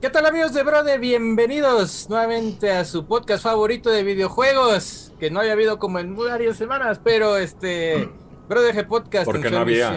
[0.00, 0.96] ¿Qué tal amigos de Brode?
[0.96, 6.56] Bienvenidos nuevamente a su podcast favorito de videojuegos, que no había habido como en varias
[6.56, 8.08] semanas, pero este
[8.48, 9.88] Brode Podcast Porque en su no había.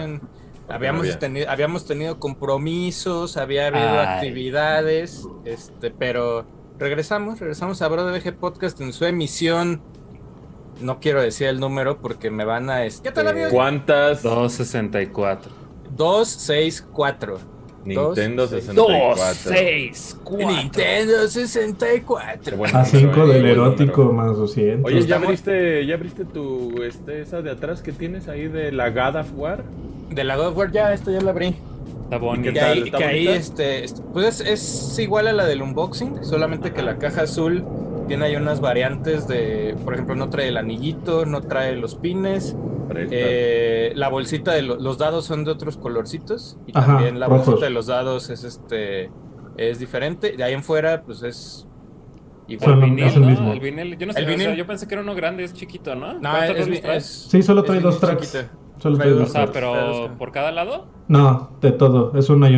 [0.67, 1.19] habíamos, no había.
[1.19, 4.07] tenido, habíamos tenido compromisos, había habido Ay.
[4.07, 6.45] actividades, este, pero
[6.77, 9.81] regresamos, regresamos a Brode Podcast en su emisión.
[10.81, 12.83] No quiero decir el número porque me van a...
[12.83, 13.53] este, ¿Qué tal amigos?
[13.53, 15.49] ¿Cuántas 264.
[15.91, 17.52] 264.
[17.85, 18.65] Nintendo Dos, seis.
[18.65, 19.51] 64?
[19.53, 22.57] 6, Nintendo 64.
[22.57, 24.91] Bueno, A 5 eso, del erótico más 200.
[24.91, 28.89] Oye, ¿ya abriste, ¿ya abriste tu, este, esa de atrás que tienes ahí de la
[28.89, 29.63] God of War?
[30.09, 31.55] De la God of War ya, esto ya lo abrí.
[32.03, 32.47] Está bonito.
[32.49, 32.71] ¿Qué Que tal?
[32.73, 33.39] ahí, ¿Está que ahí, bonita?
[33.41, 37.63] este, este, pues es, es igual a la del unboxing, solamente que la caja azul
[38.07, 42.55] tiene ahí unas variantes de, por ejemplo, no trae el anillito, no trae los pines.
[42.97, 47.27] Eh, la bolsita de lo- los dados son de otros colorcitos y Ajá, también la
[47.27, 47.45] rojos.
[47.47, 49.11] bolsita de los dados es este
[49.57, 50.35] es diferente.
[50.35, 51.67] De ahí en fuera, pues es
[52.47, 52.71] igual.
[52.71, 53.27] Son- vinil, es el ¿no?
[53.29, 53.53] mismo.
[53.53, 54.55] El vinil, yo no sé, El o sea, vinil.
[54.57, 56.13] yo pensé que era uno grande, es chiquito, ¿no?
[56.13, 57.05] No, ¿Cuántos es?
[57.29, 58.31] Sí, solo trae dos tracks.
[58.31, 58.51] chiquita.
[58.79, 60.87] Solo trae trae dos O sea, pero por cada lado.
[61.07, 62.17] No, de todo.
[62.17, 62.55] Es una y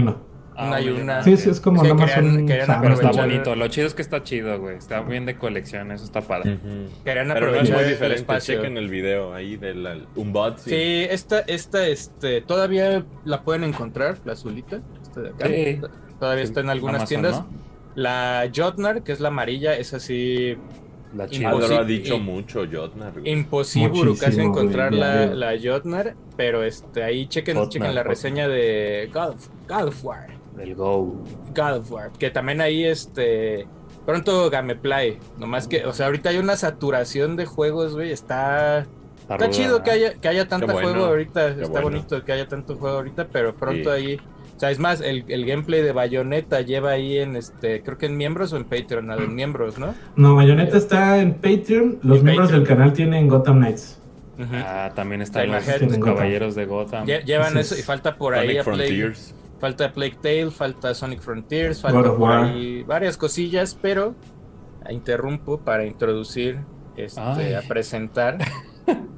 [0.57, 0.67] una.
[0.67, 1.23] Una y una.
[1.23, 2.45] Sí, sí, es como Sí, nada más querían- un.
[2.47, 4.77] Pero está bonito, lo chido es que está chido, güey.
[4.77, 6.57] Está bien de colección, eso está padre.
[7.03, 8.55] Querían Pero no es muy diferente, espacio.
[8.55, 10.69] chequen el video ahí del unboxing.
[10.73, 15.47] Sí, esta, esta, este, todavía la pueden encontrar, la azulita, esta de acá.
[15.47, 15.81] Sí.
[16.19, 17.39] Todavía Sí, está en algunas Amazon, tiendas.
[17.41, 17.47] ¿no?
[17.95, 20.57] La Jotnar, que es la amarilla, es así
[21.15, 23.13] La Imposi- lo ha dicho mucho Jotnar.
[23.13, 23.31] güey.
[23.31, 28.07] imposible casi encontrar la, la Jotnar, pero este, ahí chequen, Jotnar, chequen la Jotnar.
[28.07, 30.27] reseña de God of, God of War.
[30.55, 31.23] Del Go.
[31.55, 33.67] God of War, que también ahí este
[34.05, 38.85] pronto Gameplay, nomás que, o sea, ahorita hay una saturación de juegos, güey, está
[39.29, 39.93] Está chido que ¿eh?
[39.93, 41.81] haya, que haya tanto bueno, juego ahorita, está bueno.
[41.89, 44.01] bonito que haya tanto juego ahorita, pero pronto Sí.
[44.01, 44.15] ahí,
[44.55, 48.05] o sea, es más, el, el gameplay de Bayonetta lleva ahí en este, creo que
[48.05, 49.95] en miembros o en Patreon, en miembros, ¿no?
[50.15, 51.99] No, Bayonetta está en Patreon.
[52.03, 52.63] Los En miembros Patreon.
[52.63, 53.99] del canal tienen Gotham Knights.
[54.37, 54.47] Ujú.
[54.53, 57.05] Ah, también están los, los caballeros de Gotham.
[57.07, 59.33] Lle- llevan Entonces, eso y falta por ahí a Frontiers.
[59.59, 64.15] Falta Plague Tale, falta Sonic Frontiers, falta por ahí varias cosillas, pero
[64.89, 66.59] interrumpo para introducir,
[66.95, 68.37] este, a presentar.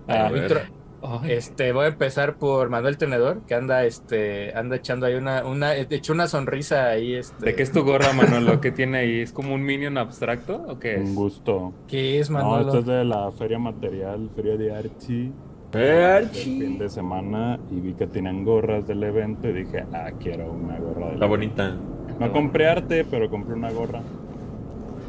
[0.08, 0.44] A a ver.
[0.44, 0.62] intro-
[1.02, 5.46] Ay, Este, voy a empezar por Manuel Tenedor, que anda, este, anda echando ahí una,
[5.46, 7.46] una, echó una sonrisa ahí, este.
[7.46, 8.60] ¿De qué es tu gorra, Manolo?
[8.62, 9.20] ¿Qué tiene ahí?
[9.20, 11.02] ¿Es como un minion abstracto o qué es?
[11.02, 11.74] Un gusto.
[11.88, 12.68] ¿Qué es, No, Manolo?
[12.68, 15.32] esto es de la Feria Material, Feria de Archie,
[15.74, 16.60] Archie.
[16.62, 20.78] fin de semana, y vi que tenían gorras del evento y dije, ah, quiero una
[20.80, 21.28] gorra del Está evento.
[21.28, 21.76] bonita.
[22.20, 24.00] No compré arte, pero compré una gorra.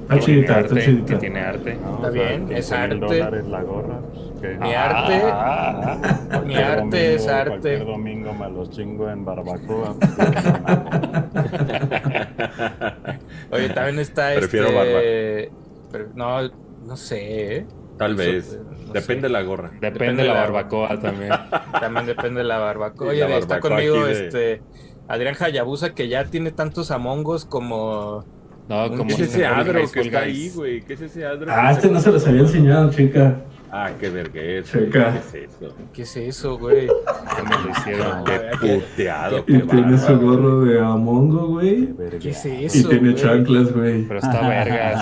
[0.02, 1.06] Está Tiene chidita, está arte, chidita.
[1.06, 1.76] que tiene arte.
[1.82, 2.94] No, Está bien, 15 es arte.
[2.96, 4.00] dólares la gorra.
[4.40, 4.58] pues.
[4.60, 5.98] Mi arte, Ah,
[6.46, 7.50] mi arte es domingo- arte.
[7.50, 9.94] Cualquier domingo me los chingo en barbacoa.
[13.50, 15.50] Oye, también está Prefiero este.
[15.92, 16.38] pero no,
[16.86, 17.66] no sé, ¿eh?
[17.98, 18.54] Tal vez.
[18.54, 19.20] eh, no Depende sé.
[19.20, 19.68] de la gorra.
[19.70, 21.30] Depende, Depende de la la- barbacoa también.
[21.80, 23.08] También depende de la barbacoa.
[23.08, 24.62] Oye, la está conmigo de- este.
[25.08, 28.24] Adrián Hayabusa, que ya tiene tantos amongos como.
[28.68, 30.82] No, como ¿Qué es ese adro que está ahí, güey?
[30.82, 31.50] ¿Qué es ese adro?
[31.50, 33.40] Ah, este no se los había enseñado, chica.
[33.70, 34.78] Ah, qué vergüenza.
[34.78, 35.12] Checa.
[35.12, 35.74] ¿Qué es eso?
[35.92, 36.86] ¿Qué es eso, güey?
[36.86, 38.24] Que me lo hicieron.
[38.24, 38.40] Qué
[38.80, 39.38] puteado.
[39.40, 41.86] Y qué tiene su gorro de Amongo, güey.
[41.92, 42.18] verga.
[42.18, 42.88] ¿Qué es Y eso?
[42.88, 43.22] tiene güey?
[43.22, 44.02] chanclas, güey.
[44.08, 45.00] Pero está verga.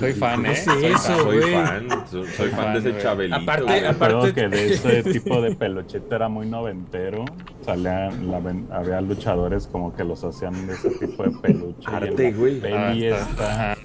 [0.00, 0.56] Soy fan, ¿eh?
[0.56, 1.16] Soy eso, fan.
[1.18, 1.52] Soy güey.
[1.52, 1.88] fan.
[2.10, 3.36] Soy, soy fan de ese chabelito.
[3.36, 7.24] Aparte- aparte- que de ese tipo de peluchete era muy noventero.
[7.64, 11.88] Salían, la ven- había luchadores como que los hacían de ese tipo de peluche.
[11.90, 12.60] y Arte, güey.
[12.72, 13.76] Ah, esta.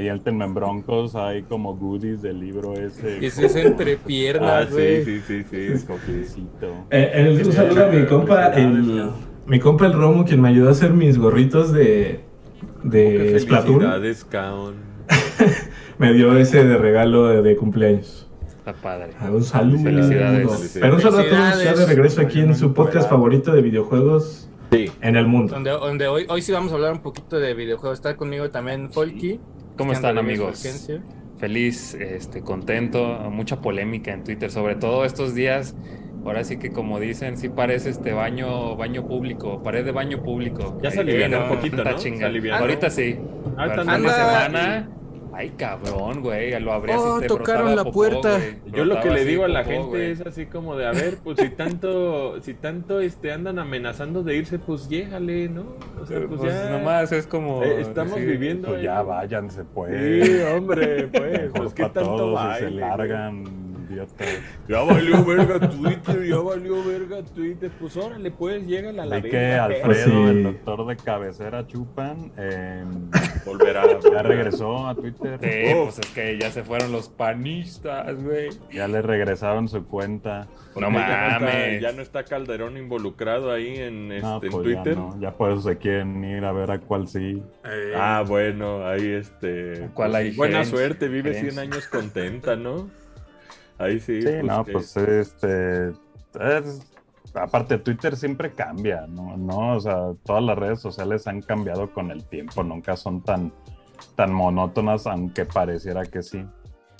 [0.00, 3.18] Y el Broncos hay como goodies del libro ese.
[3.18, 5.04] ¿Qué es ese entre Ah, piernas, sí, güey?
[5.04, 5.56] sí, sí, sí.
[5.56, 6.66] Es coquincito.
[6.90, 9.10] Eh, eh, un saludo a mi compa, el,
[9.46, 12.20] mi compa el Romo, quien me ayudó a hacer mis gorritos de,
[12.82, 13.80] de Splatoon.
[13.80, 14.74] Felicidades, caón.
[15.98, 18.28] Me dio ese de regalo de, de cumpleaños.
[18.46, 19.10] Está padre.
[19.18, 19.82] Ah, Un saludo.
[19.82, 20.78] Felicidades.
[20.80, 24.44] Pero un saludo a todos ya de regreso aquí en su podcast favorito de videojuegos
[24.70, 24.90] Sí.
[25.00, 25.54] en el mundo.
[25.54, 27.98] Donde, donde hoy, hoy sí vamos a hablar un poquito de videojuegos.
[27.98, 29.40] Está conmigo también Folky.
[29.78, 30.90] ¿Cómo están, amigos?
[31.38, 35.76] Feliz, este, contento, mucha polémica en Twitter, sobre todo estos días.
[36.24, 40.78] Ahora sí que como dicen, sí parece este baño, baño público, pared de baño público.
[40.82, 41.98] Ya se no, un poquito, ¿no?
[42.18, 42.58] Se.
[42.60, 43.18] Ahorita sí.
[43.56, 44.90] Ah, de anda- semana,
[45.34, 48.38] ay cabrón, güey, lo abrías Oh, y te tocaron la popó, puerta.
[48.38, 48.56] güey.
[48.72, 50.10] Yo lo que le digo a la popó, gente güey.
[50.12, 54.36] es así como de, a ver, pues si tanto, si tanto este andan amenazando de
[54.36, 55.76] irse, pues llégale, ¿no?
[56.00, 56.70] O sea, pues, pues, ya.
[56.70, 58.68] nomás es como Eh, estamos decir, viviendo.
[58.68, 58.84] Pues ahí.
[58.84, 60.26] ya váyanse, pues.
[60.26, 63.44] Sí, hombre, pues, pues qué tanto todos baile, se largan
[63.90, 64.24] idiota.
[64.68, 67.70] Ya valió verga Twitter, ya valió verga Twitter.
[67.80, 69.52] Pues órale, pues, llégale a la Vi que.
[69.54, 70.10] Alfredo, Pues sí.
[70.10, 72.84] el doctor de cabecera Chupan, eh,
[73.44, 73.84] Volverá.
[74.12, 75.38] ya regresó a Twitter.
[75.42, 78.50] Sí, pues es que ya se fueron los panistas, güey.
[78.72, 80.46] Ya le regresaron su cuenta.
[80.76, 81.82] No Ya no está- mames.
[81.82, 84.94] Ya no está Calderón involucrado ahí en, este, No, en pues Twitter.
[84.94, 85.20] ya no.
[85.20, 87.42] Ya por eso se quieren ir a ver a cuál sí.
[87.64, 89.88] Eh, Ah, bueno, ahí este.
[89.94, 91.62] ¿Cuál hay buena suerte, vive 100 Gerencia.
[91.62, 92.88] años contenta, ¿no?
[93.78, 94.20] Ahí sí.
[94.22, 95.90] Sí, no, que- pues este.
[96.40, 96.92] es-
[97.34, 99.36] aparte, Twitter siempre cambia, ¿no?
[99.36, 99.76] ¿no?
[99.76, 103.52] O sea, todas las redes sociales han cambiado con el tiempo, nunca son tan,
[104.16, 106.44] tan monótonas, aunque pareciera que sí.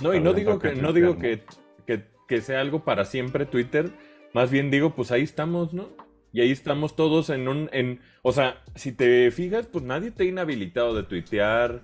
[0.01, 1.45] No, y no digo que, que no digo que,
[1.87, 3.91] que, que sea algo para siempre Twitter.
[4.33, 5.89] Más bien digo, pues ahí estamos, ¿no?
[6.33, 7.69] Y ahí estamos todos en un.
[7.73, 11.81] En, o sea, si te fijas, pues nadie te ha inhabilitado de tuitear.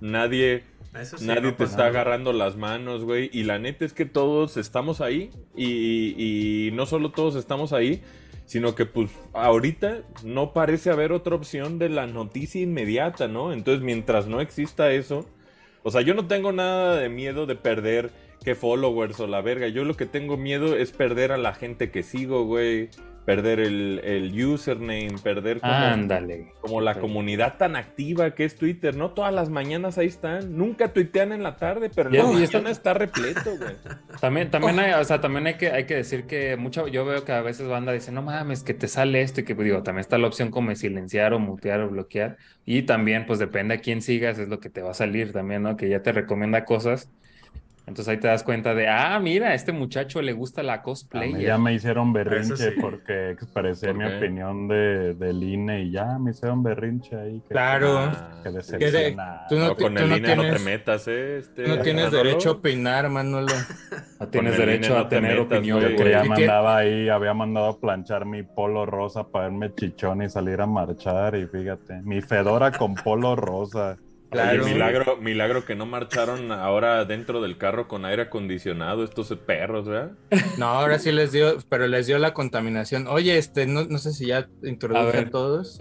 [0.00, 0.64] Nadie.
[1.00, 3.30] Eso sí, Nadie no te está agarrando las manos, güey.
[3.32, 5.30] Y la neta es que todos estamos ahí.
[5.56, 8.02] Y, y no solo todos estamos ahí,
[8.46, 13.52] sino que pues ahorita no parece haber otra opción de la noticia inmediata, ¿no?
[13.52, 15.26] Entonces mientras no exista eso,
[15.82, 18.10] o sea, yo no tengo nada de miedo de perder
[18.42, 19.68] que followers o la verga.
[19.68, 22.90] Yo lo que tengo miedo es perder a la gente que sigo, güey.
[23.24, 26.52] Perder el, el username, perder como, Ándale.
[26.60, 29.12] como la comunidad tan activa que es Twitter, ¿no?
[29.12, 30.56] Todas las mañanas ahí están.
[30.58, 33.74] Nunca tuitean en la tarde, pero la y mañana está- está repleto, güey.
[34.20, 37.24] También, también hay, o sea, también hay que, hay que decir que mucho, yo veo
[37.24, 39.82] que a veces banda dice, no mames, que te sale esto y que pues, digo,
[39.82, 42.36] también está la opción como de silenciar o mutear o bloquear.
[42.66, 45.62] Y también, pues depende a quién sigas, es lo que te va a salir también,
[45.62, 45.76] ¿no?
[45.76, 47.10] Que ya te recomienda cosas.
[47.86, 51.42] Entonces ahí te das cuenta de, ah, mira, a este muchacho le gusta la cosplay.
[51.42, 52.80] ya me hicieron berrinche sí.
[52.80, 57.40] porque expresé ¿Por mi opinión de, del INE y ya me hicieron berrinche ahí.
[57.46, 57.98] que- Claro.
[57.98, 59.40] Ah, Que de- decepcionado.
[59.50, 61.36] tú no no, te- con tú el no INE no te tienes- metas, ¿eh?
[61.38, 62.22] Este, No tienes Manolo.
[62.24, 63.52] derecho a opinar, Manolo.
[64.18, 65.96] No tienes derecho a te tener metas, opinión, güey.
[65.96, 66.42] Que ya ¿Y me qué?
[66.44, 70.66] andaba ahí, había mandado a planchar mi polo rosa para verme chichón y salir a
[70.66, 73.98] marchar y fíjate, mi fedora con polo rosa.
[74.34, 79.86] Oye, milagro, milagro que no marcharon ahora dentro del carro con aire acondicionado estos perros,
[79.86, 80.12] ¿verdad?
[80.58, 83.06] No, ahora sí les dio, pero les dio la contaminación.
[83.06, 85.78] Oye, este, no, no sé si ya introduje A todos.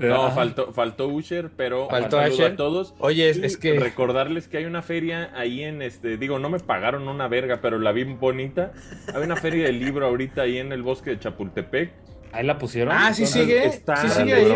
[0.00, 2.52] No, faltó, faltó Usher, pero Faltó Usher.
[2.52, 2.94] a todos.
[2.98, 7.08] Oye, es, que recordarles que hay una feria ahí en este, digo, no me pagaron
[7.08, 8.72] una verga, pero la vi bonita.
[9.14, 11.92] Hay una feria de libro ahorita ahí en el bosque de Chapultepec.
[12.32, 12.94] Ahí la pusieron.
[12.94, 13.66] Ah, sí Entonces, sigue.
[13.66, 14.48] está- sí sigue ahí,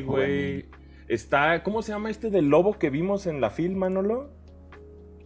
[0.00, 0.64] güey.
[1.12, 4.30] Está, ¿cómo se llama este del lobo que vimos en la film, Manolo?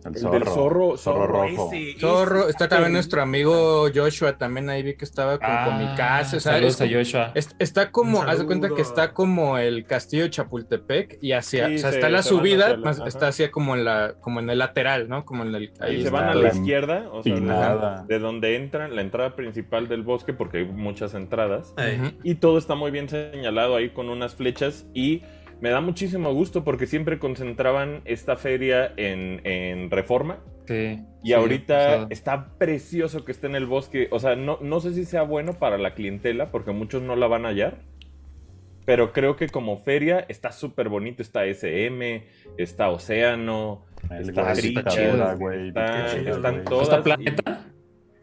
[0.05, 1.71] El El zorro, del zorro, zorro rojo.
[1.73, 5.65] ese, Zorro, ese está también nuestro amigo Joshua, también ahí vi que estaba con Ah,
[5.67, 7.33] Comicase, sea, saludos a Joshua.
[7.35, 11.67] es- está como, haz de cuenta que está como el castillo de Chapultepec y hacia,
[11.69, 13.09] Sí, o sea, se- está la se subida, hacia la- más- ajá.
[13.09, 15.25] está así como en la, como en el lateral, ¿no?
[15.25, 18.95] Como en el, Ahí ahí se van a la izquierda, o sea, de, donde entran,
[18.95, 21.75] la entrada principal del bosque, porque hay muchas entradas.
[22.23, 25.23] Y todo está muy bien señalado ahí con unas flechas y
[25.61, 31.33] me da muchísimo gusto porque siempre concentraban esta feria en, en Reforma Sí, y sí,
[31.33, 32.07] ahorita pasado.
[32.11, 34.09] está precioso que esté en el bosque.
[34.11, 37.27] O sea, no, no sé si sea bueno para la clientela porque muchos no la
[37.29, 37.79] van a hallar.
[38.85, 41.23] Pero creo que como feria está súper bonito.
[41.23, 42.25] Está SM,
[42.59, 46.89] está Océano, El está güey, está- están todas.
[46.89, 47.65] ¿Está y- Planeta?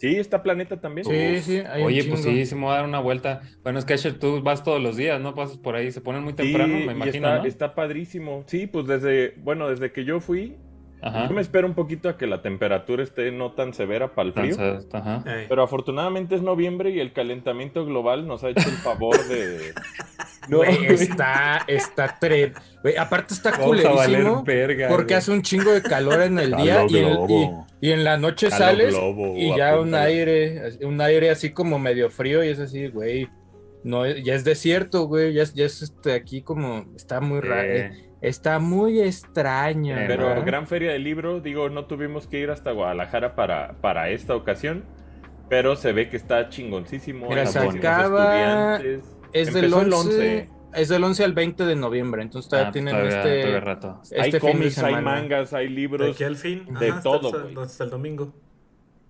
[0.03, 1.05] Sí, está Planeta también.
[1.05, 3.41] Sí, sí, hay Oye, pues sí, sí me voy a dar una vuelta.
[3.63, 5.33] Bueno, es que Asher, tú vas todos los días, ¿no?
[5.33, 7.45] Pasas por ahí, se ponen muy Sí, temprano, me y imagino, está, ¿no?
[7.45, 8.43] está padrísimo.
[8.47, 10.57] Sí, pues desde, bueno, desde que yo fui,
[11.03, 11.27] Ajá.
[11.27, 14.33] yo me espero un poquito a que la temperatura esté no tan severa para el
[14.33, 14.79] frío.
[14.91, 15.23] Ajá.
[15.49, 19.73] Pero afortunadamente es noviembre y el calentamiento global nos ha hecho el favor de...
[20.49, 22.51] Güey, está, está tre...
[22.81, 25.17] Güey, aparte está culerísimo verga, porque güey.
[25.17, 28.49] hace un chingo de calor en el día y en, y, y en la noche
[28.49, 32.59] Calo sales globo, y ya un aire, un aire así como medio frío y es
[32.59, 33.29] así, güey.
[33.83, 37.69] No, ya es desierto, güey, ya es, ya es este, aquí como, está muy raro,
[37.69, 39.95] Eh, está muy extraño.
[40.07, 40.43] Pero ¿no?
[40.43, 44.83] gran feria del libro, digo, no tuvimos que ir hasta Guadalajara para, para esta ocasión,
[45.49, 47.27] pero se ve que está chingoncísimo.
[47.29, 48.77] Mira, se acaba-
[49.33, 50.49] es del Empezó 11, el 11.
[50.73, 53.99] es del 11 al 20 de noviembre, entonces todavía ah, tienen todavía- este, todavía rato.
[54.03, 56.15] este hay de cómics, hay mangas, hay De libros.
[56.15, 56.65] aquí al fin.
[56.79, 57.65] de Ajá, hasta- todo, hasta, güey.
[57.65, 58.33] hasta el domingo.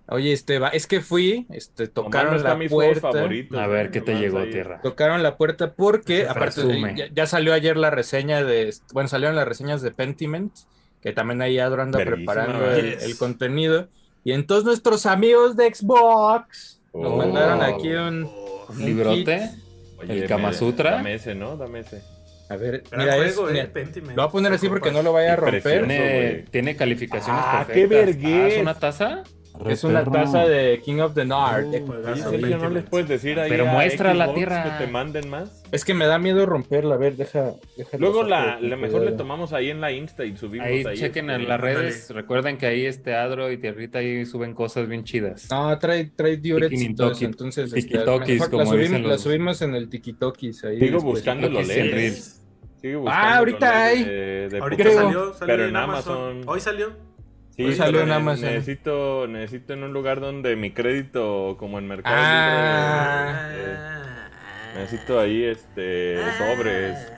[0.06, 3.08] Oye, este, va, es que fui, este, tocaron la puerta.
[3.08, 3.90] A ver.
[3.90, 4.50] ¿qué te llegó, ahí.
[4.50, 4.80] Tierra?
[4.82, 6.94] Tocaron la puerta porque, aparte, presume.
[6.94, 10.52] ya, ya salió ayer la reseña de, bueno, salieron las reseñas de Pentiment,
[11.00, 13.88] que también ahí Adro anda Verguísima, preparando el, contenido.
[14.24, 17.16] Y entonces nuestros amigos de Xbox nos Oh.
[17.16, 18.24] mandaron aquí un...
[18.24, 19.50] Oh, ¿Un librote?
[19.98, 20.92] Oye, ¿El Kama Sutra?
[20.92, 21.56] Dame ese, ¿no?
[21.56, 22.02] Dame ese.
[22.50, 24.16] A ver, mira, es, juego, eh, mira, Pentiment.
[24.16, 25.62] lo voy a poner así porque no lo vaya a romper.
[25.62, 28.44] Tiene, tiene calificaciones Ah, qué vergüenza.
[28.44, 29.24] Ah, ¿Es una taza?
[29.68, 31.66] Es una taza de King of the North.
[31.66, 34.78] Uh, Sergio, ¿no les puedes decir ahí Pero a muestra la Xbox tierra.
[34.78, 35.62] que te manden más?
[35.70, 36.96] Es que me da miedo romperla.
[36.96, 37.52] A ver, deja.
[37.98, 40.96] Luego lo la, la mejor le tomamos ahí en la Insta y subimos Ahí ahí.
[40.96, 42.10] chequen este, en las redes.
[42.10, 45.48] Recuerden que ahí este Adro y Tierrita ahí suben cosas bien chidas.
[45.50, 49.08] No, trae, trae diurex y todo eso, entonces este, mejor como la, subimos, dicen la
[49.08, 50.80] los- subimos en el tikitokis ahí.
[50.80, 51.68] Sigo en leds.
[51.92, 52.40] Reels.
[52.82, 54.04] Sigo Ah, buscando ahorita los hay.
[54.04, 56.16] de- de Ahorita salió, salió Pero en en Amazon.
[56.18, 56.42] Amazon.
[56.48, 57.13] Hoy salió.
[57.56, 58.46] Sí, salió en Amazon.
[58.50, 63.48] Necesito, necesito en un lugar donde mi crédito, como en Mercado Ah.
[63.50, 67.12] Libre, eh, necesito ahí este sobres.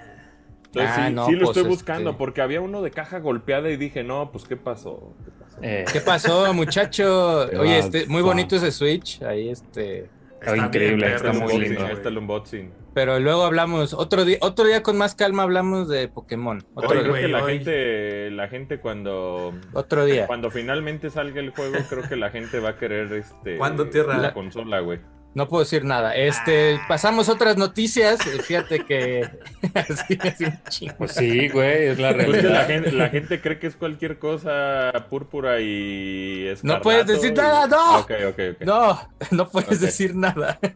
[0.67, 3.19] Entonces Ah, sí, no, sí lo pues, estoy este- buscando porque había uno de caja
[3.21, 5.15] golpeada y dije, no, pues ¿qué pasó?
[5.25, 5.59] ¿Qué pasó?
[5.63, 7.49] Eh, ¿Qué pasó, muchacho?
[7.59, 9.23] Oye, este, muy bonito ese Switch.
[9.23, 10.11] Ahí este.
[10.41, 11.87] Está increíble, está perro, muy lindo.
[11.87, 12.71] está el unboxing.
[12.97, 16.65] Pero luego hablamos, otro día, otro día con más calma hablamos de Pokémon.
[16.73, 17.53] Otro, Oye, creo que la hoy.
[17.57, 20.27] gente, la gente cuando, otro día.
[20.27, 24.17] cuando finalmente salga el juego, creo que la gente va a querer este ¿Cuándo, tierra?
[24.17, 25.01] la consola, güey.
[25.37, 26.17] No puedo decir nada.
[26.17, 28.19] Este, pasamos otras noticias.
[28.27, 29.21] Eh, Fíjate que
[29.75, 30.19] así,
[30.65, 30.89] así.
[30.97, 32.67] Pues sí, güey, es la Pues que la realidad.
[32.67, 37.67] gente, la gente cree que es cualquier cosa púrpura y No puedes decir y- nada,
[37.67, 37.99] no.
[37.99, 38.61] Ok, ok, ok.
[38.63, 38.99] No,
[39.31, 40.59] no puedes decir nada.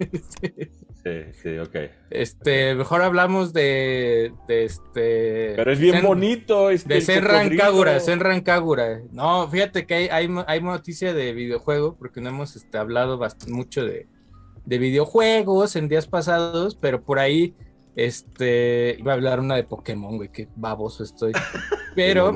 [1.03, 1.75] Sí, sí, ok.
[2.11, 5.55] Este, mejor hablamos de, de este.
[5.57, 6.69] Pero es bien Zen- bonito.
[6.69, 7.57] Este, De Senran.
[7.57, 9.01] Kagura, Senran Kagura.
[9.11, 13.83] No, fíjate que hay, hay, hay noticia de videojuego, porque no hemos este, hablado mucho
[13.87, 14.09] de,
[14.65, 17.55] de videojuegos en días pasados, pero por ahí
[17.97, 21.33] este iba a hablar una de Pokémon, güey, qué baboso estoy.
[21.97, 22.33] Pero,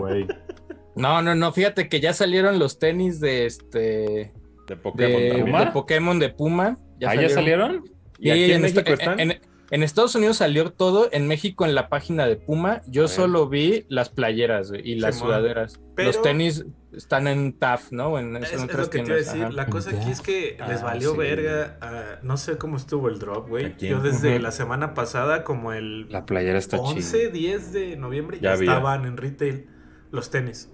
[0.96, 4.32] no, no, no, fíjate que ya salieron los tenis de este
[4.66, 5.58] De Pokémon de, también.
[5.58, 6.76] de Pokémon de Puma.
[7.06, 7.84] ¿Ah, ya salieron?
[8.18, 9.20] ¿Y aquí Sí, en, México están?
[9.20, 9.40] en-
[9.70, 13.08] en Estados Unidos salió todo, en México en la página de Puma, yo Bueno.
[13.08, 15.30] solo vi las playeras güey, y las Simón.
[15.30, 15.80] sudaderas.
[15.96, 16.64] Pero- Los tenis
[16.96, 18.18] están en TAF, ¿no?
[18.18, 19.42] En, Es, en es otras lo que te iba a tiendas, decir.
[19.44, 19.52] ajá.
[19.52, 21.18] La cosa aquí es que les Ah, valió sí.
[21.18, 21.78] verga.
[21.80, 23.76] ah, no sé cómo estuvo el drop, güey.
[23.78, 27.30] Yo desde la semana pasada, como el La playera está 11, chida.
[27.32, 29.66] 10 de noviembre, ya, estaban en retail
[30.10, 30.70] los tenis.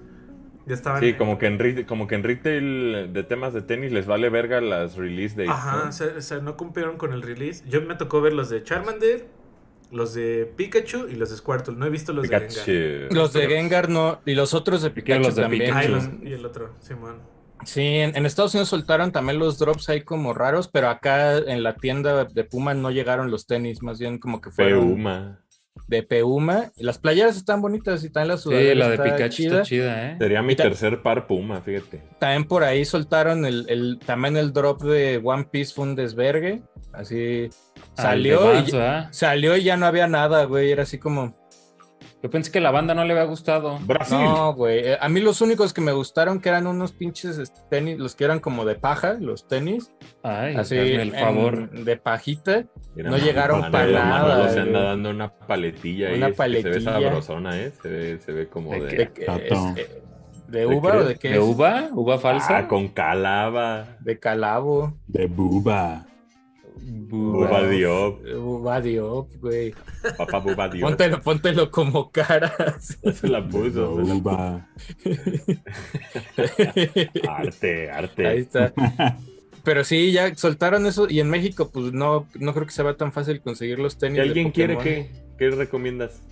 [0.66, 1.00] Ya estaban.
[1.00, 4.06] Sí, en- como que, en, re- como que en retail de temas de tenis les
[4.06, 5.50] vale verga las release dates.
[5.50, 5.88] Ajá, ¿no?
[5.88, 7.64] o sea, o sea, no cumplieron con el release.
[7.68, 9.26] Yo me tocó ver los de Charmander,
[9.90, 11.74] los de Pikachu y los de Squirtle.
[11.76, 13.12] No he visto los de Gengar.
[13.12, 15.62] Los de Gengar no, y los otros de Pikachu los de también.
[15.74, 16.10] Ah, y, Pikachu.
[16.20, 17.16] los- y el otro, Simón.
[17.64, 21.62] Sí, en, en Estados Unidos soltaron también los drops ahí como raros, pero acá en
[21.62, 25.02] la tienda de Puma no llegaron los tenis, más bien como que fueron.
[25.86, 26.70] De Puma.
[26.76, 29.50] Las playeras están bonitas y también la Sí, sudadera la de está Pikachu chida.
[29.56, 30.16] está chida, ¿eh?
[30.18, 32.02] Sería mi tercer par Puma, fíjate.
[32.18, 36.62] También por ahí soltaron el, el- también el drop de One Piece fue un desvergue.
[36.92, 37.48] Así
[37.94, 39.08] salió Al de y, Vans, ¿verdad?
[39.12, 40.70] salió y ya no había nada, güey.
[40.70, 41.36] Era así como,
[42.22, 43.78] Yo pensé que la banda no le había gustado.
[43.86, 44.18] Brasil.
[44.18, 44.80] no, güey.
[44.80, 48.14] Eh, A mí los únicos que me gustaron que eran unos pinches este, tenis, los
[48.14, 49.90] que eran como de paja, los tenis,
[50.22, 51.70] Ay, así el en- favor.
[51.70, 52.64] de pajita.
[52.94, 56.16] Mira, no llegaron para nada, se anda dando una paletilla ahí.
[56.18, 56.92] Una este, Se ve paletilla.
[56.92, 57.72] sabrosona, ¿eh?
[57.80, 58.88] Se ve, se ve como ¿De de...
[58.88, 58.96] qué?
[58.96, 59.40] ¿De, qué Tato.
[59.54, 59.78] es?
[59.78, 60.02] Eh,
[60.48, 61.42] ¿De ¿De uva o de qué ¿De es?
[61.42, 61.88] uva?
[61.92, 62.58] ¿Uva falsa?
[62.58, 63.96] Ah, con calaba.
[64.00, 64.94] De calabo.
[65.06, 66.04] De buba.
[66.82, 68.20] Buba Diop.
[68.36, 69.74] Uva Diop, güey.
[70.16, 70.88] Papá Buba Diop.
[70.88, 72.78] Póntelo, póntelo como cara.
[72.80, 74.04] Se la puso.
[74.04, 74.12] se.
[74.12, 74.66] Buba.
[77.28, 78.26] Arte, arte.
[78.26, 78.72] Ahí está.
[79.62, 83.12] Pero sí, ya soltaron eso y en México pues no, no creo que sea tan
[83.12, 84.16] fácil conseguir los tenis.
[84.16, 84.78] Si de alguien quiere.
[84.78, 86.22] ¿qué, ¿qué recomiendas?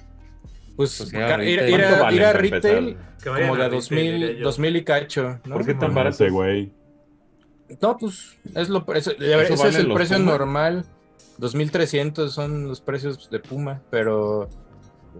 [0.76, 3.68] Pues, Pues ir a ir, a, ¿Cuánto valen ir a retail como de a a
[3.68, 4.44] retail, diría 2000, yo.
[4.44, 5.40] 2000 y cacho.
[5.44, 5.54] ¿no?
[5.54, 6.24] ¿Por qué tan barato?
[6.30, 6.72] güey.
[7.80, 10.30] No, pues es lo, eso- ese es el precio Puma?
[10.32, 10.84] normal.
[11.38, 14.48] 2300 son los precios de Puma, pero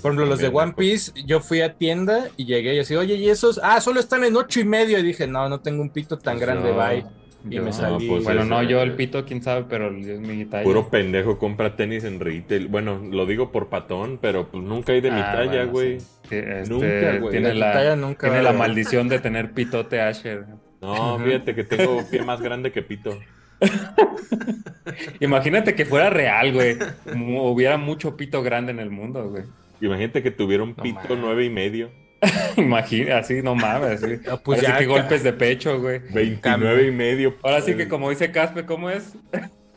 [0.03, 3.15] por ejemplo los de One Piece, yo fui a tienda y llegué y así, oye,
[3.15, 3.61] ¿y esos?
[3.63, 4.99] Ah, solo están en ocho y medio.
[4.99, 7.05] Y dije, no, no tengo un pito tan Pues grande, bye.
[7.49, 8.09] Y yo- me salí.
[8.09, 10.65] pues Bueno, ese- no, yo el pito, quién sabe, pero es mi talla.
[10.65, 12.67] Puro pendejo compra tenis en retail.
[12.67, 16.01] Bueno, lo digo por patón, pero pues nunca hay de mi Ah, talla, bueno, güey.
[16.01, 16.07] sí.
[16.31, 17.31] Este, Nunca, güey.
[17.31, 20.47] Tiene la, talla nunca tiene la a- maldición de tener pitote Asher.
[20.81, 23.19] No, fíjate que tengo pie más grande que pito.
[25.21, 26.77] Imagínate que fuera real, güey.
[27.15, 29.45] Hubiera mucho pito grande en el mundo, güey.
[29.81, 31.91] Imagínate que tuviera un No pito nueve y medio.
[32.57, 34.03] Imagina, así, no mames.
[34.03, 34.19] Así.
[34.27, 36.01] No, pues Ahora sí ya, que golpes de pecho, güey.
[36.13, 37.37] 29 y medio.
[37.43, 39.13] Ahora sí que como dice Caspe, ¿cómo es?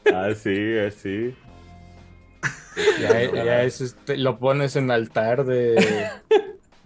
[0.06, 1.36] Así, así.
[3.00, 5.76] Ya, ya es este, lo pones en altar de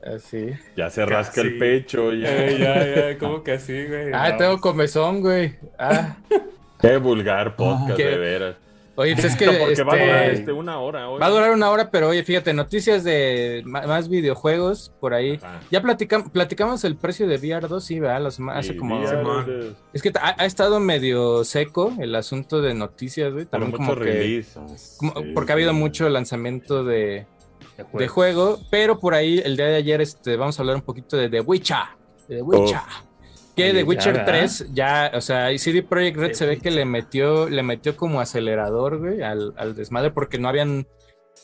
[0.06, 0.52] así.
[0.76, 1.48] Ya se rasca Casi.
[1.48, 2.14] el pecho.
[2.14, 2.46] Ya.
[2.46, 4.12] Eh, ya, ya, como que así, güey.
[4.14, 5.56] Ah, No, tengo comezón, güey.
[5.80, 6.18] Ah,
[6.82, 8.56] Qué vulgar podcast, Qué- de veras.
[8.98, 11.20] Oye, pues es que Porque va a durar este, este, una hora hoy.
[11.20, 15.38] va a durar una hora, pero oye, fíjate, noticias de más videojuegos por ahí.
[15.44, 15.60] Ajá.
[15.70, 18.26] Ya platicam- platicamos el precio de VR2, sí, ¿verdad?
[18.54, 19.04] Hace como...
[19.92, 23.44] Es que ha, ha estado medio seco el asunto de noticias, güey.
[23.46, 24.12] Pero También mucho como que...
[24.14, 24.54] release.
[24.98, 27.26] como- Sí, porque ha habido mucho lanzamiento de,
[27.78, 30.82] De de juego, pero por ahí el día de ayer este, vamos a hablar un
[30.82, 31.78] poquito de The Witcher.
[32.28, 32.80] de The Witcher.
[33.56, 34.26] Que The ya, Witcher ¿verdad?
[34.28, 37.64] 3 ya, o sea, y CD Projekt Red The se ve que le metió, le
[37.64, 40.86] metió como acelerador, güey, al, al desmadre, porque no habían,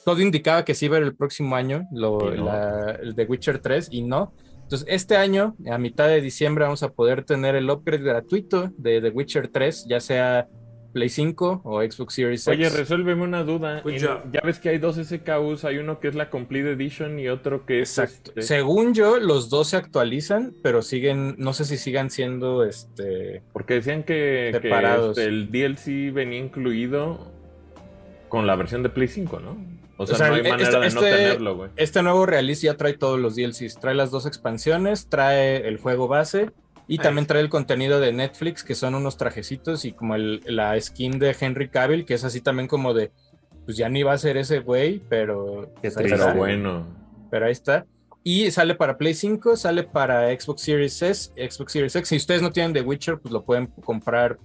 [0.06, 2.46] todo indicaba que sí iba a ir el próximo año, lo, Y no.
[2.46, 4.34] la- el The Witcher 3, y no.
[4.64, 9.02] Entonces, este año, a mitad de diciembre, vamos a poder tener el upgrade gratuito de
[9.02, 10.48] The Witcher 3, ya sea
[10.94, 12.58] Play 5 o Xbox Series X.
[12.60, 13.82] Oye, resuélveme una duda.
[13.86, 14.20] En- job.
[14.32, 17.66] ya ves que hay dos SKUs, hay uno que es la Complete Edition y otro
[17.66, 18.32] que es Exacto.
[18.32, 23.42] este, Según yo, los dos se actualizan, pero siguen, no sé si sigan siendo este.
[23.54, 27.32] porque decían que, este, el DLC venía incluido
[28.30, 29.58] con la versión de Play 5, ¿no?
[29.98, 31.70] O sea, O sea, no hay este- manera de no este- tenerlo, güey.
[31.76, 33.80] Este nuevo release ya trae todos los DLCs.
[33.80, 36.50] Trae las dos expansiones, trae el juego base
[36.88, 36.98] y Ahí.
[37.00, 41.20] también trae el contenido de Netflix, que son unos trajecitos y como el, la skin
[41.20, 43.12] de Henry Cavill, que es así también como de.
[43.66, 45.70] Pues ya ni va a ser ese güey, pero.
[45.82, 46.16] Qué pues ahí triste.
[46.16, 46.28] está.
[46.28, 46.86] Pero bueno.
[47.30, 47.86] Pero ahí está.
[48.24, 52.10] Y sale para Play 5, sale para Xbox Series S, Xbox Series X.
[52.10, 54.38] Si ustedes no tienen The Witcher, pues lo pueden comprar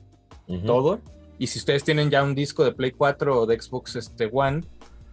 [0.65, 1.01] todo.
[1.39, 4.63] Y si ustedes tienen ya un disco de Play 4 o de Xbox este, One,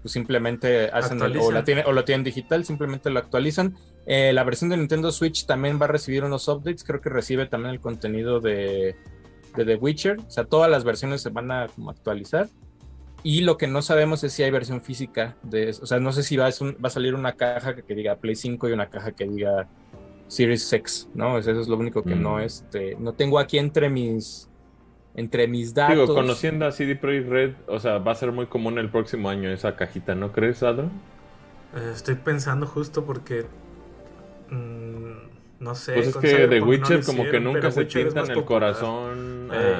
[0.01, 3.75] pues simplemente hacen el- o, la tiene, o lo tienen digital, simplemente lo actualizan.
[4.05, 7.45] Eh, la versión de Nintendo Switch también va a recibir unos updates, creo que recibe
[7.45, 8.95] también el contenido de,
[9.55, 12.48] de The Witcher, o sea, todas las versiones se van a como actualizar.
[13.25, 16.24] Y lo que no sabemos es si hay versión física, de, o sea, no sé
[16.24, 18.74] si va, es un- va a salir una caja que, que diga Play 5 y
[18.74, 19.69] una caja que diga
[20.27, 21.38] Series X, ¿no?
[21.38, 22.22] Eso es lo único que Mm.
[22.22, 24.50] no, este, no tengo aquí entre mis,
[25.15, 25.95] entre mis datos.
[26.10, 29.29] Digo, conociendo a CD Projekt Red, o sea, va a ser muy común el próximo
[29.29, 30.89] año esa cajita, ¿no crees, Adro?
[31.77, 33.45] Eh, estoy pensando justo porque.
[34.53, 35.93] Mm, no sé.
[35.93, 38.43] Pues es que no Witcher como que nunca se en el popular.
[38.45, 39.75] corazón Eh,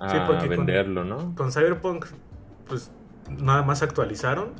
[0.00, 1.34] a, sí, a porque con- venderlo, ¿no?
[1.36, 2.06] Con Cyberpunk,
[2.66, 2.90] pues
[3.28, 4.52] nada más actualizaron.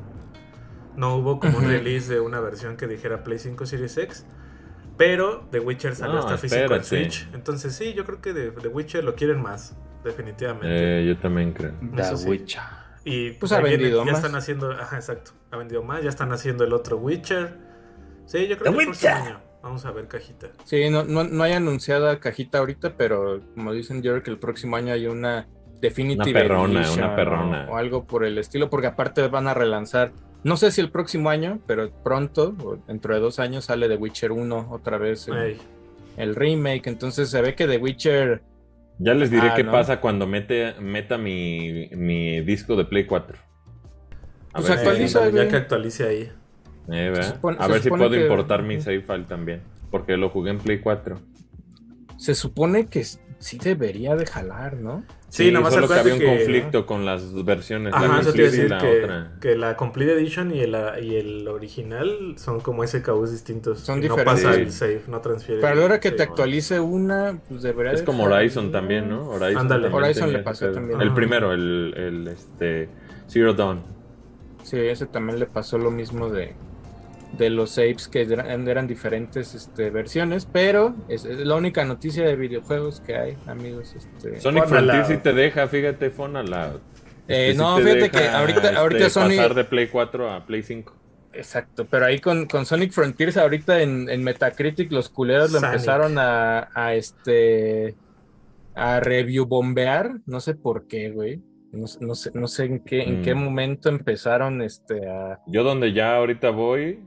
[0.97, 4.27] No hubo como un release de una versión que dijera Play 5 Series X.
[4.97, 6.85] Pero The Witcher salió No, hasta físico en.
[6.85, 7.29] Switch.
[7.35, 11.01] Entonces sí, yo creo que The, The Witcher lo quieren más, definitivamente.
[11.01, 11.73] Eh, yo también creo.
[11.97, 12.29] The sí.
[12.29, 12.63] Witcher.
[13.05, 14.21] Y Pues ha viene- vendido ya más.
[14.23, 17.59] están haciendo, ajá, exacto, ha vendido más, ya están haciendo el otro Witcher.
[18.27, 19.11] Sí, yo creo The que el próximo Witcher.
[19.11, 20.49] año vamos a ver cajita.
[20.65, 24.39] Sí, no, no, no hay anunciada cajita ahorita, pero como dicen, yo creo que el
[24.39, 25.47] próximo año hay una
[25.81, 27.67] Definitive Una perrona, Edition una perrona.
[27.69, 30.91] O, o algo por el estilo, porque aparte van a relanzar, no sé si el
[30.91, 35.29] próximo año, pero pronto, o dentro de dos años, sale The Witcher 1 otra vez,
[36.17, 36.87] el, remake.
[36.87, 38.43] Entonces se ve que The Witcher,
[38.99, 39.73] Ya les diré Ah, qué ¿no?
[39.73, 43.37] pasa cuando mete, meta mi, mi disco de Play 4.
[43.37, 46.33] A Pues ver actualiza, ándale, ya que actualice ahí.
[46.89, 47.23] Eh, ¿verdad?
[47.23, 49.63] Se supone- a se ver si puedo que- importar mi save file también.
[49.91, 51.19] Porque lo jugué en Play 4.
[52.17, 55.05] se supone que sí debería de jalar, ¿no?
[55.29, 57.93] Sí, nada más solo que había un que- conflicto con las versiones.
[57.93, 59.33] la Ajá, eso te iba a Complete y decir la que, otra.
[59.41, 63.81] que la Complete Edition y el, y el original son como SKUs distintos.
[63.81, 64.45] Son y No diferentes.
[64.45, 64.61] pasa Sí.
[64.63, 65.61] el save, no transfiere.
[65.61, 66.33] Pero a la hora que Sí, te bueno.
[66.33, 69.29] actualice una, pues debería Es de como Horizon también, ¿no?
[69.29, 69.89] Horizon, Ándale.
[69.89, 71.01] Horizon le pasó también.
[71.01, 71.17] El Ajá.
[71.17, 72.89] primero, el, el este,
[73.29, 73.83] Zero Dawn.
[74.63, 76.55] Sí, ese también le pasó lo mismo de,
[77.37, 82.25] de los saves que eran, eran diferentes este, versiones, pero es, es la única noticia
[82.25, 83.95] de videojuegos que hay, amigos.
[83.97, 84.67] Este, Sonic.
[84.67, 86.75] Frontier sí te deja, fíjate, Fonala.
[87.27, 90.63] Eh, Este, no, fíjate que ahorita- ahorita este, Sony- pasar de Play 4 a Play
[90.63, 90.95] 5.
[91.33, 95.75] Exacto, pero ahí con, con Sonic Frontiers ahorita en, en Metacritic los culeros lo Sonic.
[95.75, 97.97] empezaron a, a este
[98.77, 101.41] a review bombear, no sé por qué, güey.
[101.73, 103.39] No, sé- no sé, no sé en qué, en qué Mm.
[103.43, 107.01] momento empezaron este a Yo donde ya ahorita voy,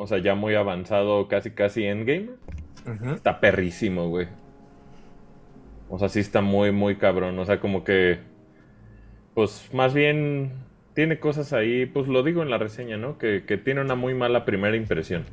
[0.00, 2.30] o sea, ya muy avanzado, casi casi endgame,
[2.86, 3.10] Ujú.
[3.10, 4.28] está perrísimo, güey.
[5.90, 7.38] O sea, sí está muy, muy cabrón.
[7.38, 8.18] O sea, como que,
[9.34, 10.52] pues más bien
[10.94, 13.18] tiene cosas ahí, pues lo digo en la reseña, ¿no?
[13.18, 15.26] Que, que tiene una muy mala primera impresión.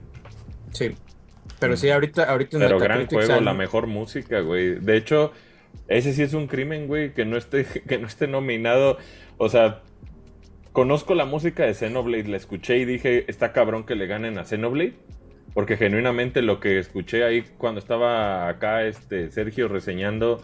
[0.72, 0.96] Sí.
[1.62, 4.76] Pero sí, ahorita, ahorita en Pero gran juego, la mejor música, güey.
[4.76, 5.32] De hecho,
[5.88, 8.98] ese sí es un crimen, güey, que no esté, que no esté nominado.
[9.38, 9.82] O sea,
[10.78, 14.44] conozco la música de Xenoblade, la escuché y dije, está cabrón que le ganen a
[14.44, 14.94] Xenoblade.
[15.56, 20.44] Porque genuinamente lo que escuché ahí cuando estaba acá este Sergio reseñando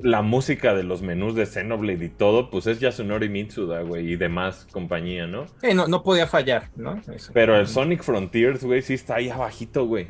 [0.00, 4.16] la música de los menús de Xenoblade y todo, pues es Yasunori Mitsuda, güey, y
[4.16, 5.44] demás compañía, ¿no?
[5.60, 7.02] Sí, no, no podía fallar, ¿no?
[7.14, 7.32] Eso.
[7.34, 10.06] Pero el Sonic Frontiers, güey, sí está ahí abajito, güey.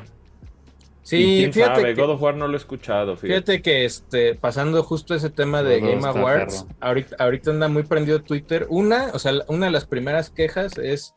[1.07, 3.27] Sí, quién fíjate sabe, que, God of War no lo he escuchado, fíjate.
[3.27, 8.23] fíjate que este, pasando justo ese tema de Game Awards, ahorita, ahorita anda muy prendido
[8.23, 8.65] Twitter.
[8.69, 11.13] Una, o sea, una de las primeras quejas es,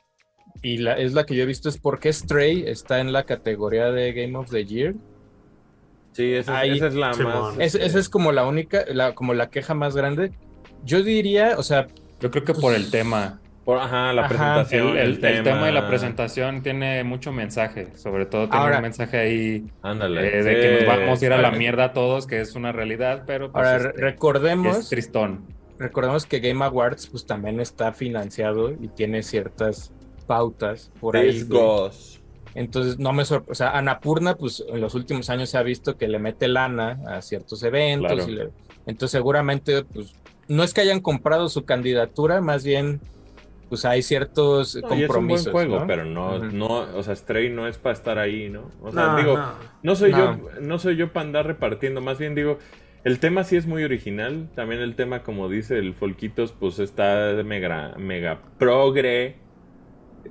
[0.61, 3.25] y la, es la que yo he visto, es por qué Stray está en la
[3.25, 4.95] categoría de Game of the Year.
[6.13, 7.33] Sí, esa, Ahí- esa es la Simón.
[7.41, 7.55] más.
[7.59, 10.33] Es- este, esa es como la única, la, como la queja más grande.
[10.85, 11.87] Yo diría, o sea,
[12.21, 13.41] Yo creo que por el tema.
[13.69, 14.89] Por- ajá, la Ajá, presentación.
[14.97, 17.89] El, el- el tema de la presentación tiene mucho mensaje.
[17.97, 20.39] Sobre todo tiene Ahora- un mensaje ahí Ándale.
[20.39, 22.73] eh, de sí, que nos vamos a ir a la mierda todos, que es una
[22.73, 25.45] realidad, pero pues, ahora este, recordemos, es tristón.
[25.79, 29.93] recordemos que Game Awards pues también está financiado y tiene ciertas
[30.27, 31.43] pautas por ahí.
[31.43, 31.91] güey.
[32.55, 33.53] Entonces, no me sorprende.
[33.53, 36.99] O sea, Anapurna, pues en los últimos años se ha visto que le mete lana
[37.07, 38.13] a ciertos eventos.
[38.15, 38.31] Claro.
[38.31, 38.49] y le-
[38.87, 40.15] Entonces, seguramente, pues,
[40.49, 43.01] no es que hayan comprado su candidatura, más bien,
[43.69, 45.53] pues hay ciertos No, y es un buen compromisos.
[45.53, 45.87] juego, ¿no?
[45.87, 48.71] pero no, no, o sea, Stray no es para estar ahí, ¿no?
[48.83, 49.53] O sea, No, digo, no.
[49.83, 50.19] no soy No.
[50.19, 52.59] yo, no soy yo para andar repartiendo, más bien digo,
[53.05, 57.33] el tema sí es muy original, también el tema, como dice el Folquitos, pues está
[57.45, 59.37] mega, mega progre,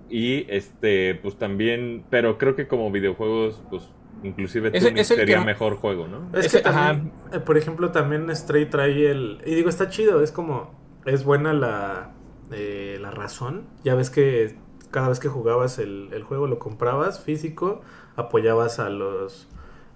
[0.10, 3.84] y este, pues también, pero creo que como videojuegos, pues
[4.24, 6.30] inclusive es el sería que- mejor juego, ¿no?
[6.38, 9.42] Es que también, eh, por ejemplo, también Stray trae el...
[9.46, 10.76] Y digo, está chido, es como...
[11.06, 12.12] Es buena la,
[12.52, 13.66] eh, la razón.
[13.84, 14.56] Ya ves que
[14.92, 17.82] cada vez que jugabas el, el juego, lo comprabas físico,
[18.16, 19.48] apoyabas a los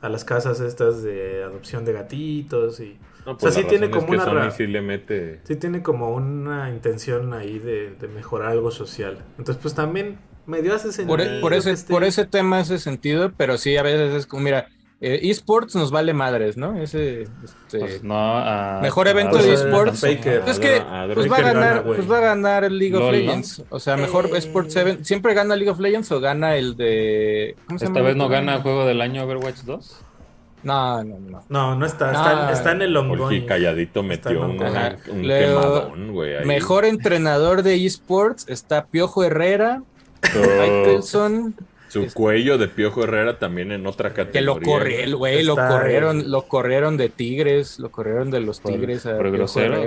[0.01, 2.97] a las casas estas de adopción de gatitos y...
[3.23, 5.41] No, o sea, pues sí tiene como que una ra- sí le mete...
[5.43, 9.19] Sí tiene como una intención ahí de, de mejorar algo social.
[9.37, 11.07] Entonces, pues también medio hace sentido.
[11.17, 14.25] Por, e- por ese, esté- por ese tema hace sentido, pero sí, a veces es
[14.25, 14.69] como, mira,
[15.01, 16.77] esports nos vale madres, ¿no?
[16.79, 20.03] Ese, este, Pues no a- Mejor a- evento de esports.
[20.03, 20.43] a- Faker.
[20.47, 23.11] Es que, a- pues va a ganar, pues va a ganar el League of LOL,
[23.11, 23.17] ¿no?
[23.17, 23.63] Legends.
[23.69, 24.37] O sea, mejor Eh.
[24.37, 24.99] Sports 7.
[25.03, 27.55] ¿Siempre gana League of Legends o gana el de.
[27.65, 28.07] ¿Cómo se Esta llama?
[28.09, 29.97] vez no gana el juego del año Overwatch 2.
[30.63, 31.43] No, no, no.
[31.49, 32.11] No, no está.
[32.11, 32.19] No.
[32.19, 33.47] Está, está en el ongoing.
[33.47, 36.45] calladito metió un, un Luego, quemadón, güey.
[36.45, 39.81] Mejor entrenador de esports está Piojo Herrera,
[40.21, 41.55] Faitelson,
[41.91, 44.31] Su cuello de Piojo Herrera también en otra categoría.
[44.33, 48.71] que lo corrieron, güey, lo corrieron, lo corrieron de Tigres, lo corrieron de los Por-
[48.73, 49.05] Tigres.
[49.05, 49.83] a por grosero.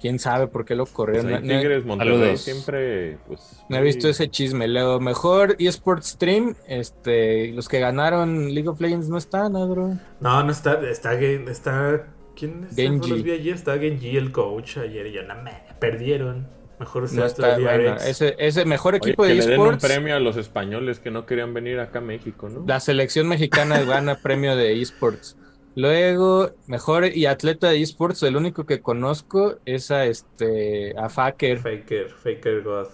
[0.00, 1.30] Quién sabe por qué lo Pues corrieron.
[1.30, 3.62] no- Tigres Monterrey siempre, pues.
[3.68, 4.66] No he visto ese chisme.
[4.66, 6.56] Luego, mejor eSports Stream.
[6.66, 9.96] Este, los que ganaron League of Legends no están, Adro.
[10.20, 10.80] No, no está.
[10.90, 11.12] Está.
[11.20, 12.74] Está ¿Quién es?
[12.74, 13.10] Genji.
[13.10, 13.54] los vi ayer?
[13.54, 15.06] Está Genji, el coach, ayer.
[15.06, 16.48] Y yo, no me perdieron.
[16.82, 19.84] Mejor No está, bueno, ese, ese mejor Oye, equipo que de le den un eSports.
[19.86, 22.64] premio a los españoles que no querían venir acá a México, ¿no?
[22.66, 25.36] La selección mexicana gana premio de eSports.
[25.76, 31.58] Luego, mejor y atleta de eSports, el único que conozco es a este a Faker.
[31.60, 32.88] Faker, Faker God.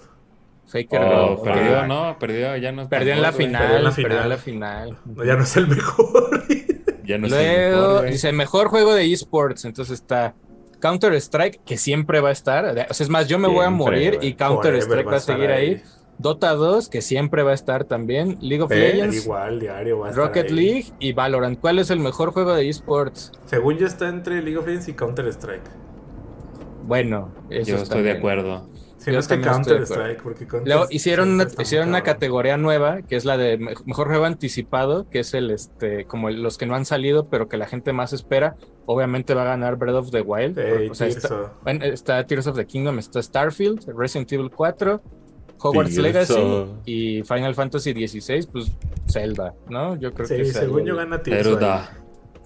[0.66, 1.00] Faker.
[1.00, 1.42] Oh, ¿no?
[1.42, 2.88] perdió, no, perdió, ya no.
[2.90, 3.62] Perdió en la final.
[3.62, 4.28] Perdió en la Perdió en final.
[4.28, 4.98] la final.
[5.06, 6.44] No, ya no es el mejor.
[7.04, 9.64] Ya no es el Luego, mejor, dice mejor juego de eSports.
[9.64, 10.34] Entonces está
[10.80, 12.64] Counter Strike, que siempre va a estar.
[12.64, 15.20] O sea, es más, yo me voy a morir y Counter Forever Strike va a
[15.20, 15.82] seguir ahí.
[16.18, 18.38] Dota 2, que siempre va a estar también.
[18.40, 18.70] League of.
[18.70, 20.50] Legends, Igual, diario va a estar Rocket.
[20.50, 21.60] League y Valorant.
[21.60, 23.32] ¿Cuál es el mejor juego de eSports?
[23.46, 25.70] Según yo está entre League of Legends y Counter Strike.
[26.84, 28.68] Bueno, eso Yo estoy de acuerdo.
[29.12, 29.82] No que Counter.
[29.82, 33.74] Strike, porque Counter Luego hicieron una, hicieron una categoría nueva, que es la de me-
[33.86, 37.48] mejor juego anticipado, que es el este, como el- los que no han salido, pero
[37.48, 38.56] que la gente más espera.
[38.86, 40.58] Obviamente va a ganar Breath of the Wild.
[40.58, 45.02] Ey, o sea, está, bueno, está Tears of the Kingdom, está Starfield, Resident Evil 4,
[45.60, 46.02] Hogwarts Tirso.
[46.02, 48.70] Legacy y Final Fantasy 16, pues
[49.08, 49.96] Zelda, ¿no?
[49.96, 51.42] Yo creo que Sí, según el- yo gana Tirso.
[51.42, 51.90] Ceruda.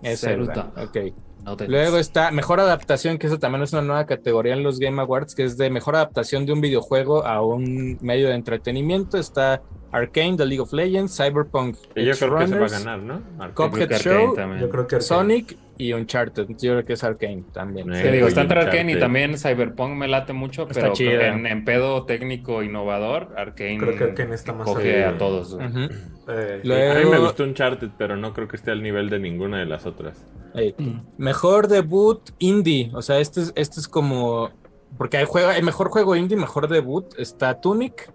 [0.02, 0.72] es Zelda.
[0.76, 0.96] Ok.
[1.44, 4.78] No te- Luego está Mejor Adaptación, que eso también es una nueva categoría en los
[4.78, 9.18] Game Awards, que es de Mejor Adaptación de un videojuego a un medio de entretenimiento.
[9.18, 12.68] Está Arcane, The League of Legends, Cyberpunk, Que yo Edge creo que se va a
[12.68, 13.22] ganar, ¿no?
[13.38, 13.70] Arcade.
[13.70, 14.60] Cuphead Yo creo que Show, Arcane.
[14.60, 15.02] Yo creo que Arcane.
[15.08, 16.46] Sonic y Uncharted.
[16.48, 17.92] Yo creo que es Arcane también.
[17.92, 21.46] Eh, Te digo, está entre Arkane y también Cyberpunk me late mucho, Está pero en,
[21.46, 25.12] en pedo técnico innovador, Arkane, Creo que Arkane está más coge ahí.
[25.14, 25.58] a todos.
[26.28, 29.18] Eh, Luego- A mí me gustó Uncharted, pero no creo que esté al nivel de
[29.18, 30.24] ninguna de las otras.
[30.54, 30.74] Ey.
[31.18, 32.90] Mejor debut indie.
[32.94, 34.50] O sea, este es, este es como.
[34.98, 37.06] Porque hay, hay mejor juego indie, mejor debut.
[37.18, 38.12] Está Tunic,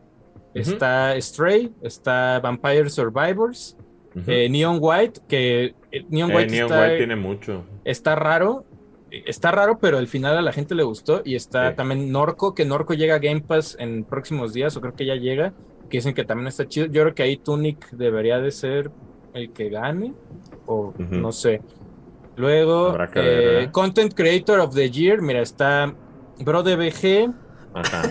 [0.53, 3.75] está Stray, está Vampire Survivors,
[4.27, 7.63] eh, Neon White, que eh, Neon Eh, White, Neon está, White tiene mucho.
[7.83, 8.65] está raro.
[9.09, 11.21] Está raro, pero al final a la gente le gustó.
[11.23, 11.75] Y está Sí.
[11.77, 15.15] también Norco, que Norco llega a Game Pass en próximos días, o creo que ya
[15.15, 15.53] llega.
[15.89, 16.87] Que dicen que también está chido.
[16.87, 18.91] Yo creo que ahí Tunic debería de ser
[19.33, 20.13] el que gane.
[20.65, 21.61] O no sé.
[22.37, 23.71] Luego, eh, ver, ¿eh?
[23.71, 25.21] Content Creator of the Year.
[25.21, 25.93] Mira, está
[26.39, 27.33] BroDBG,
[27.73, 28.03] Ajá.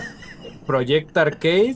[0.65, 1.75] Project Arcade,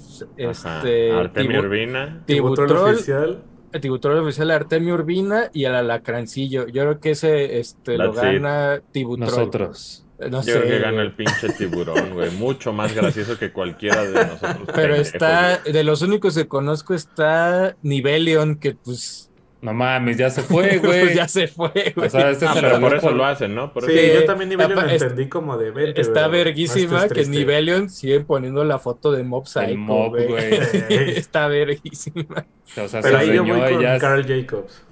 [0.50, 0.78] Ajá.
[0.78, 2.24] este, Artemio Tibu- Urbina.
[2.26, 3.44] Tibutrol Tibutrol, oficial.
[3.80, 6.68] Tibutrol oficial Artemio Urbina y el alacrancillo.
[6.68, 8.42] Yo creo que ese este, lo That's it.
[8.42, 9.30] gana Tibutrol.
[9.30, 10.06] Nosotros.
[10.20, 10.52] No Yo sé.
[10.52, 12.30] creo que gana el pinche tiburón, güey.
[12.38, 14.70] Mucho más gracioso que cualquiera de nosotros.
[14.76, 19.31] Pero está, de los únicos que conozco está Nivelion, que pues,
[19.62, 21.16] No mames, ya se fue, pues güey.
[21.16, 22.08] ya se fue, güey.
[22.08, 23.72] O sea, este Ah, se pero por eso por- lo hacen, ¿no?
[23.72, 26.02] Por Sí, eso- yo también nivel lo apa- es- entendí como de 20.
[26.02, 27.32] Está verguísima esto es que.
[27.38, 30.28] Nivelion sigue poniendo la foto de Mob Psycho, Mob, güey.
[30.28, 30.50] güey.
[31.18, 32.46] está verguísima.
[32.78, 34.00] O sea, Pero se ahí yo voy con ya.
[34.00, 34.84] Carl Jacobs.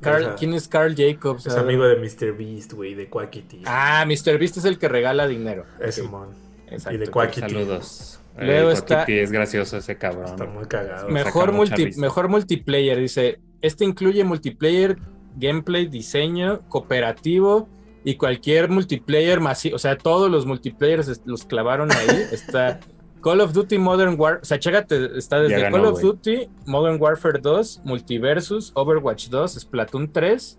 [0.00, 1.46] Carl- O sea, ¿Quién es Carl Jacobs?
[1.46, 2.32] Es amigo de Mr.
[2.36, 3.62] Beast, güey, de Quackity.
[3.66, 4.38] Ah, Mr.
[4.38, 5.66] Beast es el que regala dinero.
[5.80, 6.28] Ese Ok, mon.
[6.68, 6.96] exacto.
[6.96, 7.40] Y de Quackity.
[7.48, 8.20] Saludos.
[8.36, 10.24] Luego Eh, está- es gracioso ese cabrón.
[10.26, 11.06] Está muy cagado.
[11.08, 13.38] Me- Mejor, multi- mejor multiplayer, dice.
[13.60, 14.98] Este incluye multiplayer,
[15.36, 17.68] gameplay, diseño, cooperativo
[18.04, 19.76] y cualquier multiplayer masivo.
[19.76, 22.06] O sea, todos los multiplayers los clavaron ahí.
[22.32, 22.80] Está
[23.22, 24.40] Call of Duty Modern War.
[24.42, 26.00] O sea, chécate, está desde ganó, Call of.
[26.02, 30.58] Duty, Modern Warfare 2, Multiversus, Overwatch 2, Splatoon 3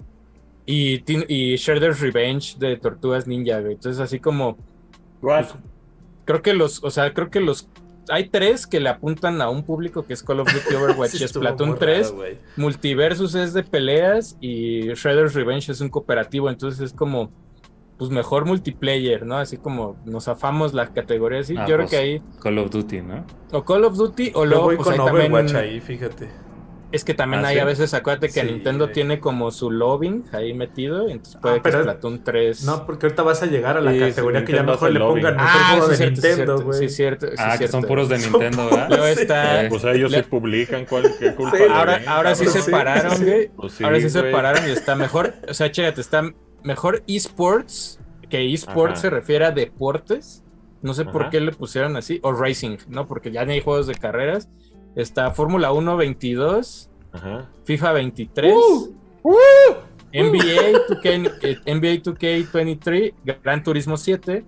[0.65, 3.73] y, y Shredder's Revenge de Tortugas Ninja, güey.
[3.73, 4.57] Entonces, así como.
[5.21, 5.45] What?
[6.25, 6.83] Creo que los.
[6.83, 7.69] O sea, creo que los.
[8.09, 11.27] Hay tres que le apuntan a un público que es Call of Duty, Overwatch Sí,
[11.27, 12.05] Splatoon muy 3.
[12.07, 12.37] raro, güey.
[12.55, 17.31] Multiversus es de peleas y Shredder's Revenge es un cooperativo, entonces es como,
[17.97, 19.37] pues mejor multiplayer, ¿no?
[19.37, 21.55] Así como nos afamos la categoría así.
[21.57, 23.25] Ah, Yo creo pues, que ahí, Call of Duty, ¿no?
[23.51, 26.29] o Call of Duty o luego, voy pues con ahí Overwatch también, ahí, fíjate.
[26.95, 27.59] Es que también Ah, hay ¿sí?
[27.61, 31.61] a veces, acuérdate que Sí, Nintendo tiene como su lobbying ahí metido, entonces puede Ah,
[31.61, 32.63] que Splatoon 3.
[32.63, 34.99] No, porque ahorita vas a llegar a la Sí, categoría sí, que ya mejor le
[34.99, 36.79] pongan mejor ah, juego sí, de cierto, Nintendo, güey.
[36.79, 38.87] sí, cierto, sí, ah, que son puros de Nintendo, ¿verdad?
[38.89, 39.21] Luego Sí.
[39.21, 39.65] está...
[39.69, 43.49] Pues ellos le- sí publican cuál, qué culpa Ahora, ven, ahora sí se pararon, güey.
[43.49, 44.31] Pues sí, ahora sí se güey.
[44.31, 45.33] pararon y está mejor.
[45.47, 46.23] O sea, chécate, está
[46.63, 50.41] mejor esports, que esports se refiere a deportes.
[50.81, 52.19] No sé por qué le pusieron así.
[52.21, 53.07] O racing, ¿no?
[53.07, 54.49] Porque ya no hay juegos de carreras.
[54.95, 57.49] Está Fórmula 1 22, Ajá.
[57.65, 58.53] FIFA 23,
[59.23, 59.35] ¡Uh!
[60.13, 64.45] NBA, 2K, eh, NBA 2K23, Gran Turismo 7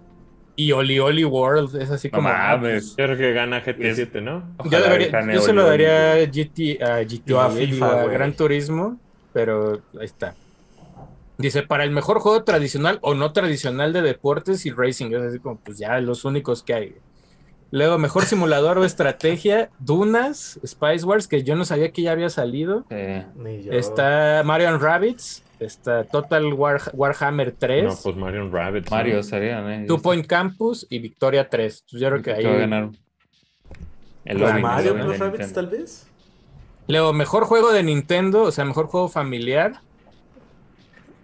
[0.56, 1.76] y Oli Oli World.
[1.82, 2.30] Es así No como.
[2.30, 2.92] ah, mames.
[2.96, 4.44] Yo creo que gana GT7, ¿no?
[4.70, 8.06] Yo, debería- se lo daría a GT, a GTA, FIFA.
[8.06, 8.98] Gran Turismo,
[9.34, 10.36] pero ahí está.
[11.38, 15.40] Dice, para el mejor juego tradicional o no tradicional de deportes y racing, es así
[15.40, 16.96] como, pues ya los únicos que hay.
[17.72, 22.30] Luego, mejor simulador o estrategia, Dunas, Spice Wars, que yo no sabía que ya había
[22.30, 22.86] salido.
[22.90, 23.74] Eh, Ni yo.
[23.74, 28.90] Está Mario Rabbids, está Total War- Warhammer 3, No, pues Mario Rabbit.
[28.90, 29.86] Mario serían, ¿eh?
[29.86, 31.84] Two Point Campus y Victoria 3.
[31.92, 32.46] Pues yo creo que ahí...
[32.46, 32.90] va a ganar.
[34.24, 35.54] El ¿Para lobby, Mario el Nintendo.
[35.54, 36.08] tal vez?
[36.88, 39.82] Luego, mejor juego de Nintendo, o sea, mejor juego familiar.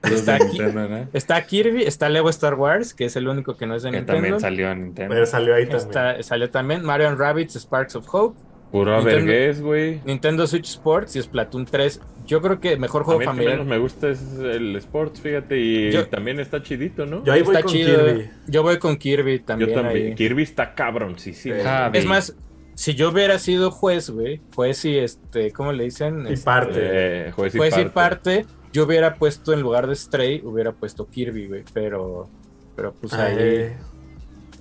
[0.03, 0.57] Está de aquí.
[0.59, 1.07] Nintendo, ¿no?
[1.13, 3.97] Está Kirby, está Lego Star Wars, que es el único que no es de Que
[3.97, 4.13] Nintendo.
[4.21, 5.13] también salió en Nintendo.
[5.13, 5.87] Pero salió ahí también.
[5.87, 8.39] Está- salió también Mario Rabbids Sparks of Hope,
[8.71, 10.01] Puro Nintendo- vergués, güey.
[10.05, 12.01] Nintendo Switch Sports y Splatoon 3.
[12.25, 13.53] Yo creo que mejor A juego mí el que familiar.
[13.59, 17.23] menos me gusta es el Sports, fíjate, y Yo- también está chidito, ¿no?
[17.23, 18.05] Yo ahí voy Está con chido.
[18.05, 18.29] Kirby.
[18.47, 19.69] Yo voy con Kirby también.
[19.69, 20.07] Yo también.
[20.07, 20.15] ahí.
[20.15, 21.51] Kirby está cabrón, sí, sí.
[21.65, 22.35] Ah, Es más,
[22.75, 26.25] si yo hubiera sido juez, güey, juez y este, ¿cómo le dicen?
[26.29, 26.79] Y parte.
[26.81, 28.45] Eh, juez y Juez y parte.
[28.73, 32.27] Yo hubiera puesto en lugar de Stray, hubiera puesto Kirby, güey, pero,
[32.75, 33.75] pero pues ahí, Ay,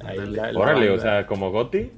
[0.05, 0.37] ahí ándale.
[0.37, 1.91] la- la Órale, o sea, como Goti.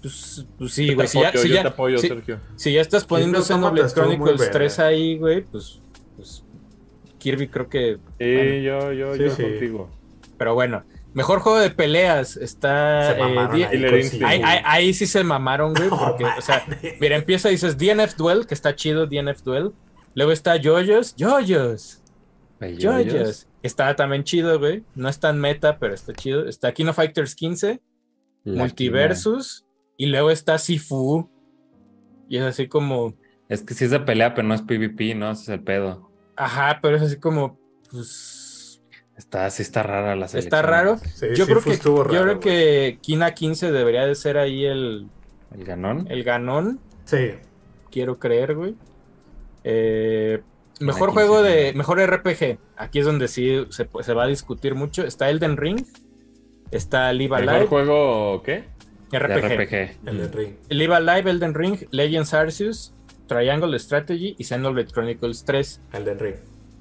[0.00, 1.08] Pues, pues sí, güey.
[1.08, 2.22] Si si si-
[2.56, 4.52] si ya estás poniendo Xenoblade Chronicles verga.
[4.52, 5.80] 3 ahí, güey, pues,
[6.16, 6.44] pues
[7.18, 7.98] Kirby creo que.
[8.18, 9.42] Sí, yo, yo, Sí, yo sí.
[9.42, 9.90] contigo.
[10.38, 13.12] Pero bueno, mejor juego de peleas está.
[13.14, 16.64] Se eh, mamaron ahí ahí, ahí- ahí sí se mamaron, güey, porque, o sea,
[17.00, 19.72] mira, empieza y dices DNF Duel, que está chido, DNF Duel.
[20.14, 22.02] Luego está Yoyos, Yoyos,
[22.60, 22.78] Yoyos.
[22.78, 23.46] Yoyos.
[23.62, 24.84] Está también chido, güey.
[24.94, 26.46] No es tan meta, pero está chido.
[26.48, 27.80] Está Kino Fighters 15,
[28.44, 29.64] La Multiversus,
[29.96, 31.28] y luego está Sifu.
[32.28, 33.14] Y es así como.
[33.48, 35.30] Es que sí es de pelea, pero no es PvP, ¿no?
[35.30, 36.10] Ese es el pedo.
[36.36, 37.58] ajá, pero es así como,
[37.90, 38.82] pues,
[39.16, 40.46] Está, sí está rara la selección.
[40.54, 40.98] está raro.
[40.98, 42.40] Sí, Yo sí, creo que, yo creo güey.
[42.40, 45.08] que Kina 15 debería de ser ahí el,
[45.52, 46.06] El ganón.
[46.08, 46.78] el ganón.
[47.04, 47.30] Sí.
[47.90, 48.76] quiero creer, güey.
[49.64, 50.40] Eh,
[50.80, 51.72] mejor juego de.
[51.74, 52.58] Mejor RPG.
[52.76, 55.04] Aquí es donde sí se, se va a discutir mucho.
[55.04, 55.84] Está Elden Ring.
[56.70, 57.66] Está Live ¿Mejor Alive.
[57.66, 58.64] juego qué?
[59.12, 59.56] RPG.
[59.62, 59.74] RPG.
[60.06, 60.54] El de Ring.
[60.68, 62.92] Live Alive, Elden Ring, Legends Arceus,
[63.26, 65.80] Triangle Strategy y Xenoblade Chronicles 3.
[65.94, 66.34] El de Ring.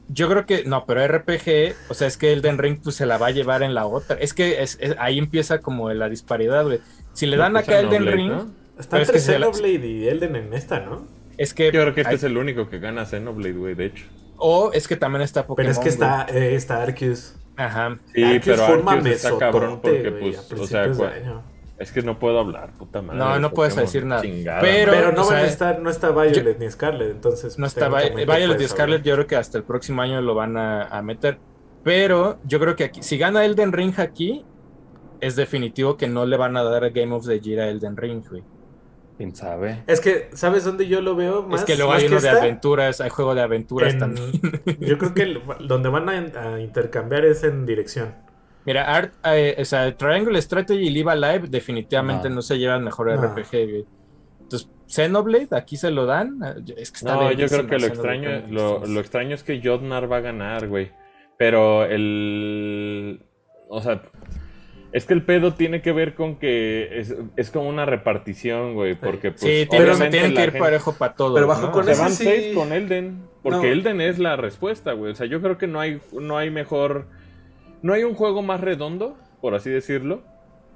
[0.10, 0.64] Yo creo que.
[0.66, 1.76] No, pero RPG.
[1.90, 4.18] O sea, es que Elden Ring pues, se la va a llevar en la otra.
[4.20, 6.80] Es que es- es- ahí empieza como la disparidad, güey.
[7.14, 8.30] Si le dan pues, acá Elden Xenoblade, Ring.
[8.30, 8.52] ¿no?
[8.80, 11.08] Está es entre que se la- Xenoblade y Elden en esta, ¿no?
[11.38, 11.66] Es que.
[11.72, 14.06] Yo creo que este hay- es el único que gana Xenoblade, güey, de hecho.
[14.38, 15.56] O es que también está Pokémon.
[15.68, 17.36] Pero es que está, eh, está Arceus.
[17.56, 17.98] Ajá.
[18.14, 20.86] Sí, Arceus pero forma Arceus está cabrón porque, pues, o sea.
[21.80, 23.20] Es que no puedo hablar, puta madre.
[23.20, 24.24] No, no puedes decir nada.
[24.24, 24.62] chingada.
[24.62, 27.60] Pero- Pero no o van a estar, no está Violet ni Scarlet, entonces.
[27.60, 28.26] No está Vi- Violet
[28.58, 31.38] puedes Scarlet, yo creo que hasta el próximo año lo van a, a meter.
[31.84, 34.44] Pero yo creo que aquí, si gana Elden Ring aquí,
[35.22, 38.24] es definitivo que no le van a dar Game of the Year a Elden Ring,
[38.28, 38.44] güey.
[39.18, 39.84] ¿Quién sabe?
[39.88, 41.62] Es que, ¿sabes dónde yo lo veo más?
[41.62, 42.40] es que luego más hay uno de esta?
[42.40, 44.32] aventuras, hay juego de aventuras En- también.
[44.80, 48.14] Yo creo que el- donde van a, a intercambiar es en dirección.
[48.66, 52.36] Mira, Art, eh, o sea, Triangle Strategy y Live Alive definitivamente No.
[52.36, 53.22] no, se llevan mejor No.
[53.22, 53.86] RPG, güey.
[54.42, 56.40] Entonces, Xenoblade, aquí se lo dan.
[56.78, 60.12] Es que está No, yo creo que lo extraño, lo, lo extraño es que Jotnar
[60.12, 60.92] va a ganar, güey.
[61.38, 63.26] Pero el.
[63.70, 64.02] O sea.
[64.94, 68.96] Es que el pedo tiene que ver con que es, es como una repartición, güey.
[68.96, 69.42] Porque, pues.
[69.42, 71.34] Sí, tiene- obviamente tienen que ir gente- parejo para todos.
[71.36, 71.72] Pero bajo ¿no?
[71.72, 73.22] con Se ese van sí- seis con Elden.
[73.44, 73.74] Porque No.
[73.74, 75.12] Elden es la respuesta, güey.
[75.12, 77.08] O sea, yo creo que no hay, no hay mejor.
[77.82, 80.22] No hay un juego más redondo, por así decirlo,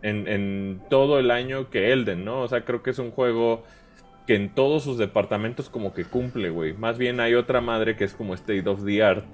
[0.03, 2.41] en, en todo el año que Elden, ¿no?
[2.41, 3.63] O sea, creo que es un juego
[4.27, 6.73] que en todos sus departamentos como que cumple, güey.
[6.73, 9.25] Más bien hay otra madre que es como State of the Art,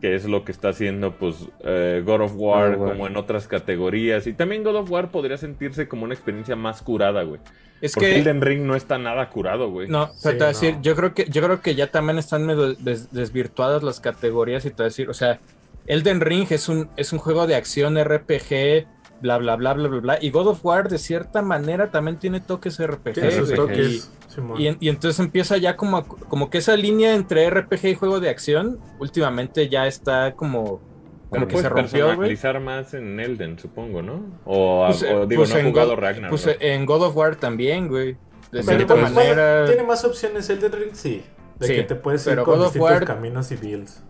[0.00, 4.26] que es lo que está haciendo, pues, eh, God of War, como en otras categorías.
[4.26, 7.40] Y también God of War podría sentirse como una experiencia más curada, güey.
[7.80, 9.88] Es Porque que Elden Ring no está nada curado, güey.
[9.88, 10.82] No, Sí, pero te voy a decir, no.
[10.82, 14.70] yo creo que yo creo que ya también están medio des- desvirtuadas las categorías y
[14.70, 15.40] te voy a decir, o sea,
[15.86, 18.86] Elden Ring es un es un juego de acción RPG,
[19.20, 22.40] bla bla bla bla bla bla y God of War de cierta manera también tiene
[22.40, 24.10] toques RPG, Tiene toques.
[24.58, 27.94] Y, y y entonces empieza ya como a- como que esa línea entre RPG y
[27.94, 30.80] juego de acción últimamente ya está como
[31.30, 34.22] Pero como que se puedes rompió, personalizar más en Elden, supongo, ¿no?
[34.44, 36.30] O, Pues, eh, o digo, pues no he en jugado God- Ragnarok.
[36.30, 38.12] Pues eh, en God of War también, güey.
[38.52, 40.90] De Pero, cierta pues, manera ¿Tiene más opciones el de Ring?
[40.92, 41.22] Sí.
[41.58, 44.04] De Sí, que te puedes ir pero con God of distintos War- caminos y builds.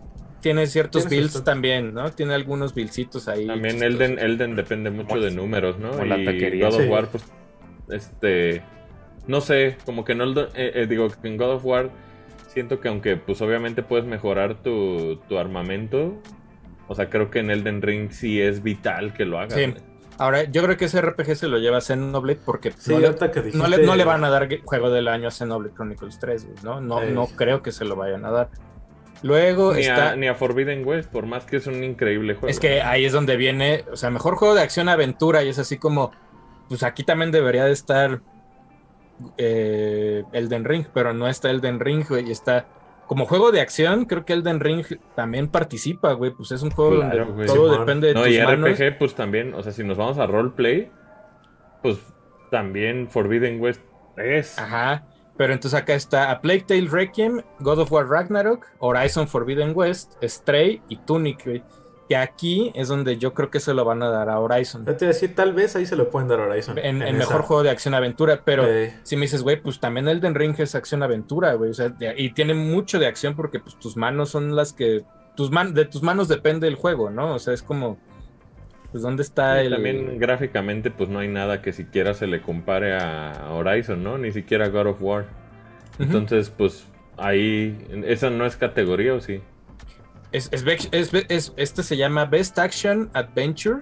[0.47, 2.09] Tiene ciertos builds también, ¿no?
[2.11, 3.45] Tiene algunos buildcitos ahí.
[3.47, 3.93] También chistosos.
[4.01, 5.91] Elden, Elden depende mucho Como- de números, ¿no?
[5.91, 6.67] como la y taquería.
[6.69, 6.87] God of Sí.
[6.87, 7.23] War, pues,
[7.89, 8.61] este,
[9.27, 11.89] no sé, como que no, eh, eh, digo, que en God of War
[12.47, 16.21] siento que aunque, pues, obviamente puedes mejorar tu, tu armamento,
[16.87, 19.53] o sea, creo que en Elden Ring sí es vital que lo hagas.
[19.53, 19.73] Sí.
[20.19, 23.07] Ahora, yo creo que ese RPG se lo lleva a Xenoblade porque Sí, no, le,
[23.07, 23.57] ahorita que dijiste...
[23.59, 26.57] no, le, no le van a dar juego del año a Xenoblade Chronicles 3, güey,
[26.63, 26.81] ¿no?
[26.81, 28.49] No, no creo que se lo vayan a dar.
[29.23, 30.11] Luego Ni, está...
[30.11, 32.47] a, ni a Forbidden West, por más que es un increíble juego.
[32.49, 35.77] Es que ahí es donde viene, o sea, mejor juego de acción-aventura y es así
[35.77, 36.11] como,
[36.69, 38.21] pues aquí también debería de estar
[39.37, 42.65] eh, Elden Ring, pero no está Elden Ring, güey, y está
[43.07, 44.83] como juego de acción, creo que Elden Ring
[45.15, 47.47] también participa, güey, pues es un juego Claro, donde güey.
[47.47, 48.69] todo depende de No, tus y manos.
[48.71, 50.91] RPG, pues también, o sea, si nos vamos a roleplay,
[51.81, 51.97] pues
[52.51, 53.81] también Forbidden West
[54.17, 54.59] es.
[54.59, 55.05] Ajá.
[55.37, 60.13] Pero entonces acá está A Plague Tale Requiem, God of War Ragnarok, Horizon Forbidden West,
[60.23, 61.63] Stray y Tunic, güey.
[62.09, 64.85] Que aquí es donde yo creo que se lo van a dar a Horizon.
[64.85, 66.77] Yo te iba a decir, tal vez ahí se lo pueden dar a Horizon.
[66.79, 70.55] En, mejor juego de acción-aventura, pero Eh, si me dices, güey, pues también Elden Ring
[70.57, 71.69] es acción-aventura, güey.
[71.69, 75.03] O sea, de- y tiene mucho de acción porque pues tus manos son las que.
[75.35, 77.35] Tus man, de tus manos depende el juego, ¿no?
[77.35, 77.97] O sea, es como.
[78.97, 79.73] Pues dónde está Y el.
[79.73, 84.17] También gráficamente, pues no hay nada que siquiera se le compare a Horizon, ¿no?
[84.17, 85.25] Ni siquiera God of War.
[85.99, 89.39] Entonces, pues ahí, esa no es categoría, ¿o sí?
[90.31, 93.81] Es, es, es- es- este se llama Best Action Adventure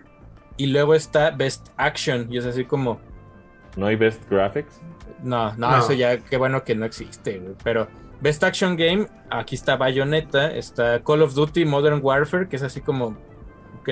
[0.57, 2.99] y luego está Best Action y es así como,
[3.77, 4.81] ¿No hay Best Graphics?
[5.23, 5.77] no, no, No.
[5.77, 7.87] eso ya, qué bueno que no existe, pero
[8.19, 12.81] Best Action Game, aquí está Bayonetta, está Call of Duty Modern Warfare, que es así
[12.81, 13.17] como,
[13.79, 13.89] ok,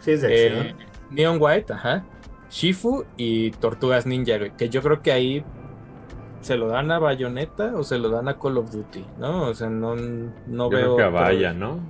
[0.00, 0.76] sí, es de eh, acción.
[1.10, 2.04] Neon White, ajá,
[2.50, 5.44] Shifu y Tortugas Ninja, güey, que yo creo que ahí
[6.40, 9.48] se lo dan a Bayonetta o se lo dan a Call of Duty, ¿no?
[9.48, 10.70] O sea, no, no Yo veo...
[10.70, 11.80] creo que a otro- Vaya, ¿no?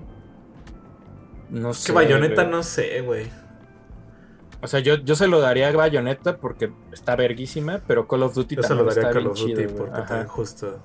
[1.51, 2.55] No Es sé, que Bayonetta güey.
[2.55, 3.27] no sé, güey.
[4.62, 8.35] O sea, yo, yo se lo daría a Bayonetta porque está verguísima, pero Call of
[8.35, 10.25] Duty Yo se lo daría a está Call bien of Duty chido, porque Ajá.
[10.27, 10.79] justo.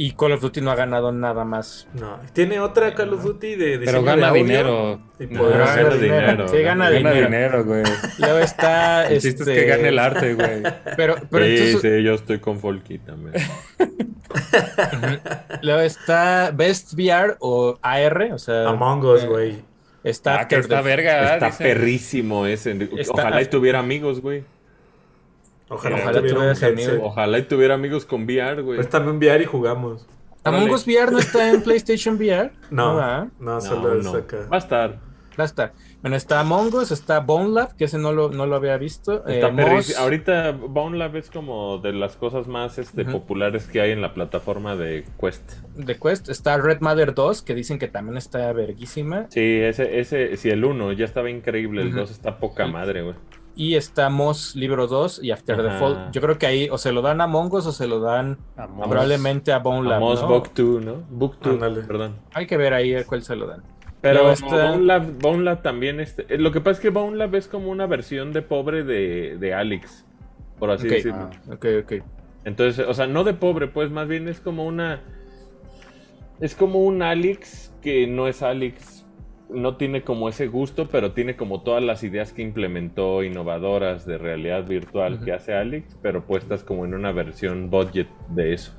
[0.00, 1.88] Y Call of Duty no ha ganado nada más.
[1.92, 2.20] No.
[2.32, 4.42] Tiene otra Call of Duty de Pero de gana audio?
[4.44, 5.00] dinero.
[5.18, 6.48] Y No, podrá gana dinero.
[6.48, 7.26] Sí, gana, Gana dinero.
[7.26, 7.82] dinero, güey.
[8.18, 9.08] Luego está.
[9.08, 10.62] El este, es que gane el arte, güey.
[10.96, 11.96] Pero, pero sí, entonces.
[11.98, 13.34] sí, yo estoy con Folky también.
[15.62, 18.68] Luego está Best VR o AR, o sea.
[18.68, 19.56] Among Us, eh, güey.
[20.04, 21.64] Está Ah, que está the- verga, Está dice.
[21.64, 22.70] perrísimo ese.
[22.96, 24.44] Está- Ojalá y tuviera amigos, güey.
[25.68, 26.72] Ojalá, Ojalá tuviera headset.
[26.72, 26.98] amigos.
[27.02, 28.76] Ojalá y tuviera amigos con VR, güey.
[28.76, 30.06] Pues también VR y jugamos.
[30.44, 30.70] Among.
[30.70, 32.52] Us VR no está en PlayStation VR.
[32.70, 34.14] No, no, No, solo es no.
[34.14, 34.38] acá.
[34.50, 35.00] Va a estar.
[35.36, 35.72] Ya está.
[36.02, 39.24] Bueno, está Among Us, está Bone Lab, que ese no lo, no lo había visto.
[39.26, 39.52] Está eh.
[39.52, 44.00] Moss, Ahorita Bone Lab es como de las cosas más este, populares que hay en
[44.00, 45.52] la plataforma de Quest.
[45.76, 46.28] de Quest.
[46.28, 49.26] Está Red Mother 2, que dicen que también está verguísima.
[49.28, 51.98] Sí, ese, ese, si el 1 ya estaba increíble, el Ujú.
[51.98, 53.14] 2 está poca madre, güey.
[53.58, 55.78] Y está Moss libro 2 y After the Ajá.
[55.80, 56.08] Fall.
[56.12, 59.52] Yo creo que ahí o se lo dan a Mongos o se lo dan probablemente
[59.52, 60.00] a Bone Lab.
[60.00, 60.26] ¿no?
[60.28, 60.94] Book 2, ¿no?
[61.10, 61.82] Book 2, Ándale.
[61.82, 62.16] perdón.
[62.32, 63.64] Hay que ver ahí a cuál se lo dan.
[64.00, 66.90] Pero Luego está- Bone, Lab, Bone Lab también este, eh, Lo que pasa es que
[66.90, 70.06] Bone Lab es como una versión de pobre de, de Alex,
[70.60, 71.28] por así decirlo.
[71.48, 71.54] Ah.
[71.54, 71.92] Ok, ok.
[72.44, 75.00] Entonces, o sea, no de pobre, pues más bien es como una.
[76.38, 78.97] Es como un Alex que no es Alex.
[79.50, 84.18] No tiene como ese gusto, pero tiene como todas las ideas que implementó innovadoras de
[84.18, 88.72] realidad virtual que hace Alex, pero puestas como en una versión budget de eso.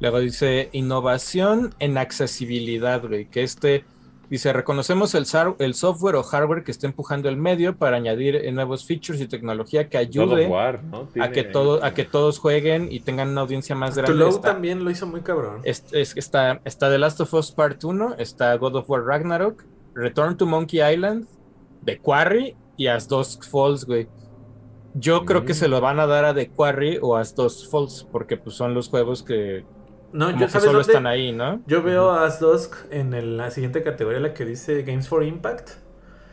[0.00, 3.26] Luego dice innovación en accesibilidad, güey.
[3.26, 3.84] Que este
[4.30, 8.84] dice: reconocemos el, software o hardware que está empujando el medio para añadir eh, nuevos
[8.84, 11.08] features y tecnología que ayude War, ¿no?
[11.20, 14.14] a que, todo, a que todos jueguen y tengan una audiencia más grande.
[14.18, 15.62] low Está- también lo hizo muy cabrón.
[15.64, 19.64] Es, es- está, está The Last of Us Part 1, está God of War Ragnarok,
[19.98, 21.26] Return to Monkey Island,
[21.84, 24.08] The Quarry y As Dusk Falls, güey.
[24.94, 25.56] Yo creo que Mm.
[25.56, 28.74] se lo van a dar a The Quarry o As Dusk Falls, porque pues son
[28.74, 29.64] los juegos que
[30.12, 30.92] No, yo sabes solo dónde?
[30.92, 31.60] están ahí, ¿no?
[31.66, 35.22] Yo veo a As Dusk en el- la siguiente categoría, la que dice Games for
[35.24, 35.70] Impact.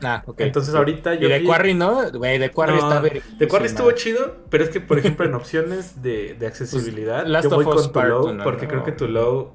[0.03, 0.41] Ah, ok.
[0.41, 2.11] Entonces ahorita Y yo The vi- Quarry, ¿no?
[2.11, 3.47] Güey, The Quarry No, está The verguísima.
[3.49, 7.49] Quarry estuvo chido, pero es que, por ejemplo, en opciones de, de accesibilidad, Pues, Last
[7.49, 8.71] yo voy of con tu Part low, Uno, porque ¿no?
[8.71, 9.53] creo que tu low...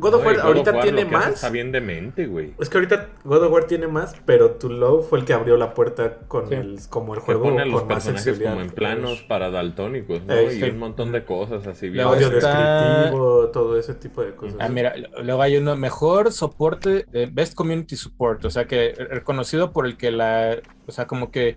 [0.00, 1.34] God of War God of ahorita War tiene lo que hace más.
[1.36, 2.54] Está bien demente, güey.
[2.58, 5.56] Es que ahorita God of War tiene más, pero tu low fue el que abrió
[5.56, 6.54] la puerta con Sí.
[6.54, 10.34] el, como el Que juego pone a los personajes como en planos para daltónicos, ¿no?
[10.34, 10.70] Eh, y sí.
[10.70, 12.04] un montón de cosas así bien.
[12.04, 14.56] Luego Audio está- descriptivo, todo ese tipo de cosas.
[14.60, 19.72] Ah, mira, luego hay uno mejor soporte, eh, Best Community Support, o sea que reconocido
[19.72, 21.56] por el que la, o sea, como que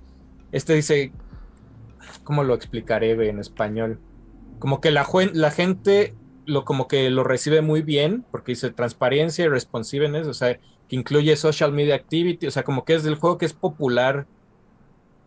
[0.52, 1.12] este dice,
[2.24, 4.00] ¿cómo lo explicaré güey, en español?
[4.60, 6.14] Como que la, juen- la gente
[6.46, 10.96] lo como que lo recibe muy bien, porque dice transparencia y responsiveness, o sea, que
[10.96, 14.26] incluye social media activity, o sea, como que es del juego que es popular.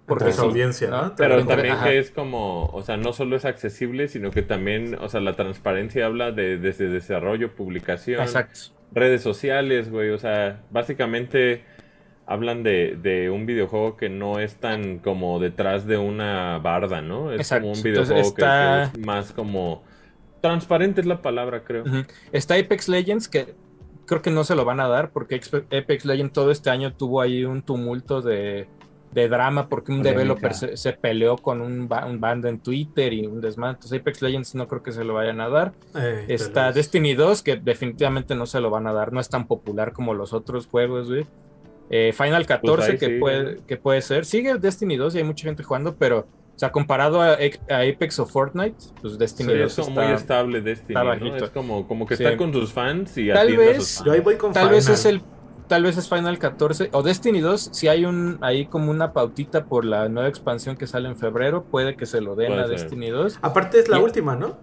[0.07, 1.15] Porque su sí, audiencia, ¿no?
[1.17, 1.47] Pero Ajá.
[1.47, 5.21] también que es como, o sea, no solo es accesible, sino que también, o sea,
[5.21, 8.61] la transparencia habla de desde desarrollo, publicación, Exacto.
[8.93, 11.65] redes sociales, güey, o sea, básicamente
[12.25, 17.33] hablan de, de un videojuego que no es tan como detrás de una barda, ¿no?
[17.33, 17.63] Es Exacto.
[17.63, 19.83] como un Entonces videojuego está- que, es más como
[20.49, 21.85] transparente es la palabra, creo.
[22.33, 23.55] Está Apex Legends, que
[24.07, 25.41] creo que no se lo van a dar, porque
[25.77, 28.69] Apex Legends todo este año tuvo ahí un tumulto de,
[29.13, 30.19] de drama, porque un Polémica.
[30.21, 33.75] developer se, se peleó con un, ba- un bando en Twitter y un desmán.
[33.75, 35.73] Entonces Apex Legends no creo que se lo vayan a dar.
[36.29, 39.93] Está Destiny 2, que definitivamente no se lo van a dar, no es tan popular
[39.93, 41.27] como los otros juegos, güey.
[41.91, 44.25] Eh, Final 14, Pues que, puede, que puede ser.
[44.25, 46.27] Sigue Destiny 2 y hay mucha gente jugando, pero,
[46.57, 50.03] o sea, comparado a, a Apex o Fortnite, pues Destiny Sí, 2 es como está-
[50.09, 51.09] muy estable Destiny, está ¿no?
[51.11, 51.45] bajito.
[51.45, 52.25] Es como, como que Sí.
[52.25, 55.05] está con sus fans y Tal a vez- Yo ahí voy con Tal vez es
[55.05, 55.23] el
[55.69, 59.65] tal vez es Final 14 o Destiny 2, si hay un ahí como una pautita
[59.65, 62.67] por la nueva expansión que sale en febrero, puede que se lo den Puede a
[62.69, 62.79] ser.
[62.79, 63.39] Destiny 2.
[63.43, 64.57] Aparte es la Y- última, ¿no?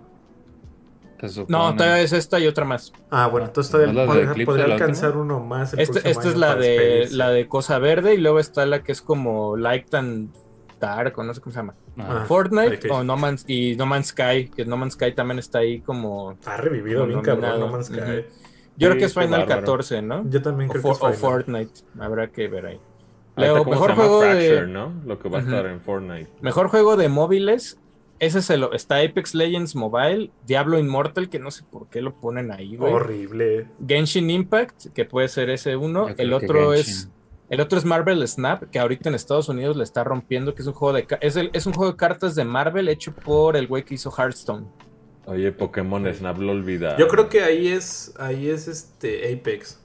[1.47, 2.91] No, todavía es esta y otra más.
[3.09, 5.73] Ah, bueno, entonces todavía ¿No podría, Eclipse, podría alcanzar uno más.
[5.73, 8.91] el Este- esta es la de la de Cosa Verde y luego está la que
[8.91, 10.33] es como Light and
[10.81, 11.75] Dark, o no sé cómo se llama.
[11.97, 15.59] Ah, Fortnite o No Man's y No Man's Sky, que No Man's Sky también está
[15.59, 17.59] ahí como Ha revivido como bien cabrón.
[17.59, 17.97] No Man's Sky.
[17.97, 18.25] Yo Sí,
[18.77, 19.61] creo que es Final bárbaro.
[19.61, 20.29] 14, ¿no?
[20.29, 21.31] Yo también O, creo For- que o es Final.
[21.31, 22.79] Fortnite, habrá que ver ahí.
[23.35, 24.03] Ahorita, Luego, ¿cómo se mejor llama?
[24.03, 24.93] juego Fracture, de ¿no?
[25.05, 26.29] Lo que va a estar en Fortnite.
[26.41, 27.79] Mejor juego de móviles.
[28.19, 32.13] Ese se lo, está Apex Legends Mobile, Diablo Immortal, que no sé por qué lo
[32.13, 32.93] ponen ahí, güey.
[32.93, 33.67] Horrible.
[33.85, 36.07] Genshin Impact, que puede ser ese uno.
[36.09, 36.79] Yo El otro Genshin.
[36.93, 37.09] es
[37.53, 40.67] el otro es Marvel Snap, que ahorita en Estados Unidos le está rompiendo, que es
[40.67, 43.67] un juego de es, el- es un juego de cartas de Marvel hecho por el
[43.67, 44.65] güey que hizo Hearthstone.
[45.25, 46.97] Oye, Pokémon Snap lo olvida.
[46.97, 49.79] Yo creo que ahí es, ahí es este Apex.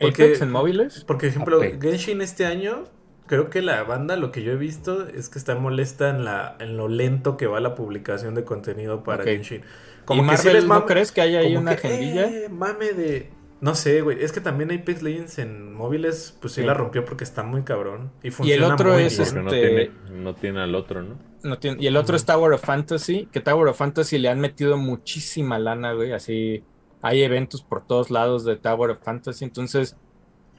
[0.00, 1.04] Porque- Apex en móviles.
[1.06, 1.80] Porque, por ejemplo, Apex.
[1.82, 2.84] Genshin este año,
[3.26, 6.56] creo que la banda, lo que yo he visto, es que está molesta en, la,
[6.60, 9.24] en lo lento que va la publicación de contenido para.
[9.24, 9.60] Genshin.
[9.60, 12.24] ¿Y que sí Marvel les no crees que haya ahí como una que, agendilla?
[12.26, 13.30] eh, mame de...
[13.62, 14.22] No sé, güey.
[14.22, 16.66] Es que también Apex Legends en móviles, pues sí, Sí.
[16.66, 18.10] la rompió porque está muy cabrón.
[18.22, 19.28] Y, Y el funciona otro muy es bien.
[19.28, 21.18] Porque no, este- tiene, no tiene al otro, ¿no?
[21.44, 24.40] No tiene- y el otro es Tower of Fantasy, que Tower of Fantasy le han
[24.40, 26.12] metido muchísima lana, güey.
[26.12, 26.64] Así
[27.02, 29.44] hay eventos por todos lados de Tower of Fantasy.
[29.44, 29.96] Entonces,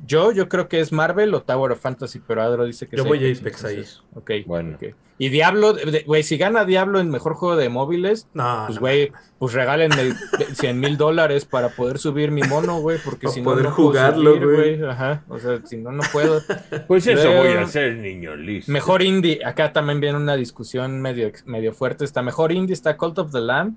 [0.05, 3.03] yo, yo creo que es Marvel o Tower of Fantasy, pero Adro dice que Yo
[3.03, 3.83] es voy a Apex ahí.
[4.15, 4.75] ok, Bueno.
[4.75, 4.95] ok.
[5.19, 5.75] Y Diablo,
[6.07, 10.11] güey, si gana Diablo en mejor juego de móviles, No, pues güey, pues regálenme
[10.53, 13.87] 100 mil dólares para poder subir mi mono, güey, porque si no, poder no puedo
[13.89, 14.83] jugarlo, güey.
[14.83, 16.41] Ajá, o sea, si no, no puedo.
[16.87, 18.71] Pues eso voy a hacer, niño, listo.
[18.71, 22.03] Mejor indie, acá también viene una discusión medio, medio fuerte.
[22.05, 23.75] Está mejor indie, está Cult of the Lamb,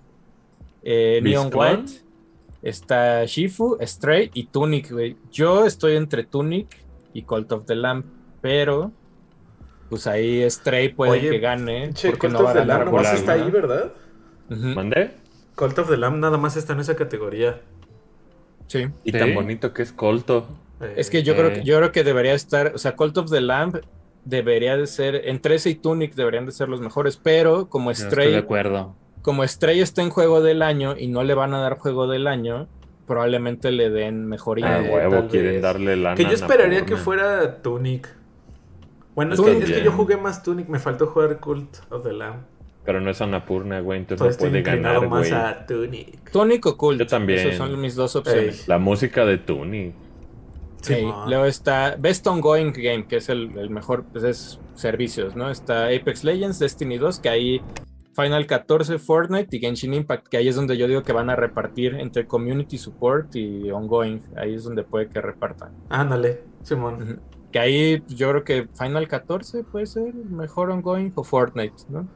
[0.83, 1.51] eh, Neon.
[1.55, 1.93] White,
[2.63, 5.17] está Shifu, Stray y Tunic, güey.
[5.33, 6.69] Yo estoy entre Tunic
[7.13, 8.05] y Cult of the Lamb,
[8.41, 8.93] pero
[9.89, 11.93] pues ahí Stray puede Oye, que gane.
[11.93, 13.93] Che, porque Cult no va a of the Lamb nomás está ahí, ¿verdad?
[14.51, 15.13] Ujú, ¿Mandé?
[15.55, 17.61] Cult of the Lamb nada más está en esa categoría.
[18.67, 18.87] Sí.
[19.05, 19.19] Y Sí.
[19.19, 20.47] tan bonito que es Colto.
[20.81, 21.53] Eh, Es que yo creo Eh.
[21.55, 23.81] que yo creo que debería estar, o sea, Cult of the Lamb
[24.25, 27.93] debería de ser, entre ese y Tunic deberían de ser los mejores, pero como Yo
[27.93, 28.95] estoy de Stray, acuerdo.
[29.27, 32.29] Como Stray está en juego del año y no le van a dar juego del
[32.29, 32.69] año,
[33.09, 36.15] probablemente le den mejor A Eh, huevo, quieren darle lana.
[36.15, 38.09] Que yo esperaría que fuera Tunic.
[39.17, 39.59] Bueno, es, Tunic.
[39.59, 42.45] que, es que yo jugué más Tunic, me faltó jugar Cult of the Lamb.
[42.85, 45.33] Pero no es Annapurna, güey, entonces Entonces no puede ganar, más güey.
[45.33, 46.31] a Tunic.
[46.31, 47.01] Tunic o Cult.
[47.01, 47.41] Yo también.
[47.41, 48.69] Esas son mis dos opciones.
[48.69, 49.93] La música de Tuni.
[50.83, 55.51] Sí, luego está Best Ongoing Game, que es el, el mejor, pues es servicios, ¿no?
[55.51, 57.61] Está Apex Legends, Destiny 2, que ahí
[58.17, 61.37] Final 14, Fortnite y Genshin Impact, que ahí es donde yo digo que van a
[61.37, 65.73] repartir entre Community Support y Ongoing, ahí es donde puede que repartan.
[65.91, 67.21] Ándale, Simón.
[67.53, 72.09] Que ahí yo creo que Final 14 puede ser mejor Ongoing o Fortnite, ¿no?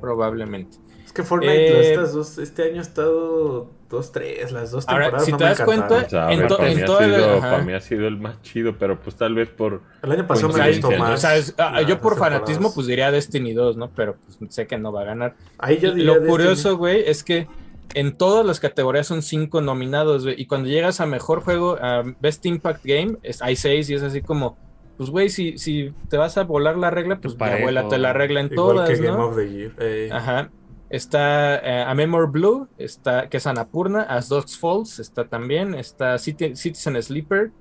[0.00, 0.78] Probablemente.
[1.10, 5.26] Es que Fortnite Eh, estas dos, este año ha estado 2-3, las dos Ahora, temporadas
[5.26, 5.88] si no te me das encantaron.
[5.88, 7.50] cuenta, O sea, En para, en mí ha todo el- sido, ajá.
[7.50, 9.80] para mí ha sido el más chido, pero pues tal vez por...
[10.04, 11.10] El año pasado me gustó más.
[11.14, 13.90] O sea, es- ah, las yo por fanatismo pues diría Destiny 2, ¿no?
[13.90, 15.34] Pero pues, sé que no va a ganar.
[15.58, 16.30] Ahí yo Y diría lo Destiny.
[16.30, 17.48] curioso, güey, es que
[17.94, 20.40] en todas las categorías son cinco nominados, güey.
[20.40, 24.04] Y cuando llegas a mejor juego, a Best Impact Game, es, hay seis y es
[24.04, 24.56] así como,
[24.96, 28.12] pues, güey, si, si te vas a volar la regla, pues mi abuela te la
[28.12, 29.26] regla en Igual todas, que Game ¿no?
[29.26, 29.72] of the Year.
[29.80, 30.48] Eh, Ajá.
[30.90, 36.16] Está eh, A Memory Blue, está, que es Annapurna, As Dogs Falls, está también, está
[36.16, 37.52] Citi- Citizen Sleeper.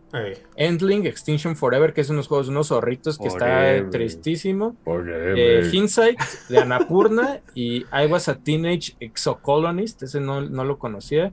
[0.55, 4.75] Endling, Extinction Forever, que es unos juegos, unos zorritos que está tristísimo.
[5.07, 5.69] Eh.
[5.71, 6.19] Hindsight
[6.49, 11.32] de Annapurna y I Was a Teenage Exocolonist, ese no, no lo conocía.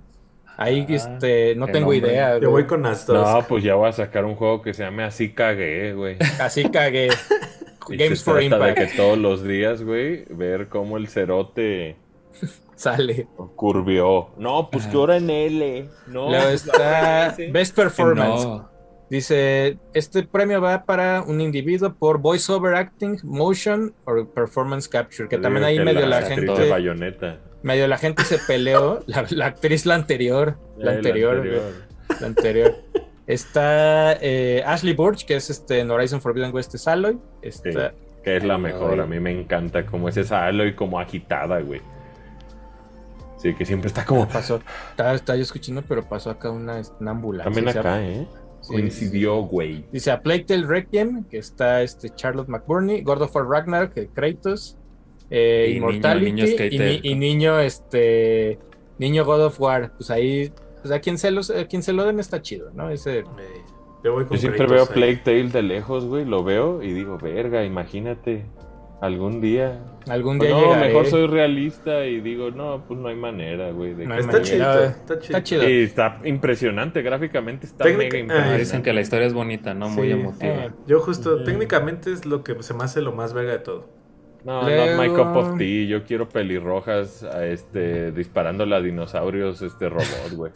[0.59, 1.97] Ahí Ah, este, no tengo nombre.
[1.99, 2.35] idea.
[2.39, 2.63] Yo güey.
[2.63, 3.15] voy con Astos.
[3.17, 6.17] No, pues ya voy a sacar un juego que se llame Así Cagué, güey.
[6.41, 7.09] Así cagué.
[7.95, 11.09] Y Games se for trata Impact de que todos los días, güey, ver cómo el
[11.09, 11.97] cerote
[12.77, 13.27] sale.
[13.57, 14.31] curvió.
[14.37, 15.89] No, pues que ahora en L.
[16.07, 17.35] No, Luego está.
[17.53, 18.45] Best Performance.
[18.45, 18.77] No.
[19.09, 25.29] Dice, este premio va para un individuo por voice over acting, motion o performance capture,
[25.29, 27.39] que Yo también ahí que medio la, de gente, Bayonetta.
[27.63, 31.61] medio la gente se peleó, la, la actriz la anterior, la Eh, anterior, güey.
[32.21, 32.75] la anterior.
[33.27, 37.19] Está eh, Ashley Burch, que es este en Horizon Forbidden West es Aloy.
[37.43, 41.61] Está, Que es la mejor, a mí me encanta como es esa Aloy como agitada,
[41.61, 41.81] güey.
[43.39, 44.27] Sí, que siempre está como...
[44.29, 44.61] pasó,
[44.91, 47.53] estaba, estaba yo escuchando, pero pasó acá una, una ambulancia.
[47.53, 48.27] También acá, ¿eh?
[48.63, 48.73] Sí.
[48.73, 49.85] Coincidió, güey.
[49.93, 54.07] Dice a Plague Tale Requiem, que está este Charlotte McBurney, God of War Ragnarok, que
[54.09, 54.77] Kratos,
[55.31, 56.81] eh, Y Immortality niño- niño y, skater.
[56.81, 58.59] ni- y niño este
[58.99, 59.93] niño God of War.
[59.97, 60.51] Pues ahí,
[60.89, 62.91] pues a quien se los, a quien se lo den está chido, ¿no?
[62.91, 63.25] Ese Eh,
[64.05, 64.89] yo voy con Yo siempre veo ahí.
[64.95, 68.45] Plague Tale de lejos, güey, lo veo y digo, verga, imagínate,
[69.01, 69.83] algún día.
[70.09, 70.87] algún O día no, llegaré.
[70.89, 73.95] mejor soy realista y digo, no, pues no hay manera, güey.
[73.95, 74.45] de No que- hay Está manera.
[74.45, 75.21] chido, está chido.
[75.39, 75.63] Está chido.
[75.63, 78.59] Sí, está impresionante, gráficamente está Técnica- mega eh, impresionante.
[78.61, 79.89] Dicen que la historia es bonita, ¿no?
[79.89, 80.67] Muy emotiva.
[80.67, 81.45] Eh, Yo justo, Mm.
[81.45, 83.89] técnicamente es lo que se me hace lo más verga de todo.
[84.47, 85.89] No, Luego- not my cup of tea.
[85.89, 90.53] Yo quiero pelirrojas a este, disparándole a dinosaurios este robot, güey.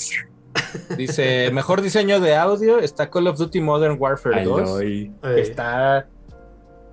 [0.97, 4.61] dice, mejor diseño de audio, está Call of Duty Modern Warfare 2.
[4.61, 5.13] Aloy.
[5.25, 6.07] Eh, que está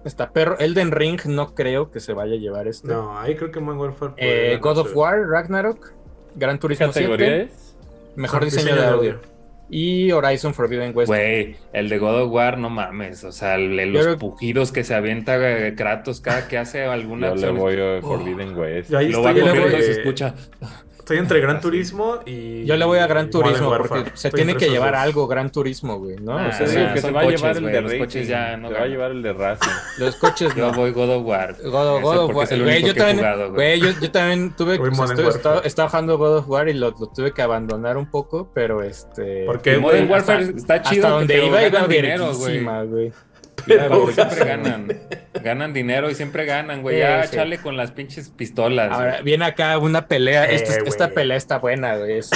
[0.06, 3.52] está perro Elden Ring no creo que se vaya a llevar este No, ahí creo
[3.52, 4.14] que Modern Warfare.
[4.18, 4.96] Eh, God of.
[4.96, 5.92] War Ragnarok
[6.36, 7.76] Gran ¿Qué Turismo categoría 7 es?
[8.16, 9.37] mejor diseño, de audio
[9.70, 13.24] y Horizon Forbidden West Güey, el de God of War, no mames.
[13.24, 15.38] O sea, el- los Yo creo- pujidos que se avienta
[15.68, 17.58] eh, Kratos cada que hace alguna Yo le acción.
[17.58, 18.90] voy a Forbidden West.
[18.92, 20.36] Yo ahí Lo va estoy, cogiendo entre, y se escucha.
[21.08, 22.66] Estoy entre Gran Turismo y.
[22.66, 25.02] yo le voy a Gran Turismo porque se Estoy tiene que llevar dos.
[25.02, 27.42] algo Gran Turismo güey no Ah, O sea, Yo sí, que se va a coches,
[27.42, 28.00] llevar el de los Racing.
[28.00, 29.72] coches ya no se va a llevar el de Racing.
[30.00, 31.56] los coches Yo no voy God of War.
[31.64, 32.44] God of, God of porque War.
[32.46, 33.80] es el Güey, único yo también, jugado, güey.
[33.80, 35.28] yo, yo también tuve, estuve- Warfare.
[35.30, 38.84] estaba, estaba jugando God of War y lo, lo tuve que abandonar un poco, pero
[38.84, 39.46] este...
[39.46, 40.10] ¿Por qué, El Modern?
[40.10, 41.08] Warfare hasta- está chido.
[41.08, 43.12] hasta donde iba iba dinero, güey.
[43.68, 44.14] Güey.
[44.14, 44.88] Siempre ganan.
[45.44, 46.96] Ganan dinero y siempre ganan, güey.
[46.96, 47.36] Sí, Ya sí.
[47.36, 48.92] chale con las pinches pistolas.
[48.92, 49.24] Ahora güey.
[49.24, 50.46] viene acá una pelea.
[50.52, 52.18] Eh, esta, pelea está buena, güey.
[52.20, 52.30] Es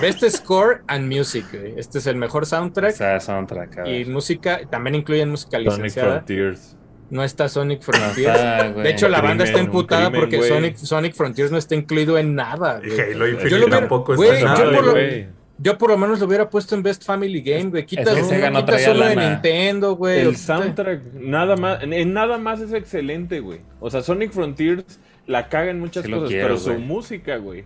[0.00, 1.74] Best Score and Music, güey.
[1.76, 2.94] Este es el mejor soundtrack.
[3.20, 6.12] Soundtrack, a Y música, también incluyen música Sonic licenciada.
[6.14, 6.76] Frontiers.
[7.08, 8.34] No está Sonic No Frontiers.
[8.36, 8.82] está, güey.
[8.84, 10.42] de hecho, la banda está emputada crimen, porque.
[10.42, 12.80] Sonic, Sonic Frontiers no está incluido en nada.
[12.82, 13.00] Y güey.
[13.00, 15.28] Halo Yo Infinite lo tampoco güey, está yo nada, por lo- güey.
[15.58, 17.86] Yo por lo menos lo hubiera puesto en Best Family Game, güey.
[17.86, 19.16] Quita, Es que no, Sega no quita traía solo de.
[19.16, 20.20] Nintendo, güey.
[20.20, 23.60] El soundtrack, nada más, en nada más es excelente, güey.
[23.80, 27.64] O sea, Sonic Frontiers la caga en muchas Sí cosas, quiero, pero su música, güey,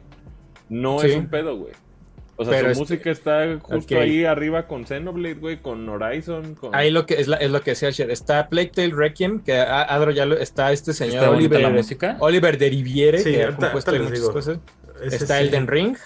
[0.68, 1.08] no Sí.
[1.08, 1.72] es un pedo, güey.
[2.36, 6.54] O sea, Pero su este- música está justo ahí arriba con Xenoblade, güey, con Horizon,
[6.54, 6.74] con...
[6.74, 8.10] Ahí lo que es, la- es lo que decía Sher.
[8.10, 11.68] Está Plague Tale Requiem, que a- Adro ya lo está este señor ¿Está Oliver, la
[11.68, 12.16] música?
[12.20, 14.32] Oliver de Riviere, Sí, que ha compuesto muchas digo.
[14.32, 14.58] cosas.
[15.04, 15.44] Ese está sí.
[15.44, 15.96] Elden Ring.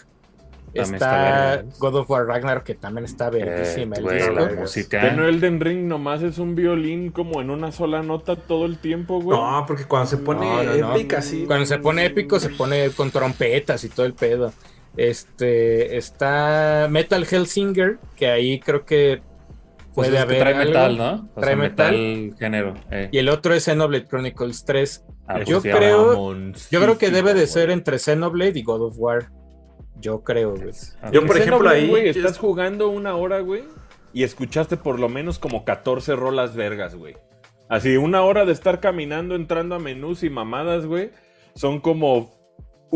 [0.83, 1.64] También está.
[1.79, 3.95] God of War Ragnarok, que también está verguísima.
[3.97, 4.33] Eh, el güey, disco.
[4.35, 4.99] la música.
[5.01, 9.20] Pero Elden Ring nomás es un violín como en una sola nota todo el tiempo,
[9.20, 9.39] güey.
[9.39, 10.95] No, porque cuando se pone No, no, no.
[10.97, 11.45] épica así.
[11.47, 14.53] Cuando se pone épico, se pone con trompetas y todo el pedo.
[14.97, 19.20] Este está Metal Hellsinger, que ahí creo que
[19.95, 20.39] Pues puede es que haber.
[20.41, 20.64] trae algo.
[20.70, 21.31] metal, ¿no?
[21.35, 21.93] O Trae sea, metal.
[21.93, 22.75] metal género.
[22.91, 23.09] eh.
[23.12, 25.05] Y el otro es Xenoblade Chronicles 3.
[25.27, 26.35] Ah, pues yo sí, creo-
[26.70, 29.31] Yo creo que debe de ser entre Xenoblade y God of War.
[30.01, 30.72] Yo creo, güey.
[31.12, 33.64] Yo, por ejemplo, ahí- güey, estás jugando una hora, güey,
[34.12, 37.16] y escuchaste por lo menos como 14 rolas vergas, güey.
[37.68, 41.11] Así, una hora de estar caminando, entrando a menús y mamadas, güey,
[41.55, 42.32] son como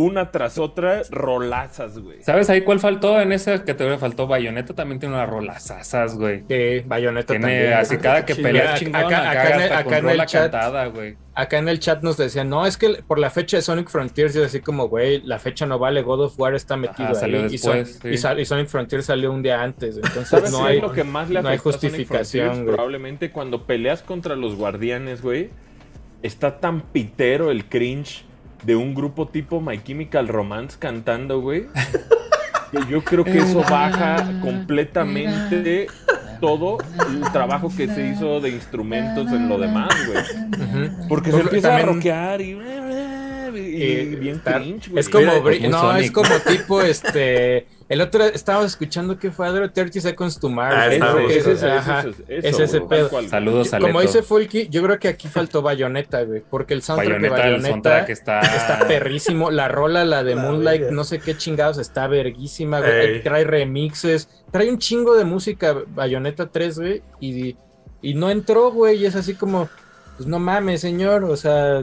[0.00, 2.22] una tras otra rolazas, güey.
[2.22, 3.20] ¿Sabes ahí cuál faltó?
[3.20, 6.44] En esa categoría faltó Bayonetta, también tiene unas rolazasas, güey.
[6.46, 7.72] Que Bayonetta Tiene también.
[7.72, 10.20] así Ah, cada que pelea Acá- chingón, acá- acá, acá en acá con en el
[10.26, 11.16] chat- cantada, güey.
[11.34, 14.34] Acá en el chat nos decían, no, es que por la fecha de Sonic Frontiers,
[14.34, 17.40] yo así como, güey, la fecha no vale, God of War está metido Ajá, salió
[17.40, 17.54] ahí.
[17.54, 18.08] y, Son- después, sí.
[18.10, 20.76] y sal- y Sonic Frontiers salió un día antes, entonces ¿Sabes no hay...
[20.76, 22.66] es lo que más le no hay justificación, güey.
[22.76, 25.50] Probablemente cuando peleas contra los guardianes, güey,
[26.22, 28.24] está tan pitero el cringe
[28.64, 31.66] de un grupo tipo My Chemical Romance cantando, güey.
[32.70, 35.86] que yo creo que eso baja completamente
[36.40, 36.78] todo
[37.10, 40.90] el trabajo que se hizo de instrumentos en lo demás, güey.
[41.08, 42.54] Porque se empieza a rockear y,
[43.58, 45.00] y Eh, bien cringe, güey.
[45.00, 49.70] Es como, Mira, no, es como tipo, este, el otro, estábamos escuchando que fue Adro
[49.70, 50.74] 30 Seconds to Mars.
[50.76, 50.86] Ah,
[51.28, 51.62] Ese es-
[52.28, 53.10] eso, ese pedo.
[53.28, 57.08] Saludos a Como dice Fulky, yo creo que aquí faltó Bayonetta, güey, porque el soundtrack
[57.10, 58.40] Bayonetta, de Bayonetta soundtrack está...
[58.40, 59.50] está perrísimo.
[59.50, 62.92] La rola, la de La Moonlight, no sé qué chingados, está verguísima, güey.
[63.14, 63.22] Ey.
[63.22, 67.56] Trae remixes, trae un chingo de música Bayonetta 3, güey, y,
[68.02, 69.68] y no entró, güey, y es así como,
[70.16, 71.82] pues no mames, señor, o sea,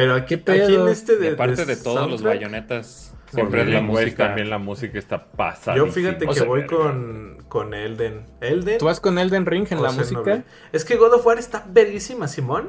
[0.00, 0.64] Pero aquí, ¿Qué pedo?
[0.64, 1.28] aquí en este Y de.
[1.30, 4.26] aparte de todos los bayonetas, siempre es la música.
[4.28, 5.76] también la música está pasada.
[5.76, 8.24] Yo fíjate O que sea, voy con, con Elden.
[8.40, 8.78] Elden.
[8.78, 10.44] tú vas con Elden Ring en o la música.
[10.72, 12.68] Es que God of War está verguísima, Simón.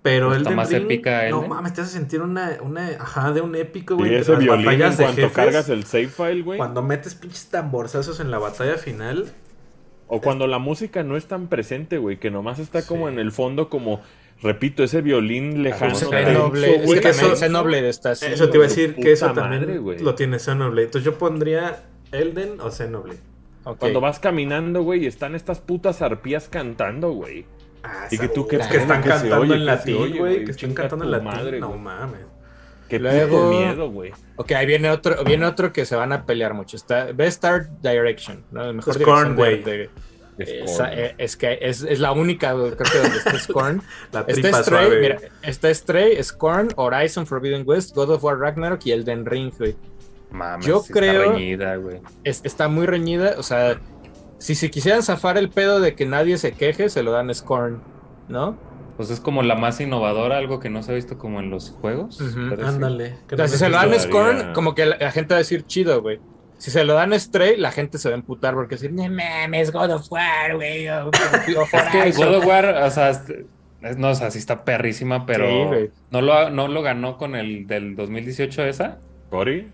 [0.00, 2.86] Pero Está Elden más Ring, épica, No mames, te hace sentir una, una.
[3.00, 4.14] Ajá, de un épico, Y güey.
[4.14, 6.56] ese Las violín en batallas de cuanto jefes, cargas el save file, güey.
[6.56, 9.32] Cuando metes pinches tamborzazos en la batalla final.
[10.06, 13.12] O cuando la música no es tan presente, güey, que nomás está como Sí.
[13.12, 14.00] en el fondo, como,
[14.42, 15.92] repito, ese violín lejano.
[15.92, 18.26] Ese Xenoblade, es que eso- Xenoblade está así.
[18.26, 20.84] Eso te iba a decir que eso también lo tiene Xenoblade.
[20.86, 23.20] Entonces yo pondría Elden o Xenoblade.
[23.64, 23.78] Ok.
[23.78, 27.44] Cuando vas caminando, güey, y están estas putas arpías cantando, güey.
[27.82, 30.44] Ah, Y que tú, qué que están que se cantando oye, en latín, güey.
[30.44, 31.28] Que están cantando en latín.
[31.28, 32.20] madre, no mames.
[32.88, 34.12] Qué Luego- miedo, güey.
[34.36, 36.76] Ok, ahí viene otro, viene otro que se van a pelear mucho.
[36.76, 38.64] Está Best Art Direction, ¿no?
[38.64, 39.62] El mejor Scorn, dirección de- güey.
[39.62, 39.90] de- Es
[40.44, 43.82] esa- eh, es que es, es la única, güey, creo que donde está Scorn.
[44.12, 48.92] La Está Stray, mira, está Stray, Scorn, Horizon Forbidden West, God of War Ragnarok y
[48.92, 49.76] Elden Ring, güey.
[50.30, 52.00] Mames, Yo creo- Está reñida, güey.
[52.24, 53.80] Es- está muy reñida, o sea,
[54.38, 57.34] si se quisieran zafar el pedo de que nadie se queje, se lo dan a
[57.34, 57.80] Scorn,
[58.28, 58.56] ¿no?
[58.96, 61.70] Pues es como la más innovadora, algo que no se ha visto como en los
[61.70, 62.20] juegos.
[62.64, 63.16] Ándale.
[63.32, 65.38] O sea, si se lo dan a Scorn, como que la, la gente va a
[65.38, 66.18] decir chido, güey.
[66.58, 69.04] Si se lo dan a Stray, la gente se va a emputar porque decir, no
[69.08, 70.88] mames, God of War, güey.
[70.88, 72.26] o- o Es que Horizon".
[72.26, 73.22] God of War, o sea,
[73.96, 77.66] no, o sea, sí está perrísima, pero Sí, no, lo, no lo ganó con el
[77.66, 78.98] del 2018 esa.
[79.30, 79.70] ¿Cory?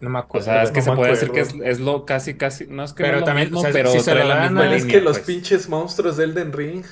[0.00, 0.44] No me O acuerdo.
[0.44, 2.92] sea, es que no se puede decir que es, es lo casi, casi, no es
[2.92, 4.56] que Pero no es lo también, mismo, o sea, pero si se lo la dan
[4.58, 5.26] a- es que los pues.
[5.26, 6.84] pinches monstruos de Elden Ring.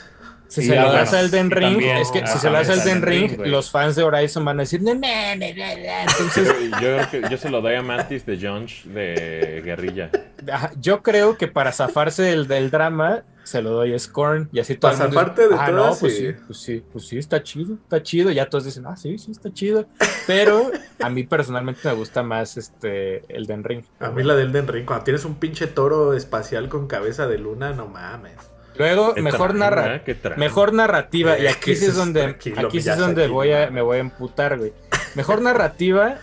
[0.48, 2.46] Si Sí, se lo das bueno, a Elden y Ring, también, es que si se
[2.48, 4.62] lo das a también Elden está Elden Ring, Ring, los fans de Horizon van a
[4.62, 6.02] decir, no mames, bla, bla".
[6.02, 10.10] entonces Yo, yo creo que yo se lo doy a Mantis de Jones de Guerrilla.
[10.52, 14.58] ajá, yo creo que para zafarse del, del drama, se lo doy a Scorn y
[14.58, 16.26] así todo Para el mundo zafarte de ah, todas, no, pues sí.
[16.26, 19.30] sí, pues sí, pues sí, está chido, está chido, ya todos dicen, ah, sí, sí,
[19.30, 19.86] está chido,
[20.26, 20.70] pero
[21.00, 23.84] a mí personalmente me gusta más este Elden Ring.
[24.00, 27.38] A mí la de Elden Ring, cuando tienes un pinche toro espacial con cabeza de
[27.38, 28.34] luna, no mames.
[28.78, 30.38] Luego, Qué mejor narra, qué tranza.
[30.38, 33.82] Mejor narrativa, y Eh, aquí sí es donde, aquí sí es donde voy a, me
[33.82, 34.72] voy a emputar, güey.
[35.14, 36.16] Mejor narrativa,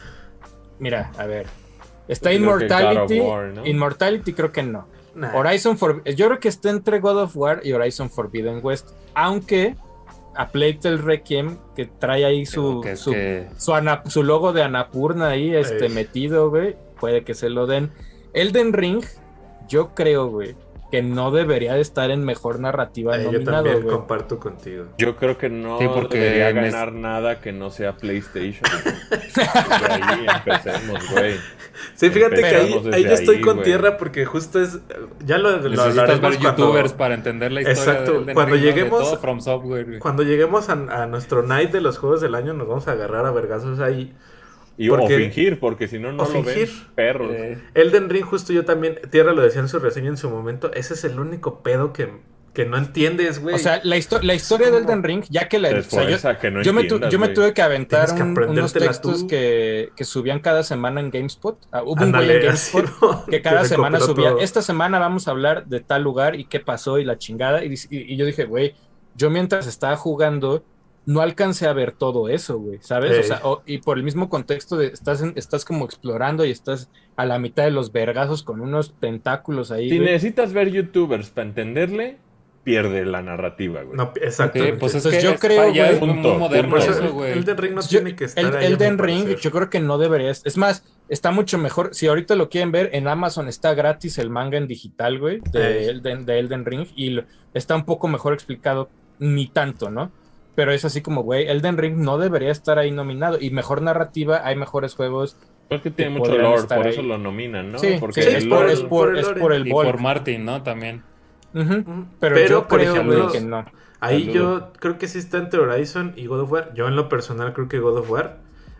[0.79, 1.47] mira, a ver,
[2.07, 3.65] está creo que Immortality, God of War, ¿no?
[3.65, 4.87] Immortality creo que no.
[5.15, 5.35] Nah.
[5.35, 9.75] Horizon For, yo creo que está entre God of War y Horizon Forbidden West, aunque
[10.35, 14.51] a Plague Tale Requiem, que trae ahí su, que su, que- su, ana- su logo
[14.53, 15.91] de Anapurna ahí este, Ey.
[15.91, 17.91] metido, güey, puede que se lo den.
[18.33, 19.03] Elden Ring,
[19.67, 20.55] yo creo, güey,
[20.93, 23.95] que no debería de estar en mejor narrativa Eh, yo nominado, también güey.
[23.95, 24.85] comparto contigo.
[24.99, 28.61] Yo creo que no Sí, porque debería es- ganar nada que no sea PlayStation.
[29.89, 31.33] Ahí empecemos, güey.
[31.95, 34.77] Sí, fíjate que ahí, ahí yo estoy ahí, con tierra porque justo es.
[35.25, 39.01] Ya lo, lo Necesitas hablaremos ver cuando- youtubers para entender la historia Exacto, cuando lleguemos-
[39.03, 39.97] todo From Software.
[39.97, 43.25] Cuando lleguemos a, a nuestro night de los juegos del año, nos vamos a agarrar
[43.25, 44.13] a vergazos ahí.
[44.77, 46.69] Y Porque- o fingir, porque si no, no lo ven fingir.
[46.95, 47.31] perros.
[47.31, 50.71] Eh, Elden Ring, justo yo también, Tierra lo decía en su reseña en su momento,
[50.73, 52.09] ese es el único pedo que,
[52.55, 53.53] que no entiendes, güey.
[53.55, 56.15] O sea, la, histo- la historia de Elden Ring, ya que la o sea, yo,
[56.15, 56.99] esfuerza que no yo me, yo
[57.33, 61.57] tuve que aventar que un- unos textos que, que subían cada semana en GameSpot.
[61.71, 63.25] Ah, hubo un güey en GameSpot ¿no?
[63.27, 64.39] que cada semana subía, todo.
[64.39, 67.63] esta semana vamos a hablar de tal lugar y qué pasó y la chingada.
[67.63, 68.73] Y, dice- y- y yo dije, güey,
[69.15, 70.63] yo mientras estaba jugando
[71.05, 73.19] no alcancé a ver todo eso, güey, ¿sabes?
[73.19, 76.51] O sea, o- y por el mismo contexto de estás, en- estás como explorando y
[76.51, 79.89] estás a la mitad de los vergazos con unos tentáculos ahí.
[79.89, 80.09] Si güey.
[80.11, 82.17] necesitas ver youtubers para entenderle,
[82.63, 83.97] pierde la narrativa, güey.
[83.97, 84.77] No, sí, exactamente.
[84.77, 87.11] pues es Pues que yo es- creo, güey, es muy, moderno punto, eso eso, el-
[87.11, 87.31] güey.
[87.33, 89.39] Elden Ring no Yo- tiene que estar el, ahí, Elden Ring, parecer.
[89.41, 90.31] yo creo que no debería.
[90.31, 91.93] Es más, está mucho mejor.
[91.93, 95.79] Si ahorita lo quieren ver, en Amazon está gratis el manga en digital, güey, de,
[95.81, 95.89] Ey.
[95.89, 96.87] Elden, de Elden Ring.
[96.95, 98.89] Y lo- está un poco mejor explicado,
[99.19, 100.11] ni tanto, ¿no?
[100.55, 103.37] Pero es así como, güey, Elden Ring no debería estar ahí nominado.
[103.41, 105.35] Y mejor narrativa, hay mejores juegos.
[105.69, 106.91] Es que tiene que mucho lore, por ahí.
[106.93, 107.79] eso lo nominan, ¿no?
[107.79, 109.39] Sí, Porque sí, el es, por, lore- es, por, es lore.
[109.41, 109.91] por el Y Volk.
[109.91, 110.61] por Martin, ¿no?
[110.61, 111.01] También.
[111.53, 113.65] Pero, Pero, yo por creo, ejemplo, que no.
[113.99, 114.59] Ahí Saludo.
[114.69, 116.73] yo creo que sí está entre Horizon y God of War.
[116.75, 118.37] Yo en lo personal creo que God of War.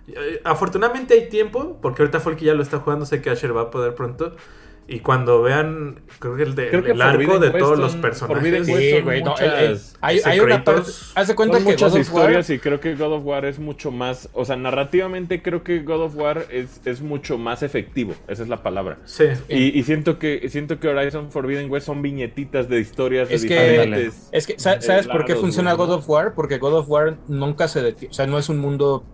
[0.08, 3.62] Eh, Afortunadamente hay tiempo, porque ahorita Folky ya lo está jugando, sé que Asher va
[3.64, 4.36] a poder pronto.
[4.88, 8.02] Y cuando vean, creo que el, de, Creo que el arco de todos los son-
[8.02, 8.66] personajes.
[8.66, 10.92] Sí, güey, no, muchas- el- el- hay, hay una parte.
[11.26, 13.60] De cuenta que muchas God of War- historias y creo que God of War es
[13.60, 18.14] mucho más, o sea, narrativamente creo que God of War es, es mucho más efectivo,
[18.28, 18.98] esa es la palabra.
[19.06, 19.26] Sí.
[19.48, 23.48] Y, y siento que siento que Horizon Forbidden West son viñetitas de historias Es de
[23.48, 24.30] que- diferentes.
[24.34, 26.34] Es que, ¿sa- ¿sabes por qué funciona God of War?
[26.36, 28.12] Porque God of War nunca se detiene.
[28.12, 29.06] O sea, no es un mundo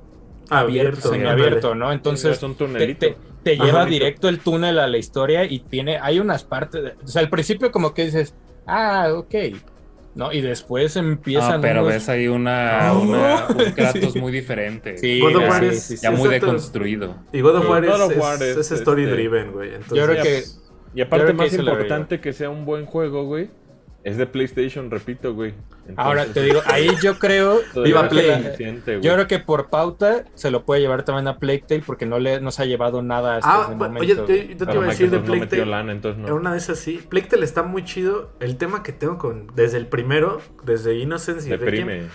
[0.49, 1.09] abierto, Abierto.
[1.11, 1.91] semiabierto, ¿no?
[1.91, 2.99] Entonces, es un te, tunelito.
[3.07, 3.93] te- te Ajá, lleva bonito.
[3.93, 7.29] directo el túnel a la historia y tiene, hay unas partes, de- o sea, al
[7.29, 8.33] principio como que dices,
[8.67, 9.35] ah, ok,
[10.15, 10.31] ¿no?
[10.33, 13.01] Y después empiezan Ah, pero unos- ves ahí una, No.
[13.01, 14.19] una- un Kratos Sí.
[14.19, 14.97] muy diferente.
[14.97, 16.03] Sí, God of ya, War sí, es- sí, sí.
[16.03, 17.15] Ya sí, muy deconstruido.
[17.31, 19.69] Y God of War es, God of es- War es, es story este, driven, güey.
[19.75, 20.43] Entonces, Yo creo Y que...
[20.95, 23.51] Y aparte, más importante que sea un buen juego, güey,
[24.03, 25.53] es de PlayStation, repito, güey.
[25.97, 27.59] Ahora te digo, ahí yo creo...
[27.83, 28.53] Viva Play.
[29.01, 32.17] Yo creo que por pauta se lo puede llevar también a Plague Tale porque no
[32.19, 34.01] le no se ha llevado nada hasta Ah, ese bueno, momento.
[34.01, 34.57] oye, yo, güey.
[34.57, 35.71] yo te iba a decir de Microsoft no Plague metió Tale.
[35.71, 36.35] lana, entonces En no.
[36.35, 37.01] una de esas sí.
[37.09, 38.31] Plague Tale está muy chido.
[38.39, 42.07] El tema que tengo con desde el primero, desde Innocence y Requiem, Deprime.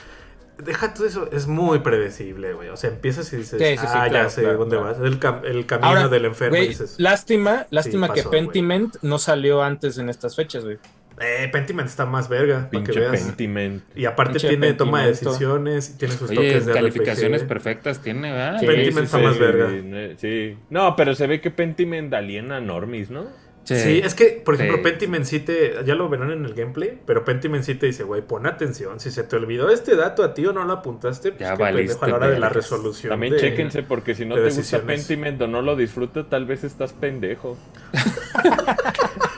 [0.56, 2.68] Deja todo eso, es muy predecible, güey.
[2.68, 4.92] O sea, empiezas y dices, Sí, sí, sí, ah, claro, ya sé claro, dónde claro.
[4.92, 5.00] vas.
[5.04, 6.52] El, cam- el camino Ahora, del enfermo.
[6.54, 8.40] güey, y dices, lástima, lástima pasó, que güey.
[8.44, 10.78] Pentiment no salió antes en estas fechas, güey.
[11.20, 13.22] Eh, Pentiment está más verga, para que veas.
[13.22, 13.82] Pentiment.
[13.94, 17.48] Y aparte Pinche tiene toma de decisiones, y tiene sus Oye, toques de calificaciones RPG.
[17.48, 18.58] perfectas tiene, ¿verdad?
[18.60, 19.70] Sí, Pentiment está más verga.
[20.16, 20.56] Sí.
[20.70, 23.26] No, pero se ve que Pentiment aliena a normies, ¿no?
[23.64, 24.82] Sí, es que, por ejemplo, Sí.
[24.82, 25.76] Pentiment sí te.
[25.86, 29.00] Ya lo verán en el gameplay, pero Pentiment sí te dice, güey, pon atención.
[29.00, 31.62] Si se te olvidó este dato a ti o no lo apuntaste, pues Ya pendejo
[31.76, 33.08] valiste, a la hora de la resolución.
[33.08, 34.80] También de- chéquense porque si no de te gusta.
[34.82, 37.56] Pentiment o no lo disfrutas, tal vez estás pendejo.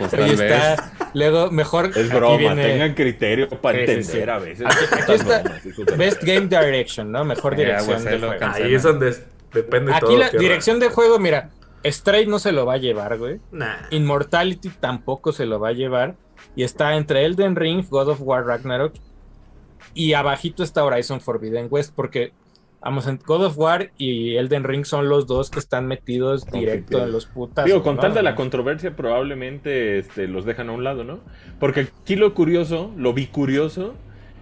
[0.00, 0.40] Pues Ahí tal vez.
[0.40, 0.92] está.
[1.14, 1.90] Luego, mejor.
[1.94, 4.30] Es broma, viene tengan criterio para Sí, entender sí.
[4.30, 4.66] a veces.
[4.66, 7.24] Aquí- aquí estas está bromas, hijos de- Best Game Direction, ¿no?
[7.24, 8.46] Mejor Eh, dirección de Aguacelo, juego.
[8.54, 9.16] Ahí es donde
[9.52, 10.18] depende Aquí todo.
[10.18, 11.50] la dirección de juego, mira,
[11.84, 13.40] Stray no se lo va a llevar, güey.
[13.52, 13.76] Nah.
[13.90, 16.14] Immortality tampoco se lo va a llevar.
[16.56, 18.94] Y está entre Elden Ring, God of War Ragnarok.
[19.94, 21.92] Y abajito está Horizon Forbidden West.
[21.94, 22.32] Porque,
[22.80, 27.02] vamos, en God of War y Elden Ring son los dos que están metidos directo
[27.02, 27.64] en los putas.
[27.64, 31.20] Digo, con tal de la controversia, probablemente este, los dejan a un lado, ¿no?
[31.58, 33.94] Porque aquí lo curioso, lo bicurioso,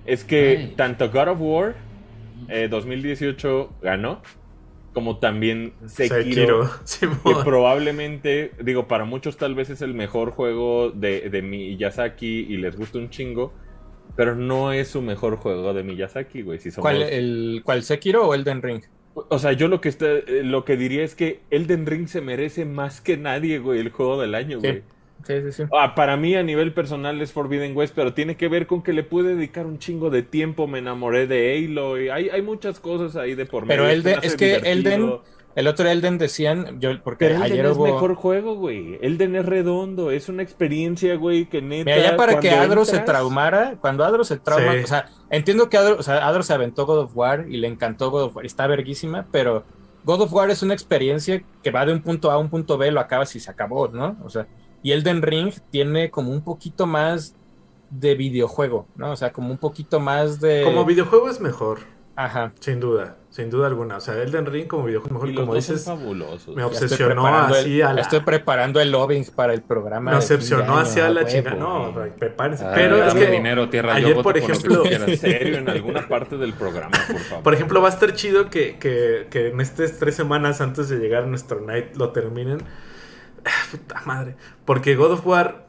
[0.06, 0.74] es que Ay.
[0.76, 1.74] tanto God of War
[2.48, 4.22] eh, 2018 ganó,
[4.92, 7.22] como también Sekiro, Sekiro.
[7.24, 12.56] que probablemente, digo, para muchos tal vez es el mejor juego de, de Miyazaki y
[12.56, 13.52] les gusta un chingo,
[14.18, 16.58] pero no es su mejor juego de Miyazaki, güey.
[16.58, 16.82] Si somos...
[16.82, 18.82] ¿Cuál, el, ¿Cuál Sekiro o Elden Ring?
[19.14, 22.20] O sea, yo lo que está, eh, lo que diría es que Elden Ring se
[22.20, 24.66] merece más que nadie, güey, el juego del año, Sí.
[24.68, 24.82] güey.
[25.26, 25.62] Sí, sí, sí.
[25.72, 28.92] Ah, para mí a nivel personal es Forbidden West, pero tiene que ver con que
[28.92, 32.80] le pude dedicar un chingo de tiempo, me enamoré de Halo y hay, hay muchas
[32.80, 33.82] cosas ahí de por medio.
[33.84, 34.72] Pero Elden- es que divertido.
[34.72, 35.12] Elden,
[35.54, 37.86] el otro Elden decían, yo, porque Pero Elden ayer es hubo...
[37.86, 38.98] mejor juego, güey.
[39.02, 41.84] Elden es redondo, es una experiencia, güey, que neta...
[41.90, 44.84] Mira, ya para que Adro se traumara, cuando Adro se trauma, Sí.
[44.84, 47.66] o sea, entiendo que Adro, o sea, Adro se aventó God of War y le
[47.66, 49.64] encantó God of War, está verguísima, pero
[50.04, 52.78] God of War es una experiencia que va de un punto A a un punto
[52.78, 54.16] B, lo acabas y se acabó, ¿no?
[54.24, 54.46] O sea,
[54.82, 57.34] y Elden Ring tiene como un poquito más
[57.90, 59.10] de videojuego, ¿no?
[59.10, 60.62] O sea, como un poquito más de...
[60.62, 61.80] Como videojuego es mejor.
[62.16, 62.52] Ajá.
[62.60, 63.98] Sin duda, sin duda alguna.
[63.98, 66.56] O sea, Elden Ring como videojuego, mejor Y los como dices, fabulosos.
[66.56, 68.00] me obsesionó el- así a la...
[68.00, 70.12] Estoy preparando el lobbying para el programa.
[70.12, 71.28] Me obsesionó hacia la huevo.
[71.30, 71.56] chingada.
[71.56, 72.64] No, prepárense.
[72.64, 74.82] Ah, Pero es dame que, dinero, tierra, ayer, por ejemplo.
[74.88, 77.44] En serio, en alguna parte del programa, por favor.
[77.44, 80.96] por ejemplo, va a estar chido que, que, que en estas tres semanas antes de
[80.98, 82.58] llegar a nuestro night lo terminen.
[83.70, 84.36] Puta madre.
[84.64, 85.67] Porque God of War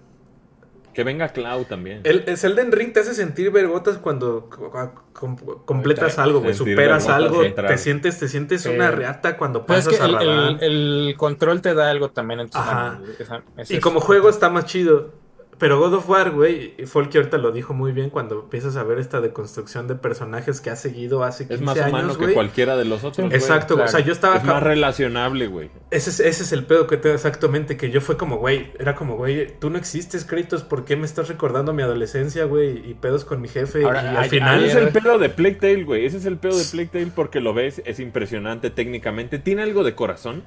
[0.94, 2.02] Que venga Cloud también.
[2.04, 4.72] El, el Elden Ring te hace sentir vergotas cuando co-
[5.14, 6.54] com- completas algo, güey.
[6.54, 10.14] Superas algo, te sientes, te sientes una reata cuando Pero es pasas que a el,
[10.16, 10.58] Radahn.
[10.62, 12.74] el- el control te da algo también en tus Ajá.
[13.00, 13.10] manos.
[13.20, 15.14] Esa- ese Y es- como juego está más chido.
[15.60, 18.84] Pero God of War, güey, y Folky ahorita lo dijo muy bien cuando empiezas a
[18.84, 22.34] ver esta deconstrucción de personajes que ha seguido hace 15 Es más años, humano que
[22.34, 23.28] cualquiera de los otros.
[23.28, 23.38] güey.
[23.38, 25.70] Exacto, o sea, yo estaba Es más relacionable, güey.
[25.92, 28.96] Ese es, ese es el pedo que te exactamente, que yo fue como, güey, era
[28.96, 32.90] como, güey, tú no existes, Kratos, ¿por qué me estás recordando mi adolescencia, güey?
[32.90, 33.84] Y pedos con mi jefe.
[33.84, 34.64] Ahora, y al final...
[34.64, 36.06] Ese es el pedo de Plague Tale, güey.
[36.06, 39.40] Ese es el pedo de Plague Tale porque lo ves, es impresionante técnicamente.
[39.40, 40.44] Tiene algo de corazón.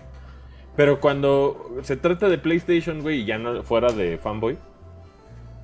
[0.75, 4.57] Pero cuando se trata de PlayStation, güey, y ya no fuera de fanboy,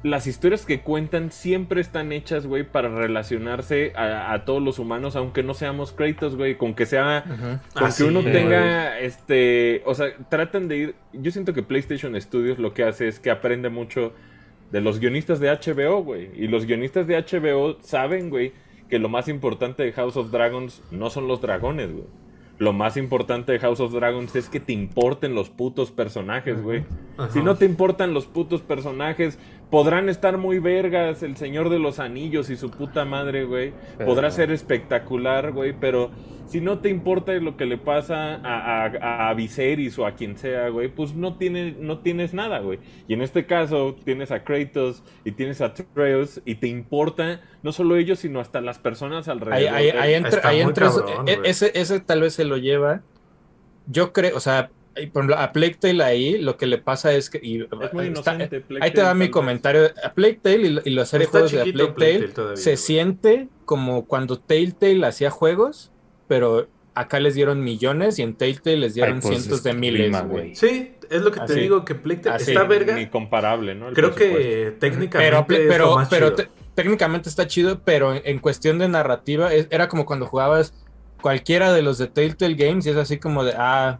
[0.04, 5.16] las historias que cuentan siempre están hechas, güey, para relacionarse a, a todos los humanos,
[5.16, 8.32] aunque no seamos Kratos, güey, con que sea con Ah, que sí, uno güey.
[8.32, 13.08] tenga, este, o sea, tratan de ir, yo siento que PlayStation Studios lo que hace
[13.08, 14.12] es que aprende mucho
[14.70, 18.52] de los guionistas de HBO, güey, y los guionistas de HBO saben, güey,
[18.88, 22.06] que lo más importante de House of Dragons no son los dragones, güey.
[22.58, 26.84] Lo más importante de House of Dragons es que te importen los putos personajes, güey.
[27.30, 29.38] Si no te importan los putos personajes,
[29.70, 33.72] podrán estar muy vergas el Señor de los Anillos y su puta madre, güey.
[33.96, 36.10] Pero- Podrá ser espectacular, güey, pero
[36.46, 40.38] si no te importa lo que le pasa a, a, a Viserys o a quien
[40.38, 42.78] sea, güey, pues no, tiene, no tienes nada, güey.
[43.06, 47.72] Y en este caso tienes a Kratos y tienes a Atreus y te importa no
[47.72, 49.74] solo ellos, sino hasta las personas Ahí, alrededor.
[49.74, 53.02] ahí, de- ahí entra- ahí cabrón, e- ese, ese tal vez se lo lleva.
[53.86, 54.70] Yo creo, o sea,
[55.06, 57.38] por ejemplo, a Plague Tale ahí lo que le pasa es que.
[57.42, 59.90] y- Es muy está- inocente, Plague ahí te Tale, mi comentario.
[60.04, 62.32] A Plague Tale y, y la serie de Está juegos de Plague Plague Tale Tale
[62.34, 62.76] todavía, se güey.
[62.76, 65.92] siente como cuando Telltale hacía juegos,
[66.26, 69.76] pero acá les dieron millones y en Telltale les dieron Ay, pues, cientos de es
[69.76, 70.42] miles, prima, güey.
[70.46, 70.54] güey.
[70.56, 71.60] Sí, es lo que te Así.
[71.60, 72.50] digo, que Plague Tale Así.
[72.50, 73.10] está Ni verga.
[73.10, 73.88] comparable, ¿no?
[73.90, 76.36] El Creo que técnicamente Pero, es lo pero, más pero chido.
[76.36, 80.74] te- técnicamente está chido, pero en, en cuestión de narrativa, es- era como cuando jugabas
[81.20, 83.98] cualquiera de los de Telltale Games y es así como de, ah,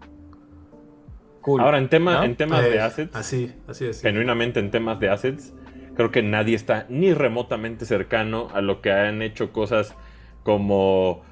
[1.48, 1.60] cool.
[1.60, 2.24] Ahora, en, tema, ¿no?
[2.24, 4.02] en temas Eh, de assets, Así, así es.
[4.02, 5.54] genuinamente en temas de assets,
[5.96, 9.94] creo que nadie está ni remotamente cercano a lo que han hecho cosas
[10.42, 11.22] como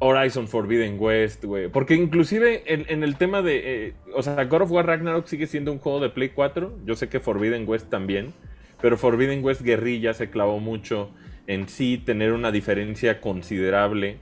[0.00, 1.68] Horizon Forbidden West, güey.
[1.68, 3.86] Porque inclusive en, en el tema de...
[3.88, 6.78] eh, o sea, God of War Ragnarok sigue siendo un juego de Play 4.
[6.84, 8.32] Yo sé que Forbidden West también.
[8.80, 11.10] Pero Forbidden West Guerrilla se clavó mucho
[11.48, 14.18] en sí tener una diferencia considerable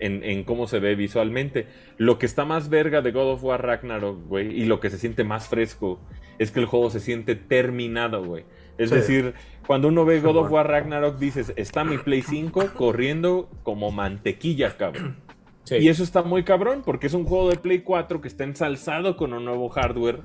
[0.00, 1.66] en, en cómo se ve visualmente.
[1.98, 4.98] Lo que está más verga de God of War Ragnarok, güey, y lo que se
[4.98, 6.00] siente más fresco,
[6.38, 8.44] es que el juego se siente terminado, güey.
[8.78, 8.96] Es Sí.
[8.96, 9.34] decir,
[9.66, 10.50] cuando uno ve God of.
[10.50, 15.16] War Ragnarok, dices, está mi Play 5 corriendo como mantequilla, cabrón.
[15.64, 15.76] Sí.
[15.76, 19.16] Y eso está muy cabrón, porque es un juego de Play 4 que está ensalzado
[19.16, 20.20] con un nuevo hardware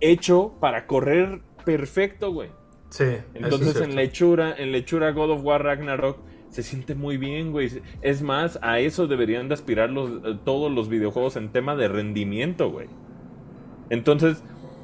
[0.00, 2.50] hecho para correr perfecto, güey.
[2.90, 6.18] Sí, eso Entonces es en lechura, en lechura God of War Ragnarok
[6.54, 7.68] se siente muy bien, güey.
[8.00, 11.88] Es más, a eso deberían de aspirar los, eh, todos los videojuegos en tema de
[11.88, 12.86] rendimiento, güey.
[13.90, 14.42] Entonces,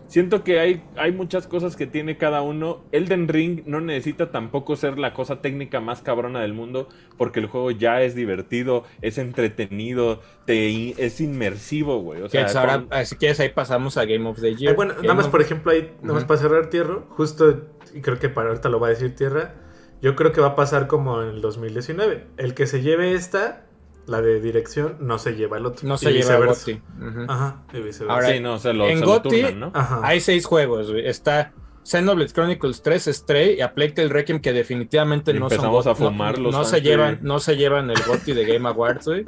[0.09, 2.81] siento que hay, hay muchas cosas que tiene cada uno.
[2.91, 7.47] Elden Ring no necesita tampoco ser la cosa técnica más cabrona del mundo, porque el
[7.47, 12.23] juego ya es divertido, es entretenido, te, in- es inmersivo, güey.
[12.23, 14.73] O sea, ¿Quieres ahora, con- ah, si quieres, ahí pasamos a Game of the Year.
[14.73, 16.29] Eh, bueno, Game nada más of- por ejemplo ahí, nada más Ujú.
[16.29, 17.63] para cerrar Tierra, justo,
[17.95, 19.55] y creo que para ahorita lo va a decir Tierra,
[20.03, 22.27] yo creo que va a pasar como en el 2019.
[22.37, 23.67] El que se lleve esta,
[24.07, 25.87] la de dirección, no se lleva el otro.
[25.89, 26.47] No y se lleva a.
[26.47, 26.81] Gotti.
[27.29, 28.13] Ajá, y viceversa.
[28.15, 29.71] Ahora, sí, no, se lo, en se lo turnan, ¿no?
[29.75, 30.01] Ajá.
[30.03, 31.07] Hay seis juegos, güey.
[31.07, 31.53] Está
[31.85, 35.91] Xenoblade Chronicles 3, Stray y A Plague Tale Requiem, que definitivamente no son Empezamos a
[35.93, 38.45] got- no- fumar no, los no fans se llevan, no se llevan el GOTY de
[38.45, 39.25] Game Awards, güey.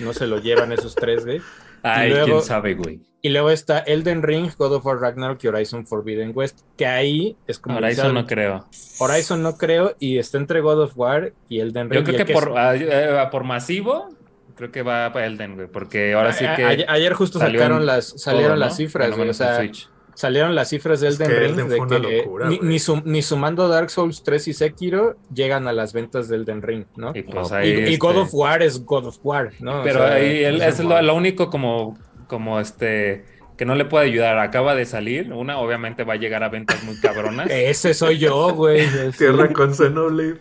[0.00, 1.40] No se lo llevan esos tres, güey.
[1.82, 3.00] Ay, luego- quién sabe, güey.
[3.22, 7.36] Y luego está Elden Ring, God of War Ragnarok y Horizon Forbidden West, que ahí
[7.48, 8.66] es como eso no creo.
[9.00, 12.00] Horizon no creo y está entre God of War y Elden Ring.
[12.00, 14.10] Yo creo que por, ah, eh, por masivo,
[14.54, 15.66] creo que va para Elden, güey.
[15.66, 16.64] Porque ahora sí que.
[16.64, 19.88] a- ayer, justo sacaron las salieron todo, las cifras, güey, o sea, Switch.
[20.16, 22.78] Salieron las cifras de Es Elden que Ring Elden de fue una locura, ni, ni,
[22.80, 26.86] sum- ni sumando Dark Souls 3 y Sekiro llegan a las ventas de Elden Ring,
[26.96, 27.12] ¿no?
[27.14, 29.80] Y pues Y, y God este, of War es God of War, ¿no?
[29.80, 31.96] O Pero sea, ahí es lo, lo único como,
[32.26, 33.24] como este
[33.56, 34.38] que no le puede ayudar.
[34.38, 35.32] Acaba de salir.
[35.32, 37.48] Una, obviamente, va a llegar a ventas muy cabronas.
[37.50, 38.86] ese soy yo, güey.
[39.18, 40.36] Tierra con Xenoblade.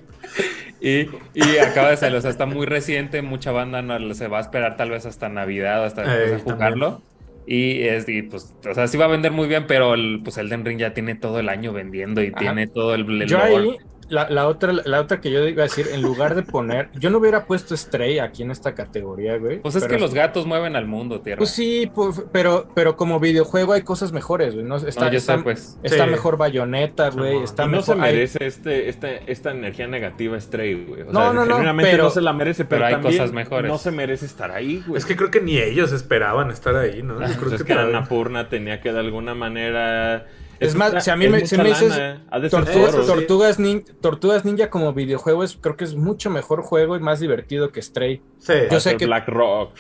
[0.82, 4.39] Y, y acaba de salir, o sea, está muy reciente, mucha banda no se va
[4.39, 7.01] a esperar tal vez hasta Navidad o hasta después de jugarlo.
[7.46, 10.38] Y es, y pues, o sea, sí va a vender muy bien, pero el, pues
[10.38, 12.38] Elden Ring ya tiene todo el año vendiendo y Ajá.
[12.38, 13.68] tiene todo el, el Yo lore.
[13.68, 13.78] ahí,
[14.10, 17.10] la, la otra, la otra que yo iba a decir, en lugar de poner, yo
[17.10, 19.60] no hubiera puesto Stray aquí en esta categoría, güey.
[19.60, 21.38] Pues es pero- que los gatos mueven al mundo, tierra.
[21.39, 24.66] Pues sí, pues, pero, pero como videojuego hay cosas mejores, güey.
[24.66, 25.78] No, está, no, yo está, pues.
[25.84, 26.12] está Sí.
[26.12, 27.41] mejor Bayonetta, güey.
[27.43, 27.86] Está Y no mejor.
[27.86, 31.01] se hay- merece este, este, esta energía negativa Stray, güey.
[31.01, 33.34] O No, sea, no, no, pero- no se la merece, pero, pero hay también cosas
[33.34, 33.72] mejores.
[33.72, 34.97] no se merece estar ahí, güey.
[34.97, 37.14] Es que creo que ni ellos esperaban estar ahí, ¿no?
[37.16, 40.26] Yo Pues creo es que que todavía- Annapurna tenía que de alguna manera...
[40.60, 43.06] Es más, si a mí me- si me dices lana, ser Tortugas, oro.
[43.06, 47.20] Tortugas, Nin- Tortugas Ninja como videojuego es, creo que es mucho mejor juego y más
[47.20, 48.22] divertido que Stray.
[48.39, 49.74] Sí, Yo sé que- Black Rock.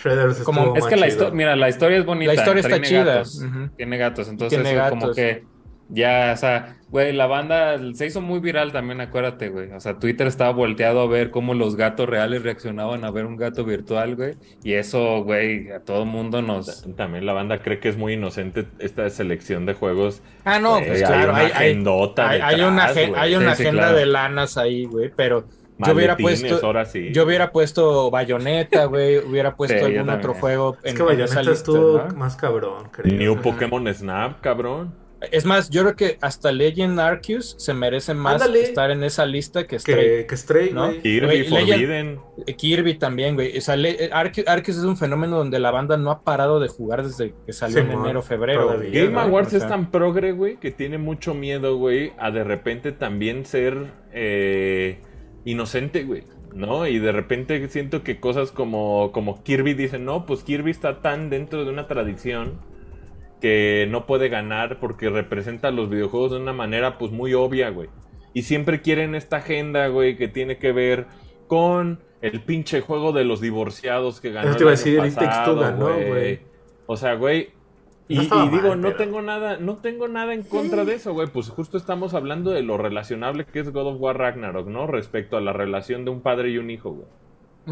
[0.43, 2.33] Como- Es que la historia, mira, la historia es bonita.
[2.33, 3.03] La historia está tiene chida.
[3.03, 3.43] Gatos.
[3.77, 5.43] Tiene gatos, entonces Tiene como que
[5.89, 9.71] ya, o sea, güey, la banda se hizo muy viral también, acuérdate, güey.
[9.71, 13.35] O sea, Twitter estaba volteado a ver cómo los gatos reales reaccionaban a ver un
[13.37, 14.35] gato virtual, güey.
[14.63, 16.83] Y eso, güey, a todo mundo nos...
[16.95, 20.21] También la banda cree que es muy inocente esta selección de juegos.
[20.43, 23.13] Ah, no, Güey, pues claro, una hay, hay, agendota hay- hay detrás, una, güey.
[23.15, 23.97] hay una Sí, sí, agenda claro.
[23.97, 25.45] de lanas ahí, güey, pero
[25.77, 27.09] yo hubiera puesto, ahora sí.
[27.11, 31.51] yo hubiera puesto Bayonetta, güey, hubiera puesto Sí, algún otro juego Es en, que Bayonetta
[31.51, 32.15] estuvo ¿no?
[32.15, 33.13] más cabrón, creo.
[33.13, 33.41] New.
[33.41, 34.93] Pokémon Snap, cabrón.
[35.31, 38.61] Es más, yo creo que hasta Legend Arceus se merece más Ándale.
[38.63, 39.95] estar en esa lista que Stray.
[40.19, 40.91] Que, que Stray, ¿no?
[41.01, 42.19] Kirby, Legend- Forbidden.
[42.47, 43.57] Eh, Kirby también, güey.
[43.57, 46.67] O sea, Le- Arceus, Arceus es un fenómeno donde la banda no ha parado de
[46.67, 48.63] jugar desde que salió en Simón, enero, febrero.
[48.67, 48.89] todavía.
[49.03, 49.19] Game ¿no?
[49.21, 52.91] Awards O es sea, tan progre, güey, que tiene mucho miedo, güey, a de repente
[52.91, 54.99] también ser eh,
[55.45, 56.23] inocente, güey.
[56.53, 56.87] ¿No?
[56.87, 61.29] Y de repente siento que cosas como, como Kirby dicen, no, pues Kirby está tan
[61.29, 62.61] dentro de una tradición
[63.45, 67.89] que no puede ganar porque representa los videojuegos de una manera pues muy obvia, güey.
[68.33, 71.05] Y siempre quieren esta agenda, güey, que tiene que ver
[71.45, 75.13] con el pinche juego de los divorciados que ganó Eso te iba a decir, el
[75.13, 76.39] pasado, ganó, güey.
[76.87, 77.49] O sea, güey.
[78.07, 80.95] Y, No y digo, mal, no pero- tengo nada, no tengo nada en contra de
[80.95, 81.27] eso, güey.
[81.27, 84.87] Pues justo estamos hablando de lo relacionable que es God of War Ragnarok, ¿no?
[84.87, 87.07] Respecto a la relación de un padre y un hijo, güey.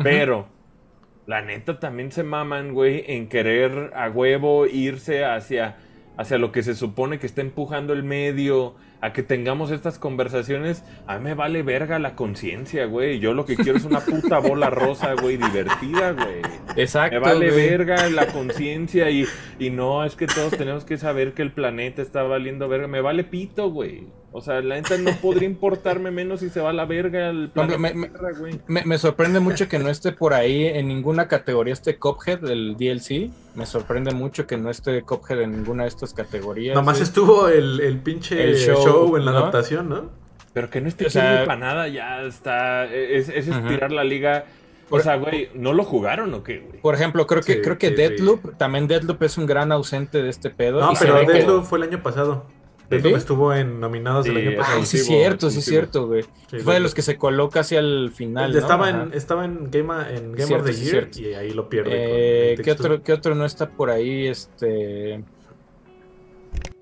[0.04, 0.46] Pero,
[1.26, 5.78] la neta también se maman, güey, en querer a huevo irse hacia,
[6.18, 10.86] hacia lo que se supone que está empujando el medio, a que tengamos estas conversaciones.
[11.08, 13.20] A mí me vale verga la conciencia, güey.
[13.20, 16.42] Yo lo que quiero es una puta bola rosa, güey, divertida, güey.
[16.78, 17.16] Exacto.
[17.16, 17.70] Me vale güey.
[17.70, 19.26] verga la conciencia y,
[19.60, 22.88] y no, es que todos tenemos que saber que el planeta está valiendo verga.
[22.88, 24.08] Me vale pito, güey.
[24.36, 27.50] O sea, la neta no podría importarme menos si se va a la verga el
[27.52, 28.60] planeta me- me- Tierra, güey.
[28.68, 32.76] Me, me sorprende mucho que no esté por ahí en ninguna categoría este Cuphead del
[32.76, 33.30] DLC.
[33.56, 36.74] Me sorprende mucho que no esté Cuphead en ninguna de estas categorías.
[36.76, 37.04] Nomás güey.
[37.04, 39.38] estuvo el, el pinche El show, show, en la ¿no?
[39.38, 40.10] adaptación, ¿no?
[40.52, 42.86] Pero que no esté O sea- para nada, ya está.
[42.86, 44.46] Es, es estirar la liga.
[44.90, 46.80] O sea, güey, ¿no lo jugaron o qué, güey?
[46.82, 50.22] Por ejemplo, creo que, Sí, creo que sí, Deathloop, también Deathloop es un gran ausente
[50.22, 50.82] de este pedo.
[50.82, 52.46] No, pero que- Deathloop fue el año pasado.
[52.90, 53.08] ¿Sí?
[53.16, 54.78] estuvo en nominados el Sí, año pasado.
[54.80, 56.24] Ay, sí, es cierto, sí, es cierto, güey.
[56.50, 58.52] Sí, Fue de los que se coló casi al final.
[58.52, 58.60] ¿no?
[58.60, 61.20] estaba, en, estaba en Game, en Game Cierto, of the sí, Year cierto.
[61.22, 61.90] y ahí lo pierde.
[61.94, 64.28] Eh, el ¿qué, otro, ¿Qué otro no está por ahí?
[64.28, 65.24] Este.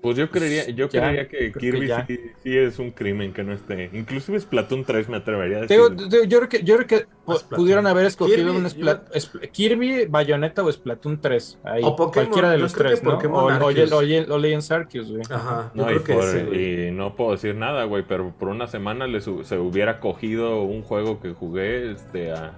[0.02, 3.52] Pues yo creería, yo ya, creería que Kirby sí, sí es un crimen que no
[3.52, 3.88] esté.
[3.92, 5.76] Inclusive Splatoon 3 me atrevería a decir.
[5.78, 7.06] Yo creo que, yo creo que
[7.54, 11.60] pudieron haber escogido Kirby, un Splat- Spl- Kirby, Bayonetta o Splatoon 3.
[11.62, 13.12] Ahí, O Pokémon, cualquiera de los tres, ¿no?
[13.12, 15.22] Pokémon O, o, o- Legends Arceus, güey.
[15.30, 18.48] Ajá, yo No, y, creo que por- y no puedo decir nada, güey, pero por
[18.48, 22.54] una semana les se hubiera cogido un juego que jugué este, a,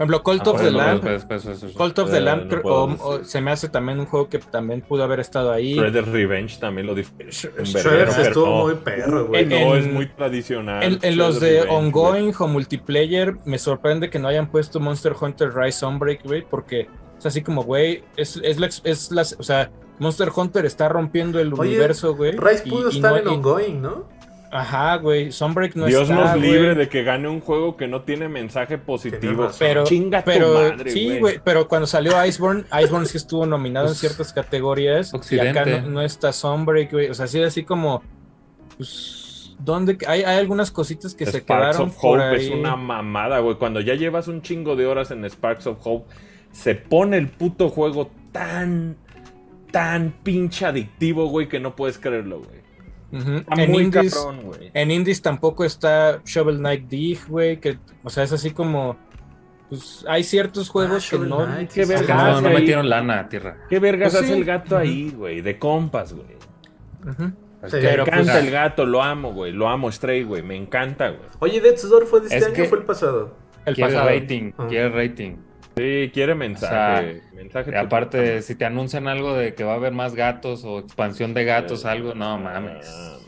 [0.00, 1.00] Por ejemplo, Cult Ah, of the Lamb.
[1.02, 3.04] Pues, pues, Cult of the Eh, Lamb, no creo- puedo o- decir.
[3.04, 5.78] o se me hace también un juego que también pudo haber estado ahí.
[5.78, 7.26] Red Dead Revenge también lo disfruté.
[7.26, 8.62] Sh- un Sh- verguero, Shredders pero estuvo no.
[8.64, 9.42] muy perro, güey.
[9.42, 10.82] En- No, es muy tradicional.
[10.82, 15.54] En, en los de ongoing o multiplayer, me sorprende que no hayan puesto Monster Hunter
[15.54, 16.88] Rise Sunbreak, güey, porque
[17.18, 20.88] es así como, güey, es, es, la, ex- es la- o sea, Monster Hunter está
[20.88, 22.32] rompiendo el Oye, universo, güey.
[22.38, 24.08] Rise y- pudo y estar no- en y- ongoing, ¿no?
[24.52, 26.50] Ajá, güey, Sunbreak no Dios está, nos güey.
[26.50, 29.48] libre de que gane un juego que no tiene mensaje positivo.
[29.58, 31.18] Pero, Chinga tu pero madre, sí, güey.
[31.20, 35.46] güey, pero cuando salió Iceborne, Iceborne sí estuvo nominado en Pues, ciertas categorías Occidente.
[35.58, 38.02] y acá no, no está Sunbreak, güey, o sea, sí así como
[38.76, 42.46] pues ¿dónde hay, hay algunas cositas que se Sparks quedaron of por Hope ahí.
[42.46, 43.56] es una mamada, güey.
[43.56, 46.12] Cuando ya llevas un chingo de horas en Sparks of Hope,
[46.50, 48.96] se pone el puto juego tan,
[49.70, 52.59] tan pinche adictivo, güey, que no puedes creerlo, güey.
[53.12, 54.70] Está En muy indies, cabrón, güey.
[54.72, 58.96] en indies tampoco está Shovel Knight Dig, güey, que o sea, es así como
[59.68, 62.06] pues hay ciertos juegos que no Knight, qué sí, verga.
[62.06, 62.32] sí.
[62.34, 62.54] No, no ahí.
[62.54, 63.56] metieron lana, tierra.
[63.68, 64.38] ¿Qué vergas Pues hace sí.
[64.38, 65.40] el gato ahí, güey?
[65.42, 66.26] De compas, güey.
[67.08, 67.32] Ujú.
[67.66, 69.52] Sí, Me pero, encanta pues, el gato, lo amo, güey.
[69.52, 70.42] Lo amo, Stray, güey.
[70.42, 71.28] Me encanta, güey.
[71.40, 73.36] Oye, Death's Door fue de este Es año que- o fue el pasado.
[73.66, 74.08] El quiere pasado.
[74.08, 74.66] rating, Ah.
[74.68, 75.36] quiere rating.
[75.80, 77.22] Sí, quiere mensaje.
[77.34, 81.32] mensaje aparte, si te anuncian algo de que va a haber más gatos o expansión
[81.34, 82.86] de gatos, algo, no mames.
[82.88, 83.20] Mames.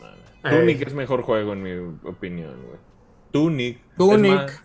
[0.43, 0.49] Eh.
[0.49, 2.77] Tunic es mejor juego, en mi opinión, güey.
[3.31, 3.79] Tunic.
[3.97, 4.63] Tunic.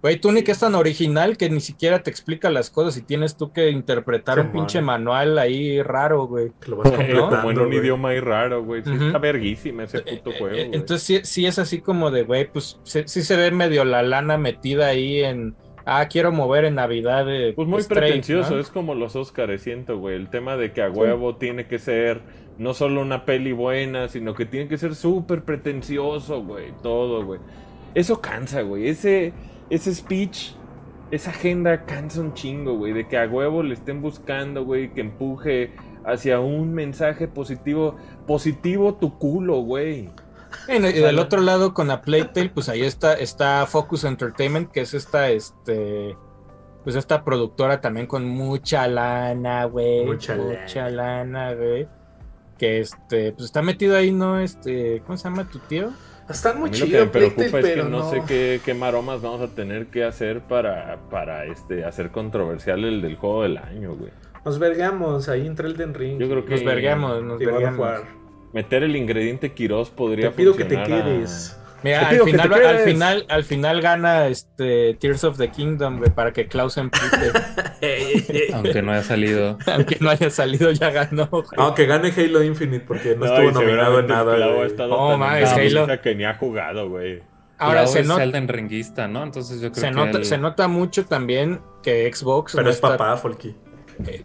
[0.00, 3.52] Güey, Tunic es tan original que ni siquiera te explica las cosas y tienes tú
[3.52, 6.52] que interpretar un pinche manual ahí raro, güey.
[6.60, 8.84] Que lo vas completando, Como en un idioma ahí raro, güey.
[8.84, 10.54] Sí, está verguísima ese puto Eh, juego.
[10.56, 10.78] eh, güey.
[10.80, 14.38] Entonces sí, sí es así como de, güey, pues sí se ve medio la lana
[14.38, 15.56] metida ahí en,
[15.88, 17.26] ah, quiero mover en Navidad.
[17.26, 18.60] de Pues muy pretencioso, ¿no?
[18.60, 20.16] es como los Oscars, siento, güey.
[20.16, 22.20] El tema de que a huevo tiene que ser
[22.58, 26.72] no solo una peli buena, sino que tiene que ser súper pretencioso, güey.
[26.82, 27.40] Todo, güey.
[27.94, 28.88] Eso cansa, güey.
[28.88, 29.32] Ese,
[29.70, 30.52] ese speech,
[31.10, 32.92] esa agenda cansa un chingo, güey.
[32.92, 35.72] De que a huevo le estén buscando, güey, que empuje
[36.04, 37.96] hacia un mensaje positivo.
[38.26, 40.10] Positivo tu culo, güey.
[40.68, 44.80] Y, y del otro lado con la Playtale, pues ahí está, está Focus Entertainment, que
[44.80, 46.16] es esta, este,
[46.84, 50.04] pues esta productora también con mucha lana, güey.
[50.04, 51.88] Mucha Mucha, lana, güey.
[52.56, 54.40] Que este, pues está metido ahí, ¿no?
[54.40, 55.90] Este, ¿cómo se llama tu tío?
[56.28, 58.22] Están A muy mí lo que chido, me preocupa Playtale, es que pero no, sé
[58.26, 63.16] qué, qué maromas vamos a tener que hacer para, para este, hacer controversial el del
[63.16, 64.12] juego del año, güey.
[64.44, 66.18] Nos vergamos ahí entre Elden Ring.
[66.18, 68.00] Yo creo que Nos vergamos, nos vergamos.
[68.52, 71.54] Meter el ingrediente Quiroz podría Te pido que te funcionar a- quedes.
[71.84, 75.98] Mira, Te al final, te al final, al final gana este Tears of the Kingdom,
[75.98, 76.98] güey, para que Klaus empute.
[78.52, 79.58] Aunque no haya salido.
[79.66, 81.26] Aunque no haya salido, ya ganó.
[81.28, 81.44] güey.
[81.56, 84.34] Aunque gane Halo Infinite porque no, No, estuvo nominado en nada.
[84.36, 86.02] Clau ha estado tan en Halo.
[86.02, 87.22] que ni ha jugado, güey.
[87.58, 89.22] Ahora se, nota Elden Ringuista, ¿no?
[89.24, 92.76] Entonces yo creo se, que nota, se nota mucho también que Xbox Pero no es
[92.76, 93.54] está- papá, Folky.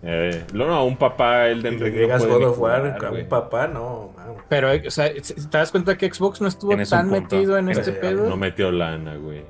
[0.03, 3.27] Eh, no, no, un papá, el Si de no llegas God of War a un
[3.27, 4.11] papá, no.
[4.49, 7.35] Pero, o sea, ¿te das cuenta que Xbox no estuvo Tienes tan punto.
[7.35, 8.29] metido en este pedo?
[8.29, 9.43] No metió lana, güey.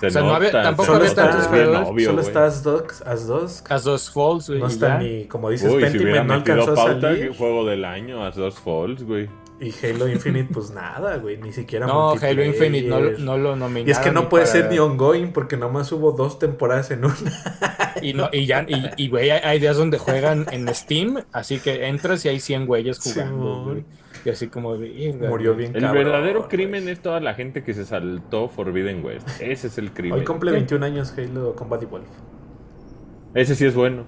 [0.00, 2.28] Se O sea, no había- tampoco había tantos es bien juegos, obvio, Solo güey.
[2.28, 3.70] está As Dusk, As Dusk.
[3.70, 4.58] As dos Falls, güey.
[4.60, 4.98] No está ya.
[4.98, 7.28] ni, como dices, Uy, si Pentiment no metido alcanzó a pauta, salir.
[7.30, 9.28] que juego del año, a dos Falls, güey.
[9.62, 11.36] Y Halo Infinite, pues nada, güey.
[11.36, 12.44] Ni siquiera No, Halo.
[12.44, 13.88] Infinite no, lo- no lo nominaron.
[13.88, 17.04] Y es que no puede para- ser ni ongoing porque nomás hubo dos temporadas en
[17.04, 17.14] una.
[18.02, 21.86] Y, no, y ya, y, y, güey, hay, días donde juegan en Steam, así que
[21.86, 23.84] entras y hay 100 güeyes jugando, güey.
[24.24, 27.74] Y así como, verga, Murió bien El cabrón, verdadero crimen es toda la gente que
[27.74, 29.28] se saltó Forbidden West.
[29.40, 30.18] Ese es el crimen.
[30.18, 32.06] Hoy cumple 21 años Halo Combat Evolve.
[33.34, 34.04] Ese sí es bueno.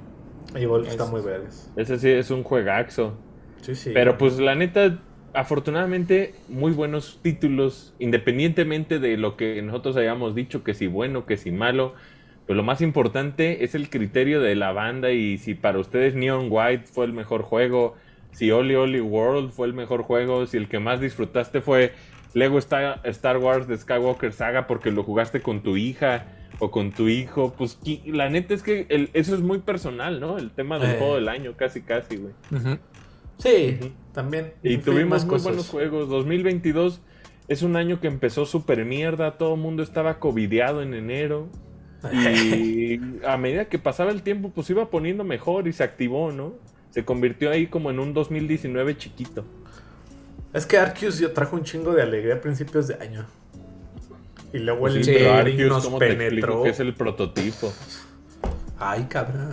[0.55, 1.71] Evolve está Es- muy verdes.
[1.77, 3.15] Ese sí es un juegaxo.
[3.63, 3.91] Sí, sí.
[3.95, 4.99] Pero pues la neta,
[5.35, 11.37] afortunadamente, muy buenos títulos, independientemente de lo que nosotros hayamos dicho, que si bueno, que
[11.37, 11.95] si malo.
[12.47, 16.49] Pero lo más importante es el criterio de la banda y si para ustedes Neon
[16.51, 17.95] White fue el mejor juego,
[18.33, 21.93] si Oli Oli World fue el mejor juego, si el que más disfrutaste fue
[22.35, 26.27] Lego Star, Star Wars de Skywalker Saga porque lo jugaste con tu hija
[26.59, 30.37] o con tu hijo, pues la neta es que el- eso es muy personal, ¿no?
[30.39, 30.97] El tema del Eh.
[30.99, 32.35] juego del año, casi casi, güey.
[33.39, 33.79] Sí,
[34.13, 34.53] también.
[34.63, 36.09] Y tuvimos muy buenos juegos.
[36.09, 37.01] 2022
[37.49, 39.37] es un año que empezó súper mierda.
[39.37, 41.49] Todo el mundo estaba covideado en enero.
[42.13, 46.55] Y a medida que pasaba el tiempo, pues iba poniendo mejor y se activó, ¿no?
[46.91, 49.45] Se convirtió ahí como en un 2019 chiquito.
[50.53, 53.27] Es que Arceus ya trajo un chingo de alegría a principios de año.
[54.53, 56.63] Y luego el Sí, Arceus, nos ¿cómo te penetró.
[56.63, 57.73] que es el prototipo?
[58.79, 59.51] Ay, cabrón.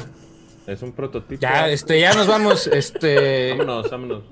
[0.67, 1.41] Es un prototipo.
[1.41, 4.23] Ya, este, ya nos vamos, este, Vámonos, vámonos.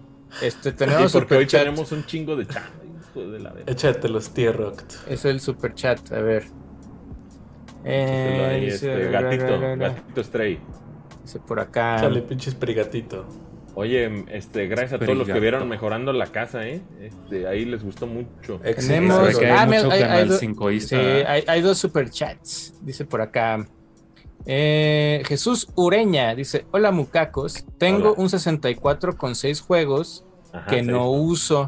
[0.42, 3.72] este, Sí, tenemos porque hoy tenemos un chingo de hijo de la verga.
[3.72, 4.86] Échate los T-Rocked.
[5.08, 6.44] Es el superchat, a ver.
[7.84, 10.60] Ahí, Eh, dice, este, gatito, gatito Stray.
[11.24, 11.98] dice por acá.
[11.98, 13.26] Échale, pinches prigatito.
[13.76, 16.82] Oye, este, gracias a todos los que vieron mejorando la casa, ¿eh?
[17.00, 18.60] Este, ahí les gustó mucho.
[18.60, 20.98] Tenemos- hay Ah, hay- hay do- cincoísta.
[21.00, 23.66] Sí, hay, hay dos superchats, dice por acá.
[24.46, 28.22] Eh, Jesús Ureña dice: Hola mucacos, tengo Hola.
[28.22, 30.86] un 64 con 6 juegos Ajá, que sí.
[30.88, 31.68] no uso.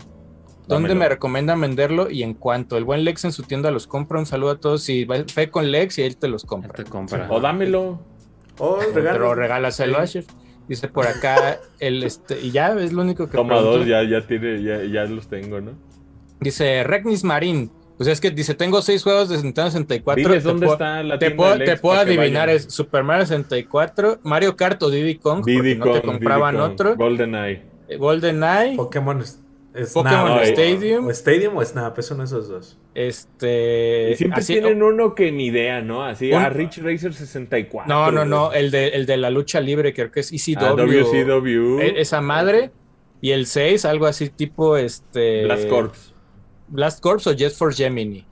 [0.67, 0.99] ¿Dónde Dámelo.
[0.99, 2.77] me recomiendan venderlo y en cuánto?
[2.77, 4.19] El buen Lex en su tienda los compra.
[4.19, 4.83] Un saludo a todos.
[4.83, 6.71] Si va- fe con Lex y él te los compra.
[6.73, 7.27] te compra.
[7.29, 7.99] O dámelo.
[8.57, 8.77] Oh.
[8.93, 10.23] Pero regálaselo a Asher.
[10.67, 14.25] Dice por acá el este y ya es lo único que Toma dos, ya, ya
[14.25, 15.71] tiene, ya, ya los tengo, ¿no?
[16.39, 17.71] Dice Regnis Marín.
[18.01, 20.23] Pues es que dice, tengo seis juegos de Nintendo 64.
[20.23, 22.49] Diles dónde puedo- está la Te puedo, te puedo adivinar, vayan.
[22.49, 26.55] es Super Mario 64, Mario Kart o Diddy Kong, porque Diddy no te Kong, compraban
[26.55, 27.61] Diddy Kong, otro, GoldenEye.
[27.89, 29.39] eh, GoldenEye, Pokémon es-
[29.75, 29.93] Snap.
[29.93, 30.47] Pokémon Ay.
[30.49, 32.79] Stadium, O Stadium o Snap, es uno de esos dos.
[32.95, 34.09] este...
[34.11, 36.03] Y siempre así- tienen uno que ni idea, ¿no?
[36.03, 37.87] Así, Un- ah, Rich Racer 64.
[37.87, 40.57] no, no, no, el de, el de la lucha libre, creo que es ECW.
[40.65, 41.79] Ah, WCW.
[41.81, 42.71] E- esa madre,
[43.23, 45.43] Y el 6, algo así tipo este.
[45.43, 46.10] Blast Corps.
[46.71, 48.25] Blast Corps o Jet Force Gemini.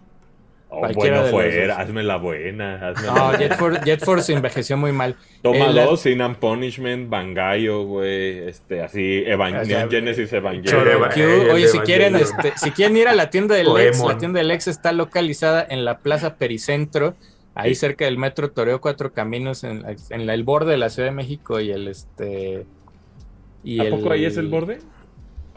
[0.72, 2.90] Oh, bueno, fuera, hazme la buena.
[2.90, 5.16] Hazme No, la Jet Force, Jet Force envejeció muy mal.
[5.42, 8.48] Toma dos, Sin and Punishment, Bangayo, güey.
[8.48, 11.50] Este, así, Evan O sea, Neon Genesis Evangelion.
[11.52, 14.14] Oye, si quieren, este, si quieren ir a la tienda del ex, Poemon.
[14.14, 17.16] la tienda del ex está localizada en la Plaza Pericentro,
[17.56, 17.80] ahí Sí.
[17.82, 21.10] cerca del metro Toreo Cuatro Caminos, en, la- en la- el borde de la Ciudad
[21.10, 22.68] de México y el este.
[23.64, 24.78] Y ¿A poco ahí es el borde?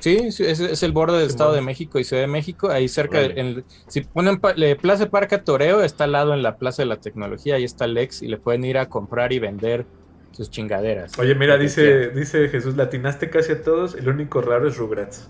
[0.02, 1.28] Sí, sí, es, es el borde del.
[1.28, 3.40] Estado de México y Ciudad de México, ahí cerca, Órale.
[3.40, 4.40] en- si ponen
[4.80, 7.96] Plaza Parque Toreo, está al lado en la Plaza de la Tecnología, ahí está el
[7.96, 9.86] ex y le pueden ir a comprar y vender
[10.32, 11.16] sus chingaderas.
[11.18, 15.28] Oye, mira, dice, dice Jesús, latinaste casi a todos, el único raro es Rugrats.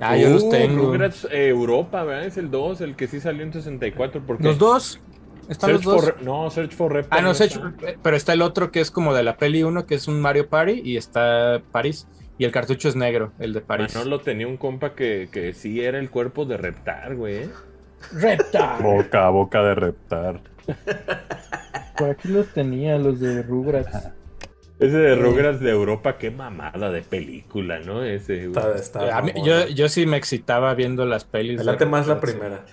[0.00, 0.84] Ah, yo los Uh, tengo.
[0.84, 2.24] Rugrats, eh, Europa, ¿verdad?
[2.26, 4.22] Es el 2, el que sí salió en 64.
[4.26, 5.00] Porque Los dos.
[5.48, 6.04] Están Search los dos.
[6.04, 7.18] for, no, Search for Reptar.
[7.18, 7.72] Ah, no, no sé, está.
[8.02, 10.48] pero está el otro que es como de la peli 1, que es un Mario
[10.48, 12.06] Party, y está París.
[12.38, 13.94] Y el cartucho es negro, el de París.
[13.94, 17.48] Manolo tenía un compa que, que sí era el cuerpo de Reptar, güey.
[18.12, 18.82] Reptar.
[18.82, 20.40] Boca a boca de reptar.
[21.96, 24.08] Por aquí los tenía, los de Rugrats.
[24.80, 28.02] Ese de Rugrats de Europa, qué mamada de película, ¿no?
[28.02, 28.66] Ese, güey.
[28.74, 31.58] Está, está A mí- yo, yo sí me excitaba viendo las pelis.
[31.58, 32.64] Me de late más la primera.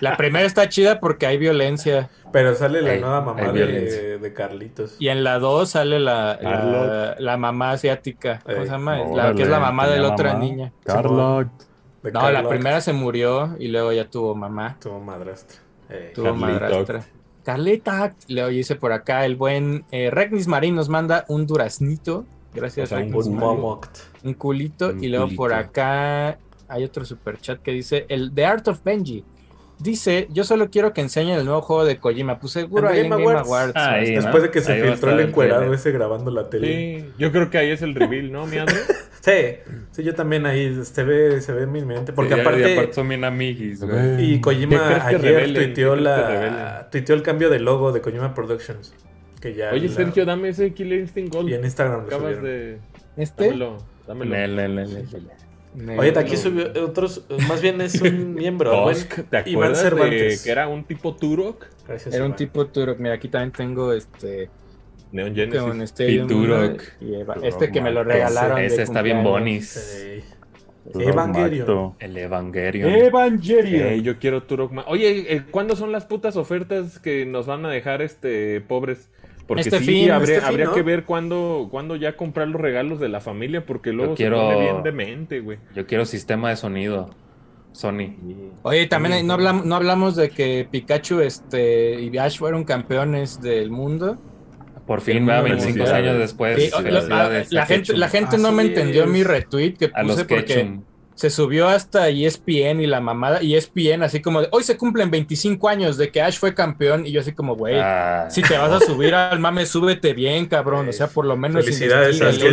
[0.00, 2.10] La primera está chida porque hay violencia.
[2.32, 4.96] Pero sale la Hay- nueva mamá de, de Carlitos.
[4.98, 8.40] Y en la 2 sale la, la, mamá asiática.
[8.44, 8.98] ¿Cómo se llama?
[9.14, 10.44] la que es la mamá de la otra mamá.
[10.44, 10.72] niña.
[10.84, 11.48] Carlot.
[12.02, 14.76] De No, la primera se murió y luego ya tuvo mamá.
[14.80, 15.58] Tuvo madrastra.
[15.88, 16.12] Ey.
[16.14, 17.04] Tuvo madrastra.
[17.44, 22.26] Carlita, le dice por acá el buen eh, Regnis Marín nos manda un duraznito.
[22.52, 23.48] Gracias, O sea, un Regnis Un Marín.
[23.60, 23.98] momoct.
[24.22, 24.90] Un culito.
[24.90, 26.38] Un y luego por acá
[26.68, 29.24] hay otro superchat que dice: El The Art of Benji.
[29.80, 32.38] Dice: Yo solo quiero que enseñen el nuevo juego de Kojima.
[32.40, 33.46] Pues seguro ahí en Game Awards.
[33.46, 33.72] Awards.
[33.76, 34.22] Ah, ahí, ¿no?
[34.22, 35.78] Después de que se Ahí filtró el encuerado trailer.
[35.78, 37.00] ese grabando la tele.
[37.00, 38.76] Sí, yo creo que ahí es el reveal, ¿no, mi André?
[39.20, 39.32] Sí,
[39.90, 42.12] sí, yo también ahí se ve, se ve inminente.
[42.12, 44.24] Porque Sí, y aparte, aparte son bien amiguis, güey.
[44.24, 45.54] y ¿Qué Kojima ayer revelen?
[45.54, 48.94] tuiteó, ¿Qué crees que la, tuiteó el cambio de logo de Kojima Productions.
[49.40, 51.48] Que ya Oye, la- Sergio, dame ese Killer Instinct Gold.
[51.50, 52.44] Y en Instagram lo Acabas subieron.
[52.44, 52.78] de...
[53.16, 53.44] Este.
[53.44, 54.30] Dámelo, dámelo.
[54.34, 54.86] Le, le, le,
[55.98, 58.88] Oye, aquí subió otros, más bien es un miembro.
[58.88, 60.42] Tusk, ¿te Iván acuerdas de Cervantes.
[60.44, 61.66] que era un tipo Turok?
[61.86, 62.36] Gracias, Era un Iván.
[62.36, 62.98] tipo Turok.
[62.98, 64.50] Mira, aquí también tengo este.
[65.12, 65.82] Neon con Genesis.
[65.90, 66.82] Stadium Y Turok.
[67.00, 68.58] y Eva- Turok, este que me lo regalaron.
[68.58, 69.68] Ese de está bien bonis.
[69.70, 70.22] Sí.
[71.00, 71.94] Evangelion.
[71.98, 72.90] El Evangelion.
[72.90, 77.70] Ey, yo quiero Turok Oye, eh, ¿cuándo son las putas ofertas que nos van a
[77.70, 79.10] dejar este pobres?
[79.48, 80.74] Porque Este sí, fin, habría, este fin, habría ¿no?
[80.74, 84.54] que ver cuándo, cuándo ya comprar los regalos de la familia, porque luego quiero- se
[84.54, 85.58] pone bien demente, güey.
[85.74, 87.10] Yo quiero sistema de sonido.
[87.72, 88.16] Sony.
[88.62, 93.40] Oye, también hay- no hablamos, no hablamos de que Pikachu este, y Ash fueron campeones
[93.40, 94.18] del mundo.
[94.86, 96.06] Por fin, va, mundo 25 felicidades.
[96.08, 96.64] años después.
[96.64, 99.10] Sí, la, felicidades la a gente, la gente no me entendió es.
[99.10, 100.82] mi retweet que A los puse porque Ketchum.
[101.18, 103.42] Se subió hasta ESPN y la mamada.
[103.42, 106.54] Y E ESPN así como de, hoy se cumplen 25 años de que Ash fue
[106.54, 107.06] campeón.
[107.06, 110.46] Y yo así como, güey, Ah, si te vas a subir al mame, súbete bien,
[110.46, 110.88] cabrón.
[110.88, 112.50] O sea, por lo menos Felicidades a Sergio.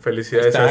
[0.00, 0.66] Felicidades Está, a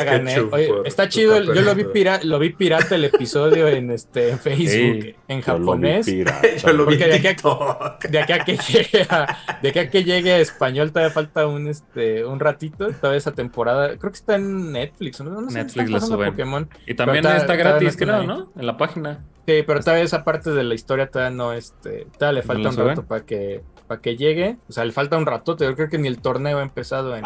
[0.51, 1.91] Oye, está chido, yo lo vi, campeonato.
[1.93, 5.65] pira- lo vi pirata el episodio en este en Facebook, Sí, en Yo lo vi
[5.65, 6.05] japonés.
[6.05, 6.47] pirata.
[6.57, 7.97] Yo lo vi Porque en de aquí a-.
[8.09, 12.39] De que llegue a, de acá que llegue a español todavía falta un este un
[12.39, 13.97] ratito, toda esa temporada.
[13.97, 15.41] Creo que está en Netflix, ¿no?
[15.41, 16.31] No sé, Netflix suben.
[16.31, 16.69] Pokémon.
[16.85, 18.23] Y también está gratis, no creo.
[18.23, 18.51] ¿no?
[18.55, 19.19] En la página.
[19.47, 22.69] Sí, pero todavía esa parte de la historia todavía no este, todavía le ¿No falta
[22.69, 25.89] un rato para que para que llegue, o sea, le falta un ratote, yo creo
[25.89, 27.23] que ni el torneo ha empezado en,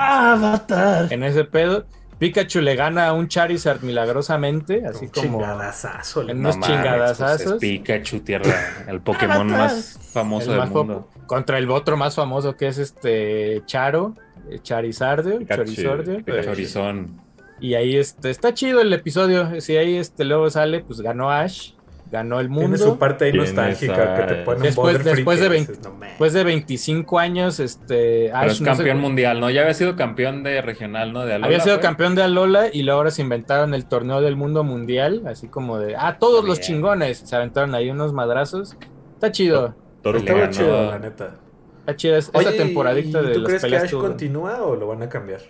[1.09, 1.85] en ese pedo.
[2.17, 6.27] Pikachu le gana a un Charizard milagrosamente, así Un como chingadazazo.
[6.29, 7.43] en unos chingadazazos.
[7.43, 8.51] pues es Pikachu, tierra,
[8.87, 11.07] el Pokémon más famoso el del más mundo.
[11.27, 14.15] contra el otro más famoso que es este Charo,
[14.49, 16.17] eh, Charizardio, Pikachu, Chorizordio.
[16.25, 16.43] Pikachu.
[16.49, 17.21] Chorizón.
[17.61, 19.59] Y ahí este, está chido el episodio.
[19.61, 21.71] Si ahí este luego sale, pues ganó Ash,
[22.11, 22.77] ganó el Tiene mundo.
[22.77, 25.85] su parte ahí Tiene nostálgica que te esa- pone Después- después de que 20 dices,
[25.85, 26.09] "No mames".
[26.09, 29.49] Después de 25 años, este Pero Ash es no sé- campeón mundial, ¿no?
[29.49, 31.25] Ya había sido campeón de regional, ¿no?
[31.25, 31.81] De Alola, había sido fue.
[31.83, 35.77] campeón de Alola y luego ahora se inventaron el torneo del mundo mundial, así como
[35.79, 37.19] de, ah, todos los chingones.
[37.19, 38.75] Se aventaron ahí unos madrazos.
[39.15, 39.75] Está chido.
[40.03, 41.35] Ganó- chido, la neta.
[41.81, 43.77] Está chida es- Oye, esa temporadita ¿y de ¿Tú las crees que.
[43.77, 45.41] Ash continúa o lo van a cambiar?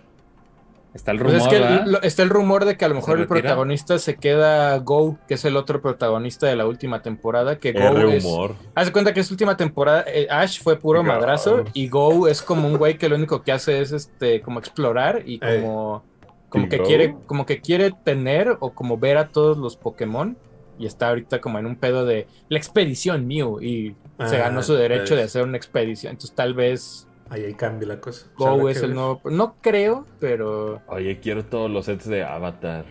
[0.94, 1.86] Está el Pues rumor, es que ¿verdad?
[1.86, 5.36] lo- está el rumor de que a lo mejor el protagonista se queda Go, que
[5.36, 8.26] es el otro protagonista de la última temporada, que Go es...
[8.26, 8.56] humor.
[8.74, 12.42] Haz de cuenta que es última temporada, eh, Ash fue puro madrazo y Go es
[12.42, 15.62] como un güey que lo único que hace es este como explorar y Ey.
[15.62, 16.04] como,
[16.50, 16.84] como ¿Y que Go?
[16.86, 20.38] quiere, como que quiere tener o como ver a todos los Pokémon
[20.80, 23.96] y está ahorita como en un pedo de la expedición Mew y
[24.26, 25.26] se Ah, ganó su derecho de pues.
[25.32, 26.12] hacer una expedición.
[26.12, 28.28] Entonces tal vez Ahí, ahí cambia la cosa.
[28.38, 29.22] Go es el nuevo.
[29.26, 30.82] No creo, pero.
[30.88, 32.86] Oye, quiero todos los sets de Avatar.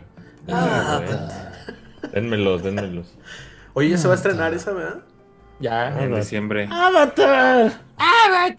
[0.46, 1.32] Denmelos,
[2.12, 3.14] Denmelos, denmelos.
[3.74, 5.00] Oye, ya se va a estrenar esa, ¿verdad?
[5.60, 6.04] Ya.
[6.04, 6.68] En diciembre.
[6.70, 7.72] ¡Avatar!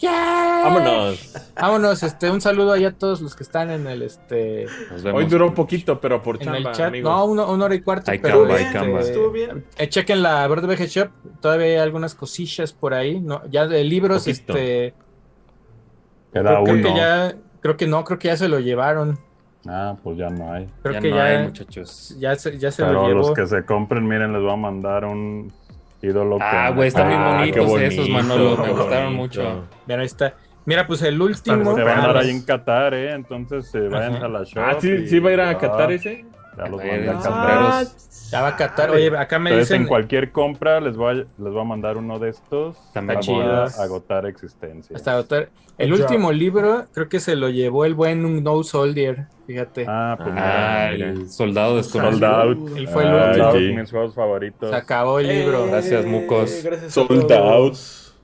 [0.01, 1.33] ¡Vámonos!
[1.55, 5.21] Vámonos, este, un saludo ahí a todos los que están en el este Nos vemos.
[5.21, 6.87] Hoy duró un poquito, pero por en el chat.
[6.87, 7.09] amigos.
[7.09, 8.11] No, una hora y cuarto.
[8.11, 8.99] Hay pero camba, hay este.
[8.99, 9.65] Estuvo bien.
[9.77, 11.09] eh, chequen la Verde VG Shop.
[11.41, 13.19] Todavía hay algunas cosillas por ahí.
[13.21, 14.53] No, ya de libros, Poquito.
[14.57, 14.93] este.
[16.33, 16.87] Queda creo, creo uno.
[16.89, 17.33] que ya.
[17.61, 19.17] Creo que no, creo que ya se lo llevaron.
[19.67, 20.69] Ah, pues ya no hay.
[20.81, 22.15] Creo ya que no ya, hay, muchachos.
[22.19, 23.19] ya se, ya se lo Pero llevó.
[23.19, 25.51] los que se compren, miren, les voy a mandar un
[26.01, 26.37] ídolo.
[26.39, 28.57] Ah, güey, están bien bonitos qué esos, bonito, Manolo.
[28.57, 29.41] Me gustaron bonito.
[29.41, 29.63] mucho.
[29.85, 30.33] Mira, ahí está.
[30.65, 31.75] Mira, pues el último.
[31.75, 32.15] Se va a Vamos.
[32.23, 33.11] ahí en Qatar, ¿eh?
[33.13, 34.25] Entonces eh, vayan Ajá.
[34.25, 34.63] a la shop.
[34.65, 36.25] Ah, ¿sí, y sí va a ir a Qatar ese?
[36.57, 37.85] Ya los Va a Qatar.
[38.31, 38.91] Ya va a catar.
[38.91, 39.81] Oye, acá me Entonces, dicen.
[39.83, 42.77] en cualquier compra les voy a, les voy a mandar uno de estos.
[42.93, 43.19] También
[43.79, 44.95] agotar existencia.
[44.95, 45.49] Hasta agotar.
[45.77, 49.27] El último libro, creo que se lo llevó el buen No Soldier.
[49.47, 49.85] Fíjate.
[49.87, 51.09] Ah, pues Ah, mira.
[51.09, 52.75] el soldado Sold desconocido.
[52.77, 53.51] Él fue el Ah, último.
[53.53, 54.69] sí, mis juegos favoritos.
[54.69, 55.65] Se acabó el libro.
[55.65, 56.61] Eh, Gracias, mucos.
[56.63, 58.15] Gracias a Sold todos.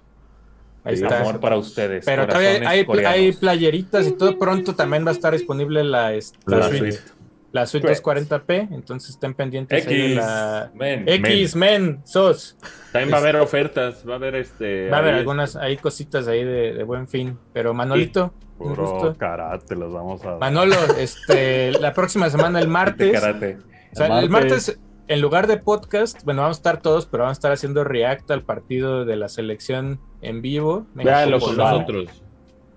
[0.83, 1.21] Ahí está.
[1.21, 2.05] Amor para ustedes.
[2.05, 4.37] Pero todavía hay, hay playeritas y todo.
[4.37, 6.91] Pronto también va a estar disponible la, La la, suite.
[6.91, 7.14] suite.
[7.55, 8.67] La suite 240p.
[8.73, 10.15] Entonces estén pendientes ahí de X.
[10.17, 10.71] la.
[10.75, 11.07] Ven.
[11.07, 12.57] X Men SOS.
[12.91, 14.89] También va a haber ofertas, va a haber este...
[14.89, 17.39] Va a haber ahí, algunas hay cositas ahí de, de buen fin.
[17.53, 19.15] Pero Manolito, un Puro gusto.
[19.17, 23.21] karate los vamos a Manolo, este, la próxima semana, el De martes.
[23.21, 23.57] karate.
[23.93, 24.77] O sea, el martes,
[25.07, 28.29] en lugar de podcast, bueno, vamos a estar todos, pero vamos a estar haciendo react
[28.31, 30.87] al partido de la selección en vivo.
[30.93, 32.21] Véalo con nosotros.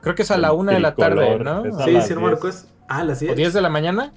[0.02, 1.64] Creo que es a la una de la tarde, ¿no?
[1.64, 2.16] es Sí, 10.
[2.20, 2.68] Marcos.
[2.88, 3.36] Ah, a las ¿O 10.
[3.36, 4.12] 10 de la mañana?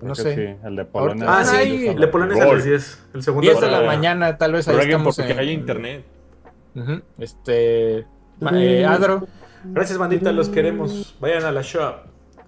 [0.00, 0.34] No sé.
[0.34, 1.24] sí, el de Polonia.
[1.28, 1.56] Ah, sí.
[1.56, 2.56] Ay, El de Polonia es a gol.
[2.56, 3.02] las 10.
[3.14, 6.04] El segundo 10 de la mañana, tal vez ahí Rueguen estamos porque en- haya internet.
[7.18, 8.06] Este...
[8.52, 9.26] eh, Adro,
[9.64, 11.16] Gracias, bandita, los queremos.
[11.20, 11.96] Vayan a la shop.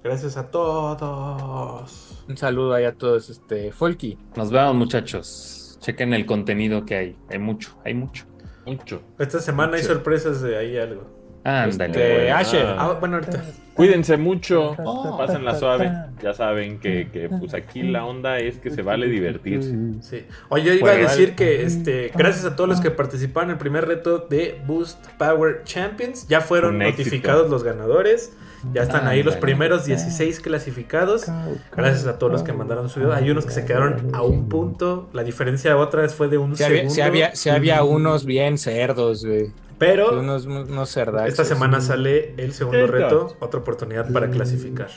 [0.05, 2.25] Gracias a todos.
[2.29, 3.29] un saludo ahí a todos.
[3.31, 4.17] Este, Folky.
[4.37, 5.77] Nos vemos, muchachos.
[5.81, 7.17] Chequen el contenido que hay.
[7.29, 8.25] Hay mucho, hay mucho.
[8.65, 9.03] Mucho.
[9.19, 11.03] Esta semana hay sorpresas de ahí algo.
[11.45, 11.91] Ándale.
[11.91, 12.31] Este.
[12.33, 12.67] Asher.
[12.79, 13.43] Ah, bueno, ahorita.
[13.75, 14.77] Cuídense mucho,
[15.17, 15.91] pásenla suave.
[16.23, 19.75] Ya saben que, que, pues aquí la onda es que se vale divertirse.
[20.03, 20.27] Sí.
[20.51, 23.55] Oye, yo iba a Bueno, decir que este, gracias a todos los que participaron en
[23.55, 26.29] el primer reto de Boost Power Champions.
[26.29, 28.35] Ya fueron notificados los ganadores.
[28.75, 31.25] Ya están ahí los primeros 16 clasificados.
[31.75, 33.15] Gracias a todos los que mandaron su video.
[33.15, 35.09] Hay unos que se quedaron a un punto.
[35.15, 36.95] La diferencia otra vez fue de un Si había, segundo.
[36.95, 39.53] si había, si había unos bien cerdos, güey.
[39.81, 41.29] Pero Unos, unos cerdazos.
[41.31, 43.37] esta semana sale el segundo reto.
[43.41, 44.91] Otra oportunidad para clasificar.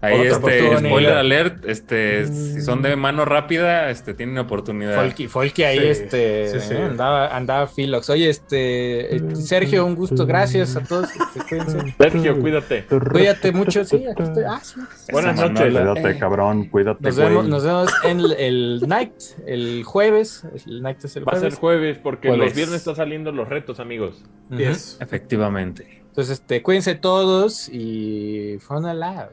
[0.00, 4.94] Ahí, este, spoiler alert, este, si son de mano rápida, este, tienen oportunidad.
[4.94, 6.74] Folky, Folky ahí Sí, este sí, sí.
[6.74, 8.08] eh, andaba, andaba Filox.
[8.10, 11.08] Oye, este eh, Sergio, un gusto, gracias a todos.
[11.10, 11.94] este, cuídense.
[11.98, 12.86] Sergio, cuídate.
[12.86, 14.44] Cuídate mucho, sí, aquí estoy.
[14.48, 14.80] Ah, sí.
[15.10, 15.72] Buenas Esa noches.
[15.74, 15.92] Manola.
[15.94, 16.18] Cuídate, Eh.
[16.20, 17.28] cabrón, cuídate, Nos güey.
[17.28, 19.12] vemos, nos vemos en el, el night,
[19.46, 20.44] el jueves.
[20.64, 21.58] El night es el Va a ser jueves.
[21.58, 22.46] jueves porque Jueves.
[22.46, 24.22] los viernes están saliendo los retos, amigos.
[24.50, 24.96] Yes.
[25.00, 26.02] Efectivamente.
[26.06, 29.30] Entonces, este, cuídense todos y fue una live.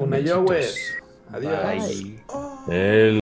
[0.00, 0.60] Una yo, güey.
[0.60, 1.00] Besitos.
[1.32, 1.62] Adiós.
[1.88, 2.20] Bye.
[2.68, 3.18] El